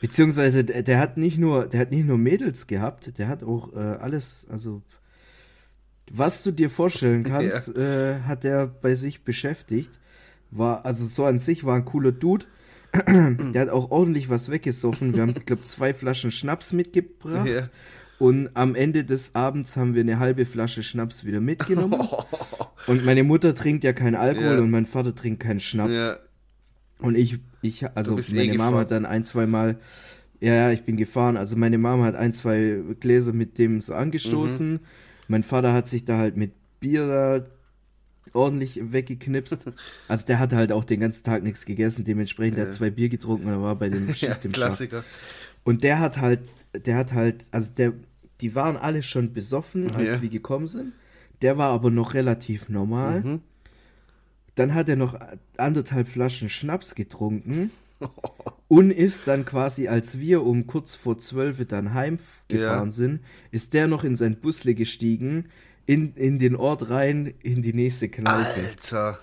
Beziehungsweise 0.00 0.64
der, 0.64 0.82
der, 0.82 0.98
hat 0.98 1.16
nicht 1.16 1.38
nur, 1.38 1.66
der 1.66 1.80
hat 1.80 1.92
nicht 1.92 2.06
nur 2.06 2.18
Mädels 2.18 2.66
gehabt, 2.66 3.18
der 3.18 3.28
hat 3.28 3.44
auch 3.44 3.72
äh, 3.72 3.78
alles, 3.78 4.46
also 4.50 4.82
was 6.10 6.42
du 6.42 6.50
dir 6.50 6.70
vorstellen 6.70 7.22
kannst, 7.22 7.68
ja. 7.76 8.14
äh, 8.14 8.20
hat 8.22 8.44
er 8.44 8.66
bei 8.66 8.94
sich 8.94 9.22
beschäftigt. 9.22 9.98
War, 10.50 10.84
also 10.84 11.06
so 11.06 11.24
an 11.24 11.38
sich 11.38 11.64
war 11.64 11.76
ein 11.76 11.84
cooler 11.84 12.12
Dude. 12.12 12.46
der 13.54 13.62
hat 13.62 13.68
auch 13.70 13.90
ordentlich 13.90 14.28
was 14.28 14.50
weggesoffen. 14.50 15.14
Wir 15.14 15.22
haben, 15.22 15.34
glaube 15.34 15.64
zwei 15.66 15.92
Flaschen 15.92 16.30
Schnaps 16.30 16.72
mitgebracht. 16.72 17.46
Ja. 17.46 17.62
Und 18.18 18.50
am 18.54 18.76
Ende 18.76 19.04
des 19.04 19.34
Abends 19.34 19.76
haben 19.76 19.94
wir 19.94 20.02
eine 20.02 20.20
halbe 20.20 20.46
Flasche 20.46 20.82
Schnaps 20.82 21.24
wieder 21.24 21.40
mitgenommen. 21.40 22.08
und 22.86 23.04
meine 23.04 23.24
Mutter 23.24 23.54
trinkt 23.54 23.82
ja 23.82 23.92
keinen 23.92 24.14
Alkohol 24.14 24.54
ja. 24.54 24.58
und 24.60 24.70
mein 24.70 24.86
Vater 24.86 25.14
trinkt 25.14 25.40
keinen 25.40 25.60
Schnaps. 25.60 25.94
Ja. 25.94 26.16
Und 27.00 27.16
ich, 27.16 27.38
ich, 27.62 27.84
also 27.96 28.16
eh 28.16 28.22
meine 28.34 28.54
eh 28.54 28.56
Mama 28.56 28.78
hat 28.78 28.92
dann 28.92 29.06
ein, 29.06 29.24
zwei 29.24 29.46
Mal, 29.46 29.78
ja, 30.40 30.54
ja, 30.54 30.70
ich 30.70 30.84
bin 30.84 30.96
gefahren. 30.96 31.36
Also 31.36 31.56
meine 31.56 31.78
Mama 31.78 32.04
hat 32.04 32.14
ein, 32.14 32.32
zwei 32.32 32.80
Gläser 33.00 33.32
mit 33.32 33.58
dem 33.58 33.80
so 33.80 33.94
angestoßen. 33.94 34.74
Mhm. 34.74 34.80
Mein 35.26 35.42
Vater 35.42 35.72
hat 35.72 35.88
sich 35.88 36.04
da 36.04 36.18
halt 36.18 36.36
mit 36.36 36.52
Bier 36.78 37.06
da 37.08 37.46
ordentlich 38.32 38.92
weggeknipst. 38.92 39.66
Also 40.08 40.26
der 40.26 40.38
hatte 40.38 40.56
halt 40.56 40.72
auch 40.72 40.84
den 40.84 41.00
ganzen 41.00 41.22
Tag 41.24 41.42
nichts 41.42 41.64
gegessen, 41.64 42.04
dementsprechend 42.04 42.58
ja. 42.58 42.64
hat 42.64 42.72
zwei 42.72 42.90
Bier 42.90 43.08
getrunken 43.08 43.46
und 43.48 43.62
war 43.62 43.76
bei 43.76 43.88
dem 43.88 44.08
ja, 44.16 44.36
im 44.42 44.52
Klassiker. 44.52 45.02
Schach. 45.02 45.62
Und 45.64 45.82
der 45.82 45.98
hat 45.98 46.20
halt, 46.20 46.40
der 46.74 46.96
hat 46.96 47.12
halt, 47.12 47.46
also 47.50 47.72
der, 47.72 47.94
die 48.40 48.54
waren 48.54 48.76
alle 48.76 49.02
schon 49.02 49.32
besoffen, 49.32 49.90
als 49.94 50.16
ja. 50.16 50.22
wir 50.22 50.28
gekommen 50.28 50.66
sind. 50.66 50.92
Der 51.42 51.58
war 51.58 51.70
aber 51.72 51.90
noch 51.90 52.14
relativ 52.14 52.68
normal. 52.68 53.20
Mhm. 53.20 53.40
Dann 54.54 54.74
hat 54.74 54.88
er 54.88 54.96
noch 54.96 55.18
anderthalb 55.56 56.08
Flaschen 56.08 56.48
Schnaps 56.48 56.94
getrunken. 56.94 57.70
und 58.68 58.90
ist 58.90 59.28
dann 59.28 59.44
quasi, 59.44 59.88
als 59.88 60.18
wir 60.18 60.42
um 60.42 60.66
kurz 60.66 60.94
vor 60.94 61.18
zwölf 61.18 61.64
dann 61.66 61.94
heimgefahren 61.94 62.88
ja. 62.88 62.92
sind, 62.92 63.20
ist 63.50 63.72
der 63.74 63.86
noch 63.86 64.04
in 64.04 64.16
sein 64.16 64.36
Busle 64.36 64.74
gestiegen, 64.74 65.46
in, 65.86 66.14
in 66.14 66.38
den 66.38 66.56
Ort 66.56 66.90
rein, 66.90 67.34
in 67.42 67.62
die 67.62 67.72
nächste 67.72 68.08
Kneipe. 68.08 68.60
Alter. 68.60 69.18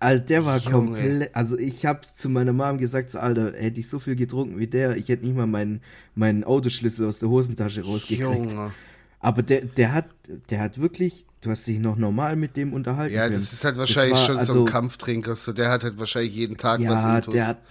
Also 0.00 0.22
der 0.22 0.44
war 0.44 0.60
komplett, 0.60 1.34
also 1.34 1.58
ich 1.58 1.86
habe 1.86 2.00
zu 2.14 2.28
meiner 2.28 2.52
Mom 2.52 2.76
gesagt, 2.76 3.10
so, 3.10 3.18
Alter, 3.18 3.54
hätte 3.56 3.80
ich 3.80 3.88
so 3.88 3.98
viel 3.98 4.16
getrunken 4.16 4.58
wie 4.58 4.66
der, 4.66 4.96
ich 4.96 5.08
hätte 5.08 5.24
nicht 5.24 5.34
mal 5.34 5.46
meinen, 5.46 5.80
meinen 6.14 6.44
Autoschlüssel 6.44 7.06
aus 7.06 7.20
der 7.20 7.30
Hosentasche 7.30 7.82
rausgekriegt. 7.82 8.20
Junge. 8.20 8.72
Aber 9.20 9.42
der, 9.42 9.62
der 9.62 9.94
hat, 9.94 10.06
der 10.50 10.60
hat 10.60 10.78
wirklich, 10.78 11.24
du 11.40 11.50
hast 11.50 11.66
dich 11.66 11.78
noch 11.78 11.96
normal 11.96 12.36
mit 12.36 12.56
dem 12.58 12.74
unterhalten. 12.74 13.14
Ja, 13.14 13.28
das 13.30 13.54
ist 13.54 13.64
halt 13.64 13.78
wahrscheinlich 13.78 14.18
war, 14.18 14.26
schon 14.26 14.36
also, 14.36 14.52
so 14.52 14.58
ein 14.58 14.62
also 14.64 14.72
Kampftrinker, 14.72 15.36
so 15.36 15.52
der 15.54 15.70
hat 15.70 15.84
halt 15.84 15.98
wahrscheinlich 15.98 16.34
jeden 16.34 16.58
Tag 16.58 16.80
ja, 16.80 16.90
was 16.90 17.04
Intus. 17.04 17.34
der 17.34 17.46
hat, 17.46 17.62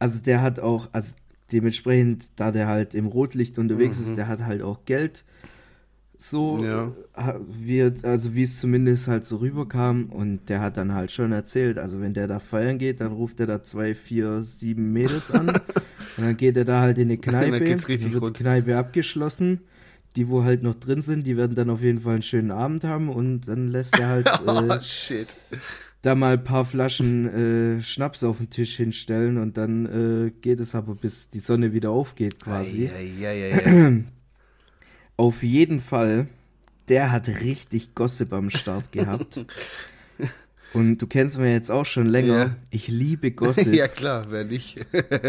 also 0.00 0.20
der 0.22 0.42
hat 0.42 0.58
auch, 0.58 0.88
also 0.90 1.14
dementsprechend, 1.52 2.26
da 2.34 2.50
der 2.50 2.66
halt 2.66 2.94
im 2.94 3.06
Rotlicht 3.06 3.58
unterwegs 3.58 3.98
mhm. 3.98 4.06
ist, 4.06 4.16
der 4.16 4.26
hat 4.26 4.40
halt 4.40 4.62
auch 4.62 4.84
Geld. 4.86 5.24
So 6.16 6.64
ja. 6.64 6.92
wird, 7.48 8.04
also 8.04 8.34
wie 8.34 8.44
es 8.44 8.60
zumindest 8.60 9.08
halt 9.08 9.24
so 9.24 9.36
rüberkam 9.38 10.06
und 10.10 10.48
der 10.48 10.60
hat 10.60 10.76
dann 10.76 10.94
halt 10.94 11.10
schon 11.10 11.32
erzählt, 11.32 11.78
also 11.78 12.00
wenn 12.00 12.14
der 12.14 12.28
da 12.28 12.38
feiern 12.38 12.78
geht, 12.78 13.00
dann 13.00 13.12
ruft 13.12 13.40
er 13.40 13.46
da 13.46 13.62
zwei, 13.62 13.94
vier, 13.94 14.44
sieben 14.44 14.92
Mädels 14.92 15.30
an 15.32 15.48
und 16.16 16.24
dann 16.24 16.36
geht 16.36 16.56
er 16.56 16.64
da 16.64 16.80
halt 16.80 16.98
in 16.98 17.08
die 17.08 17.16
Kneipe, 17.20 17.58
dann, 17.58 17.64
geht's 17.64 17.88
richtig 17.88 18.12
dann 18.12 18.22
wird 18.22 18.38
die 18.38 18.42
Kneipe 18.42 18.76
abgeschlossen 18.76 19.60
die, 20.16 20.28
wo 20.28 20.44
halt 20.44 20.62
noch 20.62 20.74
drin 20.74 21.02
sind, 21.02 21.26
die 21.26 21.36
werden 21.36 21.56
dann 21.56 21.70
auf 21.70 21.82
jeden 21.82 22.00
Fall 22.00 22.14
einen 22.14 22.22
schönen 22.22 22.50
Abend 22.50 22.84
haben 22.84 23.08
und 23.08 23.48
dann 23.48 23.68
lässt 23.68 23.98
er 23.98 24.08
halt 24.08 24.30
oh, 24.46 24.60
äh, 24.60 24.82
shit. 24.82 25.36
da 26.02 26.14
mal 26.14 26.34
ein 26.34 26.44
paar 26.44 26.64
Flaschen 26.64 27.78
äh, 27.78 27.82
Schnaps 27.82 28.22
auf 28.22 28.38
den 28.38 28.50
Tisch 28.50 28.76
hinstellen 28.76 29.38
und 29.38 29.56
dann 29.56 29.86
äh, 29.86 30.30
geht 30.40 30.60
es 30.60 30.74
aber 30.74 30.94
bis 30.94 31.30
die 31.30 31.40
Sonne 31.40 31.72
wieder 31.72 31.90
aufgeht 31.90 32.40
quasi. 32.40 32.88
Ei, 32.88 33.26
ei, 33.26 33.54
ei, 33.54 34.04
auf 35.16 35.42
jeden 35.42 35.80
Fall, 35.80 36.26
der 36.88 37.12
hat 37.12 37.28
richtig 37.28 37.94
Gossip 37.94 38.32
am 38.32 38.50
Start 38.50 38.92
gehabt. 38.92 39.44
Und 40.74 40.98
du 40.98 41.06
kennst 41.06 41.38
mich 41.38 41.52
jetzt 41.52 41.70
auch 41.70 41.86
schon 41.86 42.06
länger. 42.06 42.36
Ja. 42.36 42.56
Ich 42.70 42.88
liebe 42.88 43.30
Gossip. 43.30 43.72
ja, 43.74 43.86
klar, 43.86 44.26
wer 44.30 44.44
nicht. 44.44 44.84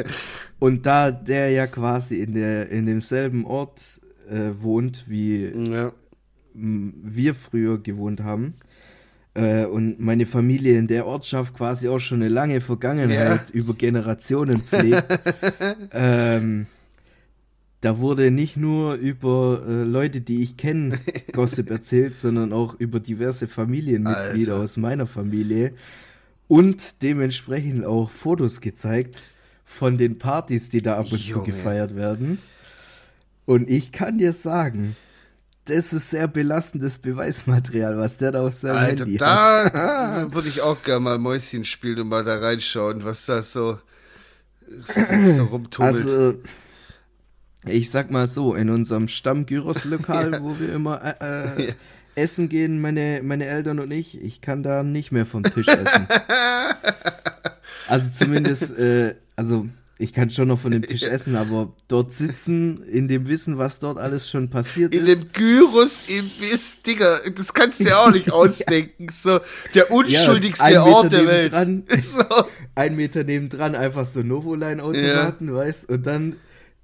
und 0.60 0.88
da 0.88 1.12
der 1.12 1.52
ja 1.52 1.68
quasi 1.68 2.20
in, 2.20 2.34
der, 2.34 2.70
in 2.70 2.88
demselben 2.88 3.46
Ort 3.46 4.02
äh, 4.28 4.50
wohnt, 4.60 5.04
wie 5.08 5.46
ja. 5.46 5.94
wir 6.56 7.36
früher 7.36 7.78
gewohnt 7.78 8.22
haben. 8.22 8.56
Äh, 9.36 9.66
und 9.66 10.00
meine 10.00 10.26
Familie 10.26 10.80
in 10.80 10.88
der 10.88 11.06
Ortschaft 11.06 11.54
quasi 11.54 11.90
auch 11.90 12.00
schon 12.00 12.24
eine 12.24 12.30
lange 12.30 12.60
Vergangenheit 12.60 13.50
ja. 13.50 13.54
über 13.54 13.76
Generationen 13.76 14.62
pflegt. 14.62 15.06
ähm, 15.92 16.66
da 17.82 18.00
wurde 18.00 18.32
nicht 18.32 18.58
nur 18.58 18.96
über 18.96 19.64
äh, 19.68 19.84
Leute, 19.84 20.22
die 20.22 20.42
ich 20.42 20.58
kenne, 20.58 21.00
Gossip 21.34 21.70
erzählt, 21.70 22.18
sondern 22.18 22.54
auch 22.54 22.76
über 22.80 23.00
diverse 23.00 23.48
Familienmitglieder 23.48 24.54
Alter. 24.54 24.64
aus 24.64 24.78
meiner 24.78 25.08
Familie 25.08 25.74
und 26.48 27.02
dementsprechend 27.02 27.86
auch 27.86 28.10
Fotos 28.10 28.62
gezeigt 28.62 29.24
von 29.66 29.98
den 29.98 30.18
Partys, 30.18 30.70
die 30.70 30.82
da 30.82 30.98
ab 30.98 31.12
und 31.12 31.22
Junge. 31.22 31.44
zu 31.46 31.52
gefeiert 31.52 31.96
werden. 31.96 32.40
Und 33.46 33.70
ich 33.70 33.92
kann 33.92 34.18
dir 34.18 34.34
sagen, 34.34 34.96
das 35.66 35.94
ist 35.94 36.12
sehr 36.12 36.28
belastendes 36.28 37.00
Beweismaterial, 37.00 37.98
was 37.98 38.20
der 38.20 38.32
da 38.32 38.46
auf 38.46 38.54
seinem 38.54 38.78
Alter, 38.78 39.06
Handy 39.06 39.18
da 39.18 39.66
hat. 39.66 39.74
Da 39.74 40.28
würde 40.34 40.48
ich 40.48 40.62
auch 40.62 40.82
gerne 40.84 41.00
mal 41.02 41.18
Mäuschen 41.18 41.66
spielen 41.66 42.02
und 42.02 42.10
mal 42.10 42.24
da 42.24 42.38
reinschauen, 42.38 43.04
was 43.04 43.26
da 43.26 43.42
so, 43.42 43.80
so 44.82 45.44
rumtummelt. 45.52 45.96
Also, 45.96 46.36
Ich 47.68 47.90
sag 47.90 48.12
mal 48.12 48.28
so, 48.28 48.54
in 48.56 48.70
unserem 48.70 49.08
Stamm-Gyros-Lokal, 49.08 50.34
ja. 50.34 50.44
wo 50.44 50.60
wir 50.60 50.74
immer 50.74 51.02
äh, 51.04 51.14
äh, 51.20 51.68
ja. 51.68 51.74
essen 52.16 52.50
gehen, 52.50 52.80
meine, 52.80 53.22
meine 53.24 53.46
Eltern 53.46 53.80
und 53.80 53.92
ich, 53.92 54.22
ich 54.22 54.42
kann 54.42 54.64
da 54.64 54.84
nicht 54.84 55.12
mehr 55.12 55.26
vom 55.26 55.44
Tisch 55.44 55.68
essen. 55.68 56.08
also 57.88 58.06
zumindest, 58.14 58.78
äh, 58.78 59.16
also 59.36 59.68
ich 59.98 60.12
kann 60.12 60.30
schon 60.30 60.50
noch 60.50 60.60
von 60.60 60.72
dem 60.72 60.82
Tisch 60.82 61.04
essen, 61.04 61.36
aber 61.38 61.74
dort 61.88 62.12
sitzen, 62.12 62.84
in 62.84 63.08
dem 63.08 63.28
Wissen, 63.28 63.58
was 63.58 63.80
dort 63.80 63.98
alles 63.98 64.30
schon 64.30 64.50
passiert 64.50 64.94
in 64.94 65.06
ist. 65.06 65.08
In 65.08 65.20
dem 65.20 65.32
Gyros 65.32 66.10
im 66.10 66.30
Biss, 66.40 66.82
Digga, 66.86 67.18
das 67.36 67.54
kannst 67.54 67.80
du 67.80 67.86
ja 67.86 68.00
auch 68.00 68.12
nicht 68.12 68.32
ausdenken. 68.34 69.08
So, 69.10 69.40
der 69.74 69.92
unschuldigste 69.92 70.72
ja, 70.72 70.84
Ort 70.84 71.14
der 71.14 71.26
Welt. 71.26 71.54
so. 72.02 72.24
Ein 72.76 72.98
Meter 72.98 73.24
nebendran 73.24 73.74
einfach 73.76 74.06
so 74.06 74.22
Novoline-Automaten, 74.22 75.48
ja. 75.48 75.54
weißt 75.54 75.90
Und 75.90 76.06
dann 76.06 76.36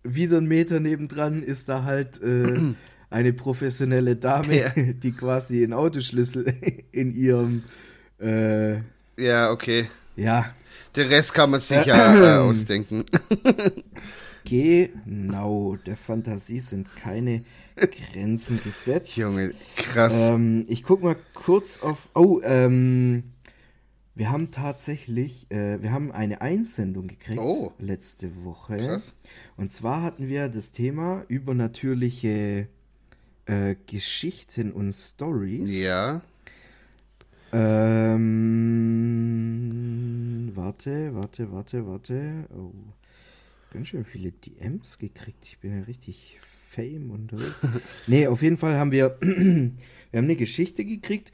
wieder 0.03 0.37
einen 0.37 0.47
Meter 0.47 0.79
nebendran 0.79 1.43
ist 1.43 1.69
da 1.69 1.83
halt 1.83 2.21
äh, 2.21 2.73
eine 3.09 3.33
professionelle 3.33 4.15
Dame, 4.15 4.59
ja. 4.59 4.69
die 4.93 5.11
quasi 5.11 5.63
einen 5.63 5.73
Autoschlüssel 5.73 6.53
in 6.91 7.13
ihrem 7.13 7.63
äh, 8.19 8.77
Ja, 9.17 9.51
okay. 9.51 9.89
Ja, 10.15 10.53
den 10.95 11.07
Rest 11.07 11.33
kann 11.33 11.51
man 11.51 11.59
sich 11.59 11.85
ja 11.85 12.37
äh, 12.37 12.39
ausdenken. 12.39 13.05
Genau, 14.43 15.77
der 15.85 15.95
Fantasie 15.95 16.59
sind 16.59 16.87
keine 16.95 17.43
Grenzen 17.75 18.59
gesetzt. 18.63 19.15
Junge, 19.15 19.53
krass. 19.75 20.15
Ähm, 20.15 20.65
ich 20.67 20.81
guck 20.83 21.03
mal 21.03 21.15
kurz 21.35 21.79
auf. 21.79 22.09
Oh, 22.15 22.41
ähm, 22.43 23.30
wir 24.13 24.29
haben 24.29 24.51
tatsächlich, 24.51 25.49
äh, 25.51 25.81
wir 25.81 25.91
haben 25.91 26.11
eine 26.11 26.41
Einsendung 26.41 27.07
gekriegt 27.07 27.39
oh. 27.39 27.71
letzte 27.79 28.43
Woche. 28.43 28.77
Krass. 28.77 29.13
Und 29.55 29.71
zwar 29.71 30.03
hatten 30.03 30.27
wir 30.27 30.49
das 30.49 30.71
Thema 30.71 31.23
übernatürliche 31.29 32.67
äh, 33.45 33.75
Geschichten 33.87 34.73
und 34.73 34.91
Stories. 34.91 35.73
Ja. 35.77 36.21
Ähm, 37.53 38.21
warte, 40.55 41.15
warte, 41.15 41.51
warte, 41.51 41.87
warte. 41.87 42.45
Oh, 42.55 42.71
ganz 43.73 43.87
schön 43.87 44.03
viele 44.05 44.31
DMs 44.31 44.97
gekriegt. 44.97 45.45
Ich 45.45 45.57
bin 45.59 45.77
ja 45.77 45.83
richtig 45.83 46.37
Fame 46.41 47.11
unterwegs. 47.11 47.67
nee, 48.07 48.27
auf 48.27 48.41
jeden 48.41 48.57
Fall 48.57 48.77
haben 48.77 48.91
wir, 48.91 49.17
wir 49.21 49.29
haben 49.33 49.73
eine 50.13 50.35
Geschichte 50.35 50.83
gekriegt. 50.85 51.31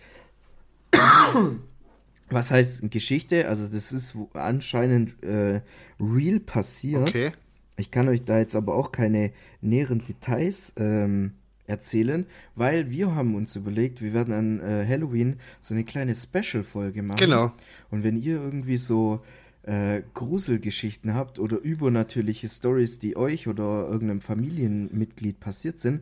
Was 2.30 2.52
heißt 2.52 2.90
Geschichte? 2.92 3.48
Also 3.48 3.68
das 3.68 3.92
ist 3.92 4.16
anscheinend 4.34 5.24
äh, 5.24 5.62
real 6.00 6.40
passiert. 6.40 7.08
Okay. 7.08 7.32
Ich 7.78 7.92
kann 7.92 8.08
euch 8.10 8.24
da 8.24 8.40
jetzt 8.40 8.56
aber 8.56 8.76
auch 8.76 8.92
keine 8.92 9.32
näheren 9.62 10.04
Details 10.04 10.74
ähm, 10.78 11.34
erzählen, 11.68 12.26
weil 12.56 12.90
wir 12.90 13.14
haben 13.14 13.36
uns 13.36 13.56
überlegt, 13.56 14.02
wir 14.02 14.14
werden 14.14 14.34
an 14.34 14.60
äh, 14.60 14.86
Halloween 14.88 15.36
so 15.62 15.76
eine 15.76 15.84
kleine 15.84 16.16
Special-Folge 16.16 17.04
machen. 17.04 17.18
Genau. 17.18 17.52
Und 17.92 18.04
wenn 18.04 18.18
ihr 18.18 18.42
irgendwie 18.42 18.78
so 18.78 19.22
äh, 19.64 20.02
Gruselgeschichten 20.14 21.14
habt 21.14 21.40
oder 21.40 21.58
übernatürliche 21.58 22.50
Stories, 22.50 23.00
die 23.00 23.16
euch 23.16 23.48
oder 23.48 23.88
irgendeinem 23.88 24.22
Familienmitglied 24.22 25.40
passiert 25.40 25.80
sind, 25.80 26.02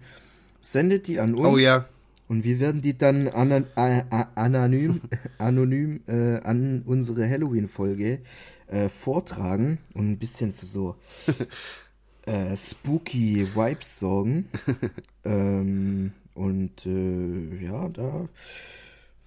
sendet 0.62 1.08
die 1.08 1.20
an 1.20 1.34
uns. 1.34 1.48
Oh 1.48 1.58
ja. 1.58 1.88
Und 2.28 2.44
wir 2.44 2.60
werden 2.60 2.82
die 2.82 2.98
dann 2.98 3.28
anon 3.28 3.66
anonym, 3.76 5.02
anonym 5.38 6.02
äh, 6.08 6.38
an 6.40 6.82
unsere 6.86 7.30
Halloween-Folge 7.30 8.20
äh, 8.68 8.90
vortragen 8.90 9.78
und 9.94 10.12
ein 10.12 10.18
bisschen 10.18 10.54
für 10.54 10.66
so 10.66 10.96
äh, 12.26 12.56
spooky 12.56 13.48
Vibes 13.56 14.00
sorgen. 14.00 14.50
ähm, 15.24 16.14
und 16.34 16.86
äh, 16.86 17.64
ja, 17.64 17.88
da 17.90 18.28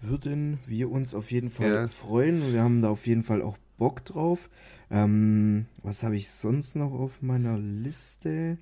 würden 0.02 0.58
wir 0.66 0.90
uns 0.90 1.14
auf 1.14 1.30
jeden 1.30 1.50
Fall 1.50 1.72
ja. 1.72 1.88
freuen. 1.88 2.52
Wir 2.52 2.62
haben 2.62 2.82
da 2.82 2.90
auf 2.90 3.06
jeden 3.06 3.22
Fall 3.22 3.42
auch 3.42 3.56
Bock 3.78 4.04
drauf. 4.04 4.50
Ähm, 4.90 5.66
was 5.82 6.02
habe 6.02 6.16
ich 6.16 6.30
sonst 6.30 6.76
noch 6.76 6.92
auf 6.92 7.22
meiner 7.22 7.58
Liste? 7.58 8.58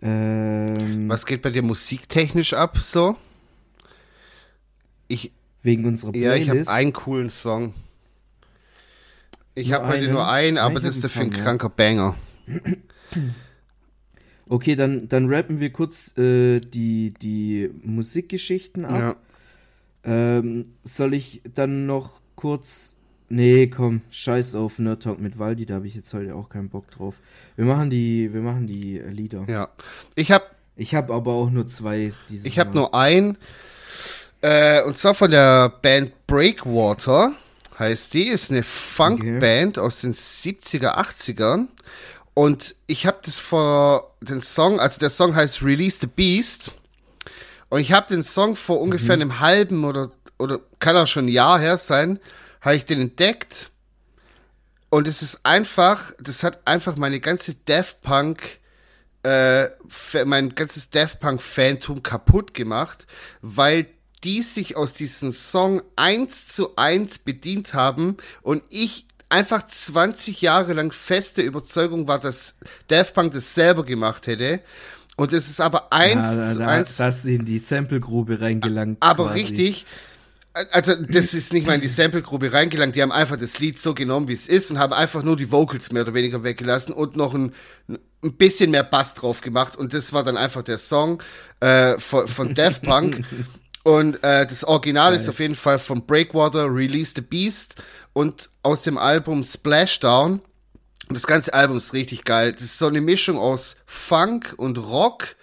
Ähm, 0.00 1.08
was 1.08 1.26
geht 1.26 1.42
bei 1.42 1.50
dir 1.50 1.62
musiktechnisch 1.62 2.54
ab 2.54 2.78
so? 2.78 3.16
Ich, 5.12 5.30
Wegen 5.62 5.84
unserer 5.84 6.12
Playlist? 6.12 6.46
Ja, 6.46 6.54
ich 6.54 6.68
habe 6.68 6.70
einen 6.70 6.92
coolen 6.94 7.28
Song. 7.28 7.74
Ich 9.54 9.72
habe 9.72 9.86
heute 9.86 10.08
nur 10.08 10.26
einen, 10.26 10.56
aber 10.56 10.80
das 10.80 10.96
ist 10.96 11.04
dafür 11.04 11.22
ein 11.22 11.30
kranker 11.30 11.68
Banger. 11.68 12.14
Okay, 14.48 14.76
dann, 14.76 15.08
dann 15.08 15.30
rappen 15.30 15.60
wir 15.60 15.72
kurz 15.72 16.18
äh, 16.18 16.60
die, 16.60 17.14
die 17.22 17.70
Musikgeschichten 17.84 18.84
ab. 18.84 19.16
Ja. 20.04 20.38
Ähm, 20.38 20.74
soll 20.82 21.14
ich 21.14 21.40
dann 21.54 21.86
noch 21.86 22.20
kurz. 22.34 22.94
Nee, 23.30 23.68
komm, 23.68 24.02
scheiß 24.10 24.54
auf 24.56 24.78
Nerd 24.78 25.04
Talk 25.04 25.20
mit 25.20 25.38
Waldi, 25.38 25.64
da 25.64 25.76
habe 25.76 25.86
ich 25.86 25.94
jetzt 25.94 26.12
heute 26.12 26.34
auch 26.34 26.50
keinen 26.50 26.68
Bock 26.68 26.90
drauf. 26.90 27.20
Wir 27.56 27.64
machen 27.64 27.88
die, 27.88 28.34
wir 28.34 28.42
machen 28.42 28.66
die 28.66 28.98
Lieder. 28.98 29.46
Ja. 29.48 29.68
Ich 30.16 30.30
habe 30.32 30.44
ich 30.76 30.94
habe 30.94 31.14
aber 31.14 31.32
auch 31.32 31.48
nur 31.48 31.66
zwei 31.66 32.12
Ich 32.28 32.58
habe 32.58 32.74
nur 32.74 32.94
einen. 32.94 33.38
Äh, 34.42 34.82
und 34.82 34.98
zwar 34.98 35.14
von 35.14 35.30
der 35.30 35.68
Band 35.68 36.26
Breakwater. 36.26 37.32
Heißt 37.78 38.12
die, 38.12 38.28
ist 38.28 38.50
eine 38.50 38.62
Funkband 38.62 39.78
okay. 39.78 39.86
aus 39.86 40.00
den 40.02 40.12
70er, 40.12 40.98
80ern. 40.98 41.68
Und 42.34 42.74
ich 42.86 43.06
habe 43.06 43.18
das 43.24 43.38
vor 43.38 44.14
den 44.20 44.42
Song, 44.42 44.78
also 44.78 44.98
der 44.98 45.10
Song 45.10 45.34
heißt 45.34 45.62
Release 45.62 45.98
the 46.00 46.06
Beast. 46.06 46.72
Und 47.68 47.80
ich 47.80 47.92
habe 47.92 48.14
den 48.14 48.24
Song 48.24 48.56
vor 48.56 48.80
ungefähr 48.80 49.16
mhm. 49.16 49.22
einem 49.22 49.40
halben 49.40 49.84
oder, 49.84 50.10
oder 50.38 50.60
kann 50.78 50.96
auch 50.96 51.06
schon 51.06 51.26
ein 51.26 51.28
Jahr 51.28 51.58
her 51.58 51.78
sein, 51.78 52.20
habe 52.60 52.76
ich 52.76 52.84
den 52.84 53.00
entdeckt. 53.00 53.70
Und 54.90 55.08
es 55.08 55.22
ist 55.22 55.40
einfach, 55.44 56.12
das 56.20 56.42
hat 56.42 56.66
einfach 56.66 56.96
meine 56.96 57.20
ganze 57.20 57.54
Death 57.54 58.02
Punk, 58.02 58.58
äh, 59.22 59.68
mein 60.24 60.54
ganzes 60.54 60.90
Death 60.90 61.18
Punk 61.20 61.40
Fantum 61.40 62.02
kaputt 62.02 62.52
gemacht, 62.52 63.06
weil 63.40 63.86
die 64.24 64.42
sich 64.42 64.76
aus 64.76 64.92
diesem 64.92 65.32
Song 65.32 65.82
eins 65.96 66.48
zu 66.48 66.76
eins 66.76 67.18
bedient 67.18 67.74
haben 67.74 68.16
und 68.42 68.62
ich 68.68 69.06
einfach 69.28 69.66
20 69.66 70.42
Jahre 70.42 70.74
lang 70.74 70.92
feste 70.92 71.42
Überzeugung 71.42 72.06
war, 72.06 72.20
dass 72.20 72.54
Daft 72.88 73.14
Punk 73.14 73.32
das 73.32 73.54
selber 73.54 73.84
gemacht 73.84 74.26
hätte. 74.26 74.60
Und 75.16 75.32
es 75.32 75.48
ist 75.48 75.60
aber 75.60 75.92
eins 75.92 76.28
ja, 76.28 76.54
da, 76.54 76.66
eins. 76.66 76.96
Das 76.96 77.24
in 77.24 77.44
die 77.44 77.58
Samplegrube 77.58 78.40
reingelangt. 78.40 78.98
Aber 79.00 79.26
quasi. 79.26 79.40
richtig. 79.40 79.86
Also, 80.70 80.94
das 80.96 81.32
ist 81.32 81.54
nicht 81.54 81.66
mal 81.66 81.74
in 81.74 81.80
die 81.80 81.88
Samplegrube 81.88 82.52
reingelangt. 82.52 82.94
Die 82.94 83.00
haben 83.00 83.12
einfach 83.12 83.36
das 83.36 83.58
Lied 83.58 83.78
so 83.78 83.94
genommen, 83.94 84.28
wie 84.28 84.34
es 84.34 84.46
ist 84.46 84.70
und 84.70 84.78
haben 84.78 84.92
einfach 84.92 85.22
nur 85.22 85.36
die 85.36 85.50
Vocals 85.50 85.92
mehr 85.92 86.02
oder 86.02 86.12
weniger 86.12 86.44
weggelassen 86.44 86.92
und 86.92 87.16
noch 87.16 87.32
ein, 87.32 87.54
ein 87.88 88.32
bisschen 88.34 88.70
mehr 88.70 88.84
Bass 88.84 89.14
drauf 89.14 89.40
gemacht. 89.40 89.76
Und 89.76 89.94
das 89.94 90.12
war 90.12 90.24
dann 90.24 90.36
einfach 90.36 90.62
der 90.62 90.76
Song 90.76 91.22
äh, 91.60 91.98
von, 91.98 92.28
von 92.28 92.54
Daft 92.54 92.82
Punk. 92.82 93.24
Und 93.84 94.22
äh, 94.22 94.46
das 94.46 94.64
Original 94.64 95.10
Geil. 95.10 95.20
ist 95.20 95.28
auf 95.28 95.40
jeden 95.40 95.54
Fall 95.54 95.78
von 95.78 96.06
Breakwater, 96.06 96.72
Release 96.72 97.12
the 97.16 97.20
Beast 97.20 97.74
und 98.12 98.50
aus 98.62 98.82
dem 98.82 98.96
Album 98.96 99.42
Splashdown. 99.42 100.40
Und 101.08 101.14
das 101.14 101.26
ganze 101.26 101.52
Album 101.52 101.76
ist 101.76 101.92
richtig 101.92 102.24
geil. 102.24 102.52
Das 102.52 102.62
ist 102.62 102.78
so 102.78 102.86
eine 102.86 103.00
Mischung 103.00 103.38
aus 103.38 103.76
Funk 103.86 104.54
und 104.56 104.78
Rock. 104.78 105.34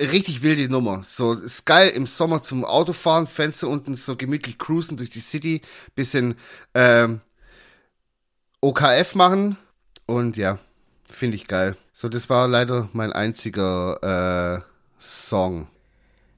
Richtig 0.00 0.42
wilde 0.42 0.68
Nummer. 0.68 1.02
So, 1.04 1.34
ist 1.34 1.66
geil 1.66 1.90
im 1.90 2.06
Sommer 2.06 2.42
zum 2.42 2.64
Autofahren, 2.64 3.26
Fenster 3.26 3.68
unten 3.68 3.94
so 3.94 4.16
gemütlich 4.16 4.58
cruisen 4.58 4.96
durch 4.96 5.10
die 5.10 5.20
City, 5.20 5.62
bisschen 5.94 6.36
ähm, 6.74 7.20
OKF 8.60 9.14
machen. 9.14 9.56
Und 10.06 10.36
ja, 10.36 10.58
finde 11.04 11.36
ich 11.36 11.46
geil. 11.46 11.76
So, 11.92 12.08
das 12.08 12.30
war 12.30 12.48
leider 12.48 12.88
mein 12.92 13.12
einziger 13.12 14.62
äh, 14.62 14.62
Song. 14.98 15.68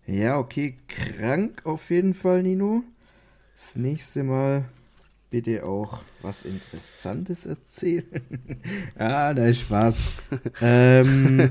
Ja, 0.07 0.39
okay, 0.39 0.77
krank 0.87 1.65
auf 1.65 1.91
jeden 1.91 2.13
Fall, 2.13 2.43
Nino. 2.43 2.83
Das 3.55 3.77
nächste 3.77 4.23
Mal 4.23 4.67
bitte 5.31 5.65
auch 5.65 6.03
was 6.21 6.45
Interessantes 6.45 7.47
erzählen. 7.47 8.05
ah, 8.99 9.33
da 9.33 9.47
ist 9.47 9.61
Spaß. 9.61 10.05
ähm, 10.61 11.51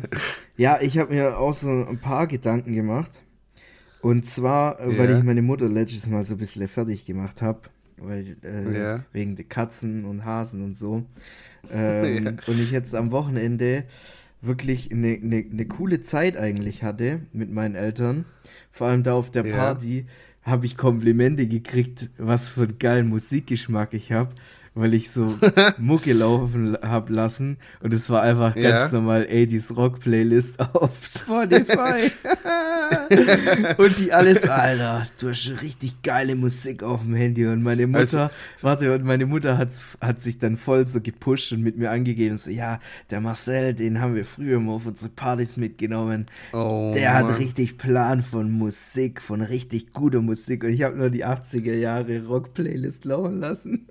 ja, 0.55 0.79
ich 0.81 0.99
habe 0.99 1.13
mir 1.13 1.37
auch 1.37 1.53
so 1.53 1.69
ein 1.69 1.97
paar 1.99 2.27
Gedanken 2.27 2.73
gemacht. 2.73 3.23
Und 4.01 4.27
zwar, 4.27 4.79
ja. 4.79 4.97
weil 4.99 5.17
ich 5.17 5.23
meine 5.23 5.41
Mutter 5.41 5.67
letztes 5.67 6.07
Mal 6.07 6.23
so 6.23 6.35
ein 6.35 6.37
bisschen 6.37 6.67
fertig 6.67 7.05
gemacht 7.05 7.41
habe. 7.41 7.61
Weil, 7.97 8.37
äh, 8.43 8.77
ja. 8.77 9.05
wegen 9.13 9.35
der 9.35 9.45
Katzen 9.45 10.05
und 10.05 10.25
Hasen 10.25 10.63
und 10.63 10.77
so. 10.77 11.03
Ähm, 11.71 12.25
ja. 12.25 12.31
Und 12.45 12.59
ich 12.59 12.69
jetzt 12.69 12.93
am 12.93 13.11
Wochenende 13.11 13.85
wirklich 14.45 14.91
eine, 14.91 15.13
eine, 15.21 15.43
eine 15.51 15.65
coole 15.65 16.01
Zeit 16.01 16.37
eigentlich 16.37 16.83
hatte 16.83 17.21
mit 17.33 17.51
meinen 17.51 17.75
Eltern. 17.75 18.25
Vor 18.71 18.87
allem 18.87 19.03
da 19.03 19.13
auf 19.13 19.31
der 19.31 19.43
Party 19.43 20.05
habe 20.43 20.65
ich 20.65 20.75
Komplimente 20.77 21.47
gekriegt, 21.47 22.09
was 22.17 22.49
für 22.49 22.63
einen 22.63 22.77
geilen 22.77 23.07
Musikgeschmack 23.07 23.93
ich 23.93 24.11
habe. 24.11 24.29
weil 24.75 24.93
ich 24.95 25.11
so 25.11 25.35
Mucke 25.77 26.13
laufen 26.13 26.75
hab 26.81 27.09
lassen 27.09 27.57
und 27.81 27.93
es 27.93 28.09
war 28.09 28.23
einfach 28.23 28.55
ganz 28.55 28.91
Ja. 28.91 28.99
normal 28.99 29.27
80s 29.29 29.73
Rock 29.75 29.99
Playlist 29.99 30.59
auf 30.59 30.91
Spotify. 31.03 32.11
und 33.78 33.97
die 33.99 34.11
alles, 34.14 34.47
Alter, 34.47 35.07
du 35.20 35.30
hast 35.30 35.43
schon 35.43 35.55
richtig 35.57 36.01
geile 36.03 36.36
Musik 36.36 36.84
auf 36.84 37.01
dem 37.01 37.16
Handy 37.16 37.45
und 37.45 37.61
meine 37.64 37.88
Mutter, 37.88 38.32
warte, 38.61 38.93
und 38.93 39.03
meine 39.03 39.26
Mutter 39.26 39.57
hat's, 39.57 39.84
hat 40.01 40.20
sich 40.20 40.39
dann 40.39 40.57
voll 40.57 40.86
so 40.88 41.01
gepusht 41.01 41.51
und 41.51 41.61
mit 41.61 41.78
mir 41.78 41.91
angegeben, 41.91 42.38
so, 42.38 42.49
ja, 42.49 42.80
der 43.09 43.22
Marcel, 43.22 43.74
den 43.74 43.99
haben 44.01 44.16
wir 44.16 44.26
früher 44.26 44.57
immer 44.57 44.74
auf 44.74 44.86
unsere 44.86 45.09
Partys 45.09 45.57
mitgenommen. 45.57 46.26
Oh, 46.53 46.91
Der 46.95 47.14
hat 47.14 47.26
Mann. 47.26 47.36
richtig 47.36 47.78
Plan 47.78 48.22
von 48.22 48.51
Musik, 48.51 49.22
von 49.22 49.41
richtig 49.41 49.93
guter 49.93 50.22
Musik. 50.22 50.64
Und 50.64 50.72
ich 50.72 50.84
habe 50.84 50.97
nur 50.97 51.09
die 51.09 51.26
80er 51.26 51.74
Jahre 51.74 52.26
Rock-Playlist 52.26 53.05
laufen 53.05 53.39
lassen. 53.39 53.88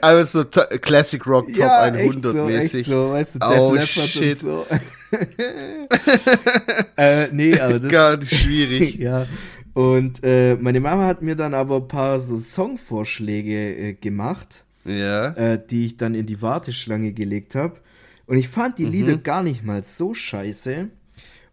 Aber 0.00 0.24
so 0.26 0.44
to- 0.44 0.60
Classic 0.80 1.24
Rock 1.26 1.52
Top 1.52 1.64
100 1.64 2.00
echt 2.02 2.22
so, 2.22 2.32
mäßig. 2.44 2.86
So, 2.86 3.10
weißt 3.10 3.34
du, 3.36 3.38
Oh, 3.42 3.78
shit. 3.78 4.38
so. 4.38 4.66
äh, 6.96 7.28
nee, 7.32 7.58
aber 7.58 7.78
das... 7.78 7.90
Gar 7.90 8.16
nicht 8.16 8.34
schwierig. 8.34 8.94
ja. 8.98 9.26
Und 9.74 10.22
äh, 10.22 10.56
meine 10.56 10.80
Mama 10.80 11.06
hat 11.06 11.22
mir 11.22 11.36
dann 11.36 11.54
aber 11.54 11.76
ein 11.76 11.88
paar 11.88 12.20
so 12.20 12.36
Songvorschläge 12.36 13.76
äh, 13.76 13.92
gemacht, 13.94 14.64
ja. 14.84 15.28
äh, 15.28 15.60
die 15.64 15.86
ich 15.86 15.96
dann 15.96 16.14
in 16.14 16.26
die 16.26 16.42
Warteschlange 16.42 17.12
gelegt 17.12 17.54
habe. 17.54 17.80
Und 18.26 18.36
ich 18.36 18.48
fand 18.48 18.78
die 18.78 18.84
Lieder 18.84 19.16
gar 19.16 19.42
nicht 19.42 19.64
mal 19.64 19.82
so 19.82 20.14
scheiße. 20.14 20.88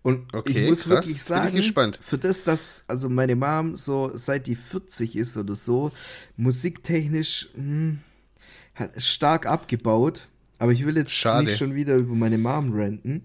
Und 0.01 0.33
Okay, 0.33 0.63
ich 0.63 0.69
muss 0.69 0.83
krass. 0.83 1.07
wirklich 1.07 1.21
sagen, 1.21 1.55
gespannt. 1.55 1.99
für 2.01 2.17
das, 2.17 2.43
dass 2.43 2.83
also 2.87 3.09
meine 3.09 3.35
Mom 3.35 3.75
so 3.75 4.11
seit 4.13 4.47
die 4.47 4.55
40 4.55 5.15
ist 5.15 5.35
oder 5.35 5.55
so, 5.55 5.91
musiktechnisch 6.37 7.49
hm, 7.53 7.99
hat 8.75 9.01
stark 9.01 9.45
abgebaut. 9.45 10.27
Aber 10.59 10.71
ich 10.73 10.85
will 10.85 10.95
jetzt 10.97 11.11
Schade. 11.13 11.45
nicht 11.45 11.57
schon 11.57 11.73
wieder 11.73 11.95
über 11.95 12.13
meine 12.13 12.37
Mom 12.37 12.71
ranten. 12.73 13.23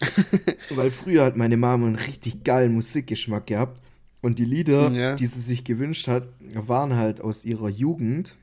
weil 0.70 0.90
früher 0.90 1.24
hat 1.24 1.36
meine 1.36 1.56
Mom 1.56 1.84
einen 1.84 1.96
richtig 1.96 2.44
geilen 2.44 2.74
Musikgeschmack 2.74 3.46
gehabt. 3.46 3.80
Und 4.20 4.38
die 4.38 4.44
Lieder, 4.44 4.90
Ja. 4.90 5.14
die 5.14 5.26
sie 5.26 5.40
sich 5.40 5.64
gewünscht 5.64 6.08
hat, 6.08 6.28
waren 6.54 6.94
halt 6.96 7.20
aus 7.20 7.44
ihrer 7.44 7.68
Jugend. 7.68 8.34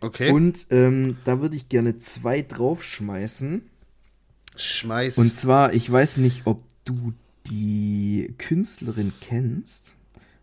Okay. 0.00 0.30
Und 0.30 0.66
ähm, 0.70 1.16
da 1.24 1.40
würde 1.40 1.56
ich 1.56 1.68
gerne 1.68 1.98
zwei 1.98 2.42
draufschmeißen. 2.42 3.62
Schmeiß. 4.56 5.18
Und 5.18 5.34
zwar, 5.34 5.72
ich 5.74 5.90
weiß 5.90 6.18
nicht, 6.18 6.42
ob 6.46 6.62
du 6.84 7.12
die 7.48 8.34
Künstlerin 8.38 9.12
kennst. 9.20 9.94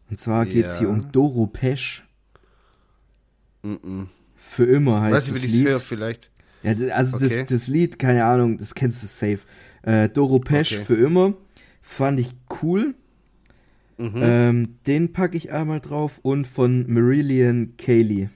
Und 0.09 0.19
zwar 0.19 0.45
geht 0.45 0.65
es 0.65 0.73
Ja. 0.73 0.79
hier 0.79 0.89
um 0.89 1.11
Doro 1.13 1.47
Pesch. 1.47 2.03
Mm-mm. 3.63 4.07
Für 4.35 4.65
immer 4.65 5.01
heißt 5.01 5.15
Weiß 5.15 5.27
ich, 5.27 5.33
das 5.33 5.41
wie 5.43 5.45
ich 5.45 5.53
es 5.53 5.61
höre, 5.61 5.79
vielleicht. 5.79 6.30
Ja, 6.63 6.73
also 6.95 7.17
Okay. 7.17 7.29
das, 7.39 7.45
das 7.47 7.67
Lied, 7.67 7.97
keine 7.99 8.25
Ahnung, 8.25 8.57
das 8.57 8.75
kennst 8.75 9.01
du 9.03 9.07
safe. 9.07 9.39
Äh, 9.83 10.09
Doro 10.09 10.39
Pesch 10.39 10.73
Okay. 10.73 10.83
für 10.85 10.95
immer. 10.95 11.33
Fand 11.81 12.19
ich 12.19 12.33
cool. 12.61 12.93
Mhm. 13.97 14.19
Ähm, 14.21 14.75
den 14.87 15.11
packe 15.13 15.37
ich 15.37 15.51
einmal 15.51 15.79
drauf. 15.79 16.19
Und 16.21 16.45
von 16.47 16.85
Marillion 16.91 17.73
Kaylee. 17.77 18.29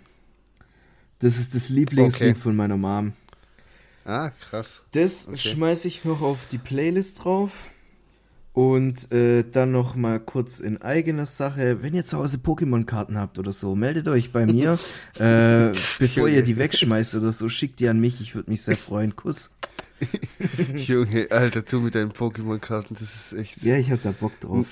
Das 1.20 1.38
ist 1.40 1.56
das 1.56 1.70
Lieblingslied 1.70 2.32
Okay. 2.32 2.40
von 2.40 2.56
meiner 2.56 2.78
Mom. 2.78 3.14
Ah, 4.04 4.30
krass. 4.30 4.82
Das 4.92 5.28
Okay. 5.28 5.38
schmeiße 5.38 5.88
ich 5.88 6.04
noch 6.04 6.22
auf 6.22 6.48
die 6.48 6.58
Playlist 6.60 7.24
drauf. 7.24 7.70
Und 8.56 9.12
äh, 9.12 9.44
dann 9.44 9.74
noch 9.74 9.98
mal 9.98 10.18
kurz 10.18 10.62
in 10.62 10.82
eigener 10.82 11.26
Sache, 11.26 11.84
wenn 11.84 11.94
ihr 11.94 12.06
zu 12.06 12.18
Hause 12.18 12.38
Pokémon-Karten 12.38 13.18
habt 13.18 13.38
oder 13.38 13.52
so, 13.52 13.76
meldet 13.76 14.08
euch 14.08 14.32
bei 14.32 14.46
mir. 14.46 14.80
äh, 15.20 15.74
bevor 16.00 16.30
ihr 16.30 16.42
die 16.42 16.58
wegschmeißt 16.58 17.16
oder 17.16 17.34
so, 17.34 17.50
schickt 17.50 17.82
die 17.82 17.90
an 17.90 18.00
mich. 18.00 18.22
Ich 18.22 18.34
würde 18.34 18.50
mich 18.50 18.62
sehr 18.62 18.78
freuen. 18.78 19.18
Kuss. 19.18 19.50
Junge, 20.74 21.28
Alter, 21.32 21.64
du 21.64 21.82
mit 21.82 21.96
deinen 21.96 22.14
Pokémon-Karten, 22.14 22.96
das 22.98 23.34
ist 23.34 23.34
echt 23.38 23.62
Ja, 23.62 23.76
ich 23.76 23.92
hab 23.92 24.02
da 24.02 24.12
Bock 24.12 24.40
drauf. 24.40 24.68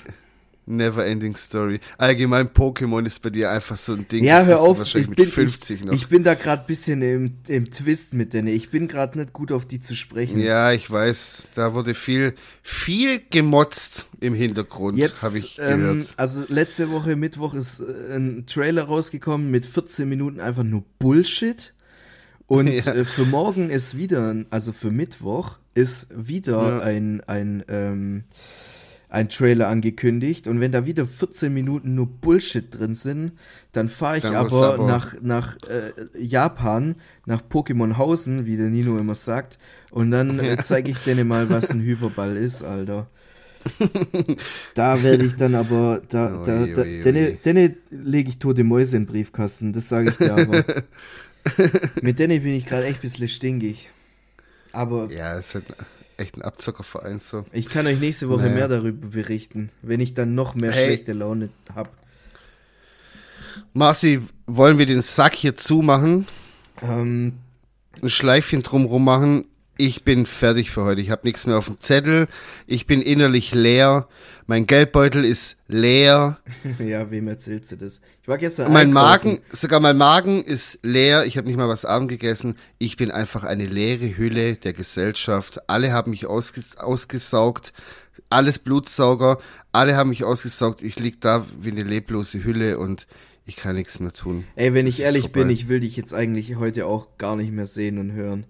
Never 0.65 1.05
ending 1.05 1.35
story. 1.35 1.79
Allgemein 1.97 2.47
Pokémon 2.49 3.05
ist 3.05 3.21
bei 3.21 3.29
dir 3.29 3.51
einfach 3.51 3.75
so 3.77 3.93
ein 3.93 4.07
Ding, 4.07 4.23
Ja, 4.23 4.39
das 4.39 4.47
hör 4.47 4.61
auf. 4.61 4.77
wahrscheinlich 4.79 5.05
Ich 5.05 5.09
mit 5.09 5.17
bin, 5.17 5.29
50 5.29 5.79
ich, 5.79 5.85
noch. 5.85 5.93
ich 5.93 6.07
bin 6.07 6.23
da 6.23 6.35
gerade 6.35 6.63
bisschen 6.65 7.01
im, 7.01 7.37
im 7.47 7.69
Twist 7.71 8.13
mit 8.13 8.33
denen. 8.33 8.47
Ich 8.47 8.69
bin 8.71 8.87
gerade 8.87 9.17
nicht 9.19 9.33
gut 9.33 9.51
auf 9.51 9.65
die 9.65 9.79
zu 9.79 9.95
sprechen. 9.95 10.39
ja, 10.39 10.71
ich 10.71 10.89
weiß, 10.89 11.47
da 11.55 11.73
wurde 11.73 11.93
viel, 11.93 12.33
viel 12.61 13.21
gemotzt 13.29 14.05
im 14.19 14.33
Hintergrund, 14.33 14.97
Jetzt, 14.97 15.23
habe 15.23 15.37
ich 15.37 15.59
ähm, 15.59 15.79
gehört. 15.79 16.13
also 16.17 16.43
letzte 16.47 16.89
Woche 16.91 17.15
Mittwoch 17.15 17.53
ist 17.53 17.81
äh, 17.81 18.15
ein 18.15 18.45
Trailer 18.45 18.83
rausgekommen 18.83 19.51
mit 19.51 19.65
14 19.65 20.07
Minuten 20.07 20.39
einfach 20.39 20.63
nur 20.63 20.83
Bullshit. 20.99 21.73
Und 22.47 22.67
Ja. 22.85 22.93
äh, 22.93 23.05
für 23.05 23.25
morgen 23.25 23.69
ist 23.69 23.97
wieder, 23.97 24.29
ein- 24.33 24.45
also 24.49 24.71
für 24.73 24.91
Mittwoch 24.91 25.57
ist 25.75 26.07
wieder 26.15 26.77
Ja. 26.77 26.79
ein, 26.83 27.21
ein, 27.21 27.63
ähm, 27.67 28.23
ein 29.13 29.29
Trailer 29.29 29.67
angekündigt. 29.67 30.47
Und 30.47 30.59
wenn 30.59 30.71
da 30.71 30.85
wieder 30.87 31.05
14 31.05 31.53
Minuten 31.53 31.93
nur 31.93 32.07
Bullshit 32.07 32.65
drin 32.77 32.95
sind, 32.95 33.33
dann 33.71 33.87
fahre 33.87 34.17
ich 34.17 34.23
Dann 34.23 34.35
aber, 34.35 34.73
aber- 34.73 34.87
nach, 34.87 35.13
nach 35.21 35.55
äh, 35.67 35.91
Japan, 36.19 36.95
nach 37.27 37.41
Pokémon 37.41 37.97
Hausen, 37.97 38.47
wie 38.47 38.57
der 38.57 38.69
Nino 38.69 38.97
immer 38.97 39.13
sagt. 39.15 39.59
Und 39.91 40.09
dann 40.09 40.39
äh, 40.39 40.57
zeige 40.63 40.89
ich 40.89 40.97
denen 40.99 41.27
mal, 41.27 41.49
was 41.51 41.69
ein 41.69 41.81
Hyperball 41.83 42.35
ist, 42.35 42.63
Alter. 42.63 43.07
Da 44.75 45.01
werde 45.03 45.25
ich 45.25 45.35
dann 45.35 45.55
aber, 45.55 46.01
da, 46.09 46.39
Ui, 46.39 46.45
da, 46.45 46.65
da, 46.65 46.83
denne, 46.83 47.33
denne 47.35 47.75
lege 47.91 48.29
ich 48.29 48.39
tote 48.39 48.63
Mäuse 48.63 48.97
in 48.97 49.03
den 49.03 49.09
Briefkasten, 49.11 49.71
das 49.73 49.87
sage 49.89 50.09
ich 50.09 50.17
dir 50.17 50.33
aber. 50.33 50.63
Mit 52.01 52.19
denen 52.19 52.41
bin 52.41 52.53
ich 52.53 52.65
gerade 52.65 52.85
echt 52.85 52.97
ein 52.97 53.01
bisschen 53.01 53.27
stinkig. 53.27 53.89
Aber 54.71 55.09
Ja, 55.11 55.37
ist 55.37 55.53
halt 55.55 55.65
echt 56.17 56.37
ein 56.37 56.41
Abzockerverein 56.41 57.19
so. 57.19 57.45
ich 57.51 57.67
kann 57.69 57.87
euch 57.87 57.99
nächste 57.99 58.29
Woche 58.29 58.43
Naja. 58.43 58.53
mehr 58.55 58.67
darüber 58.67 59.07
berichten, 59.09 59.69
wenn 59.81 59.99
ich 59.99 60.13
dann 60.13 60.35
noch 60.35 60.55
mehr 60.55 60.71
Hey. 60.71 60.85
schlechte 60.85 61.13
Laune 61.13 61.49
habe. 61.73 61.89
Marci, 63.73 64.21
wollen 64.47 64.77
wir 64.77 64.85
den 64.85 65.01
Sack 65.01 65.35
hier 65.35 65.55
zumachen? 65.55 66.27
Ähm, 66.81 67.33
ein 68.01 68.09
Schleifchen 68.09 68.63
drumrum 68.63 69.03
machen. 69.03 69.45
Ich 69.75 70.03
bin 70.03 70.27
fertig 70.27 70.69
für 70.69 70.83
heute. 70.83 71.01
Ich 71.01 71.09
habe 71.09 71.25
nichts 71.25 71.47
mehr 71.47 71.57
auf 71.57 71.65
dem 71.65 71.79
Zettel. 71.79 72.27
Ich 72.67 72.85
bin 72.85 73.01
innerlich 73.01 73.55
leer. 73.55 74.07
Mein 74.45 74.67
Geldbeutel 74.67 75.25
ist 75.25 75.57
leer. 75.67 76.39
ja, 76.79 77.09
wem 77.09 77.27
erzählst 77.27 77.71
du 77.71 77.77
das? 77.77 77.99
Ich 78.21 78.27
war 78.27 78.37
gestern 78.37 78.71
Mein 78.71 78.95
einkaufen. 78.95 79.31
Magen, 79.33 79.39
sogar 79.49 79.79
mein 79.79 79.97
Magen 79.97 80.43
ist 80.43 80.77
leer. 80.83 81.25
Ich 81.25 81.37
habe 81.37 81.47
nicht 81.47 81.57
mal 81.57 81.69
was 81.69 81.85
Abend 81.85 82.09
gegessen. 82.09 82.55
Ich 82.77 82.97
bin 82.97 83.09
einfach 83.09 83.43
eine 83.43 83.65
leere 83.65 84.15
Hülle 84.15 84.57
der 84.57 84.73
Gesellschaft. 84.73 85.67
Alle 85.67 85.91
haben 85.91 86.11
mich 86.11 86.27
ausges 86.27 86.77
ausgesaugt. 86.77 87.73
Alles 88.29 88.59
Blutsauger. 88.59 89.39
Alle 89.71 89.95
haben 89.95 90.09
mich 90.11 90.23
ausgesaugt. 90.23 90.83
Ich 90.83 90.99
lieg 90.99 91.19
da 91.19 91.47
wie 91.59 91.71
eine 91.71 91.83
leblose 91.83 92.43
Hülle 92.43 92.77
und 92.77 93.07
ich 93.45 93.55
kann 93.55 93.75
nichts 93.75 93.99
mehr 93.99 94.13
tun. 94.13 94.45
Ey, 94.55 94.75
wenn 94.75 94.85
Das 94.85 94.93
ich 94.95 94.99
ist 94.99 95.05
ehrlich 95.05 95.31
bin, 95.31 95.49
ich 95.49 95.67
will 95.67 95.79
dich 95.79 95.97
jetzt 95.97 96.13
eigentlich 96.13 96.57
heute 96.57 96.85
auch 96.85 97.17
gar 97.17 97.35
nicht 97.35 97.51
mehr 97.51 97.65
sehen 97.65 97.97
und 97.97 98.11
hören. 98.11 98.45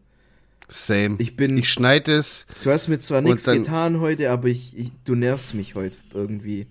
Same. 0.67 1.15
Ich 1.19 1.35
bin- 1.35 1.57
Ich 1.57 1.69
schneide 1.69 2.13
es. 2.13 2.45
Du 2.63 2.71
hast 2.71 2.87
mir 2.87 2.99
zwar 2.99 3.21
nichts 3.21 3.45
getan 3.45 3.99
heute, 3.99 4.31
aber 4.31 4.47
ich, 4.47 4.77
ich, 4.77 4.91
du 5.05 5.15
nervst 5.15 5.53
mich 5.53 5.75
heute 5.75 5.95
irgendwie. 6.13 6.67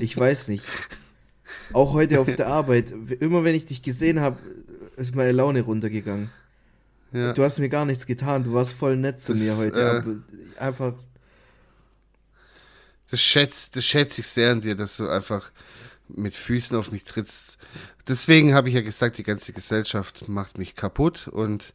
Ich 0.00 0.16
weiß 0.16 0.48
nicht. 0.48 0.64
Auch 1.72 1.92
heute 1.94 2.20
auf 2.20 2.34
der 2.34 2.46
Arbeit. 2.58 2.92
Immer 3.20 3.44
wenn 3.44 3.54
ich 3.54 3.66
dich 3.66 3.82
gesehen 3.82 4.20
habe, 4.20 4.38
ist 4.96 5.14
meine 5.14 5.32
Laune 5.32 5.62
runtergegangen. 5.62 6.30
Ja. 7.12 7.32
Du 7.32 7.42
hast 7.42 7.58
mir 7.58 7.68
gar 7.68 7.84
nichts 7.86 8.06
getan. 8.06 8.44
Du 8.44 8.52
warst 8.52 8.72
voll 8.72 8.96
nett 8.96 9.20
zu 9.20 9.32
Das, 9.32 9.42
mir 9.42 9.56
heute. 9.56 10.20
äh, 10.56 10.60
einfach. 10.60 10.94
Das 13.10 13.20
schätze 13.20 13.70
das 13.72 13.84
schätz 13.84 14.18
ich 14.18 14.26
sehr 14.28 14.52
an 14.52 14.60
dir, 14.60 14.76
dass 14.76 14.96
du 14.98 15.08
einfach 15.08 15.50
mit 16.08 16.34
Füßen 16.34 16.76
auf 16.76 16.92
mich 16.92 17.04
trittst. 17.04 17.58
Deswegen 18.06 18.54
habe 18.54 18.68
ich 18.68 18.74
ja 18.74 18.82
gesagt, 18.82 19.18
die 19.18 19.22
ganze 19.24 19.52
Gesellschaft 19.52 20.28
macht 20.28 20.58
mich 20.58 20.76
kaputt 20.76 21.26
und 21.28 21.72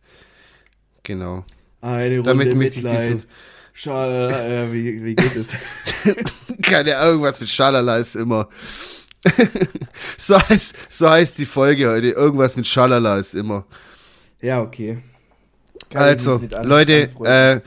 genau. 1.05 1.45
Eine 1.81 2.15
Runde 2.17 2.29
Damit 2.29 2.55
Mitleid. 2.55 2.97
diesen- 3.01 3.23
Schade, 3.77 4.33
äh, 4.33 4.71
wie, 4.71 5.03
wie 5.03 5.15
geht 5.15 5.35
es? 5.35 5.53
Keine 6.61 6.97
Ahnung, 6.97 7.23
was 7.23 7.39
mit 7.41 7.49
Schalala 7.49 7.97
ist 7.97 8.15
immer. 8.15 8.47
so, 10.17 10.39
heißt, 10.39 10.75
so 10.87 11.09
heißt 11.09 11.37
die 11.39 11.45
Folge 11.45 11.89
heute. 11.89 12.07
Irgendwas 12.09 12.55
mit 12.55 12.67
Schalala 12.67 13.17
ist 13.17 13.33
immer. 13.33 13.65
ja, 14.41 14.61
okay. 14.61 14.99
Kann 15.89 16.03
Also, 16.03 16.41
Leute, 16.63 17.09
äh, 17.25 17.59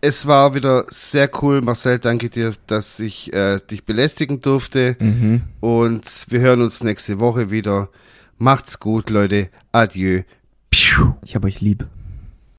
es 0.00 0.26
war 0.26 0.54
wieder 0.54 0.86
sehr 0.90 1.28
cool. 1.42 1.62
Marcel, 1.62 1.98
danke 1.98 2.30
dir, 2.30 2.54
dass 2.68 3.00
ich 3.00 3.32
äh, 3.32 3.58
dich 3.70 3.84
belästigen 3.84 4.40
durfte. 4.40 4.96
Mhm. 5.00 5.42
Und 5.60 6.26
wir 6.28 6.40
hören 6.40 6.62
uns 6.62 6.82
nächste 6.84 7.18
Woche 7.18 7.50
wieder. 7.50 7.88
Macht's 8.38 8.78
gut, 8.78 9.10
Leute. 9.10 9.48
Adieu. 9.72 10.22
Ich 10.70 11.34
hab 11.34 11.44
euch 11.44 11.60
lieb. 11.60 11.86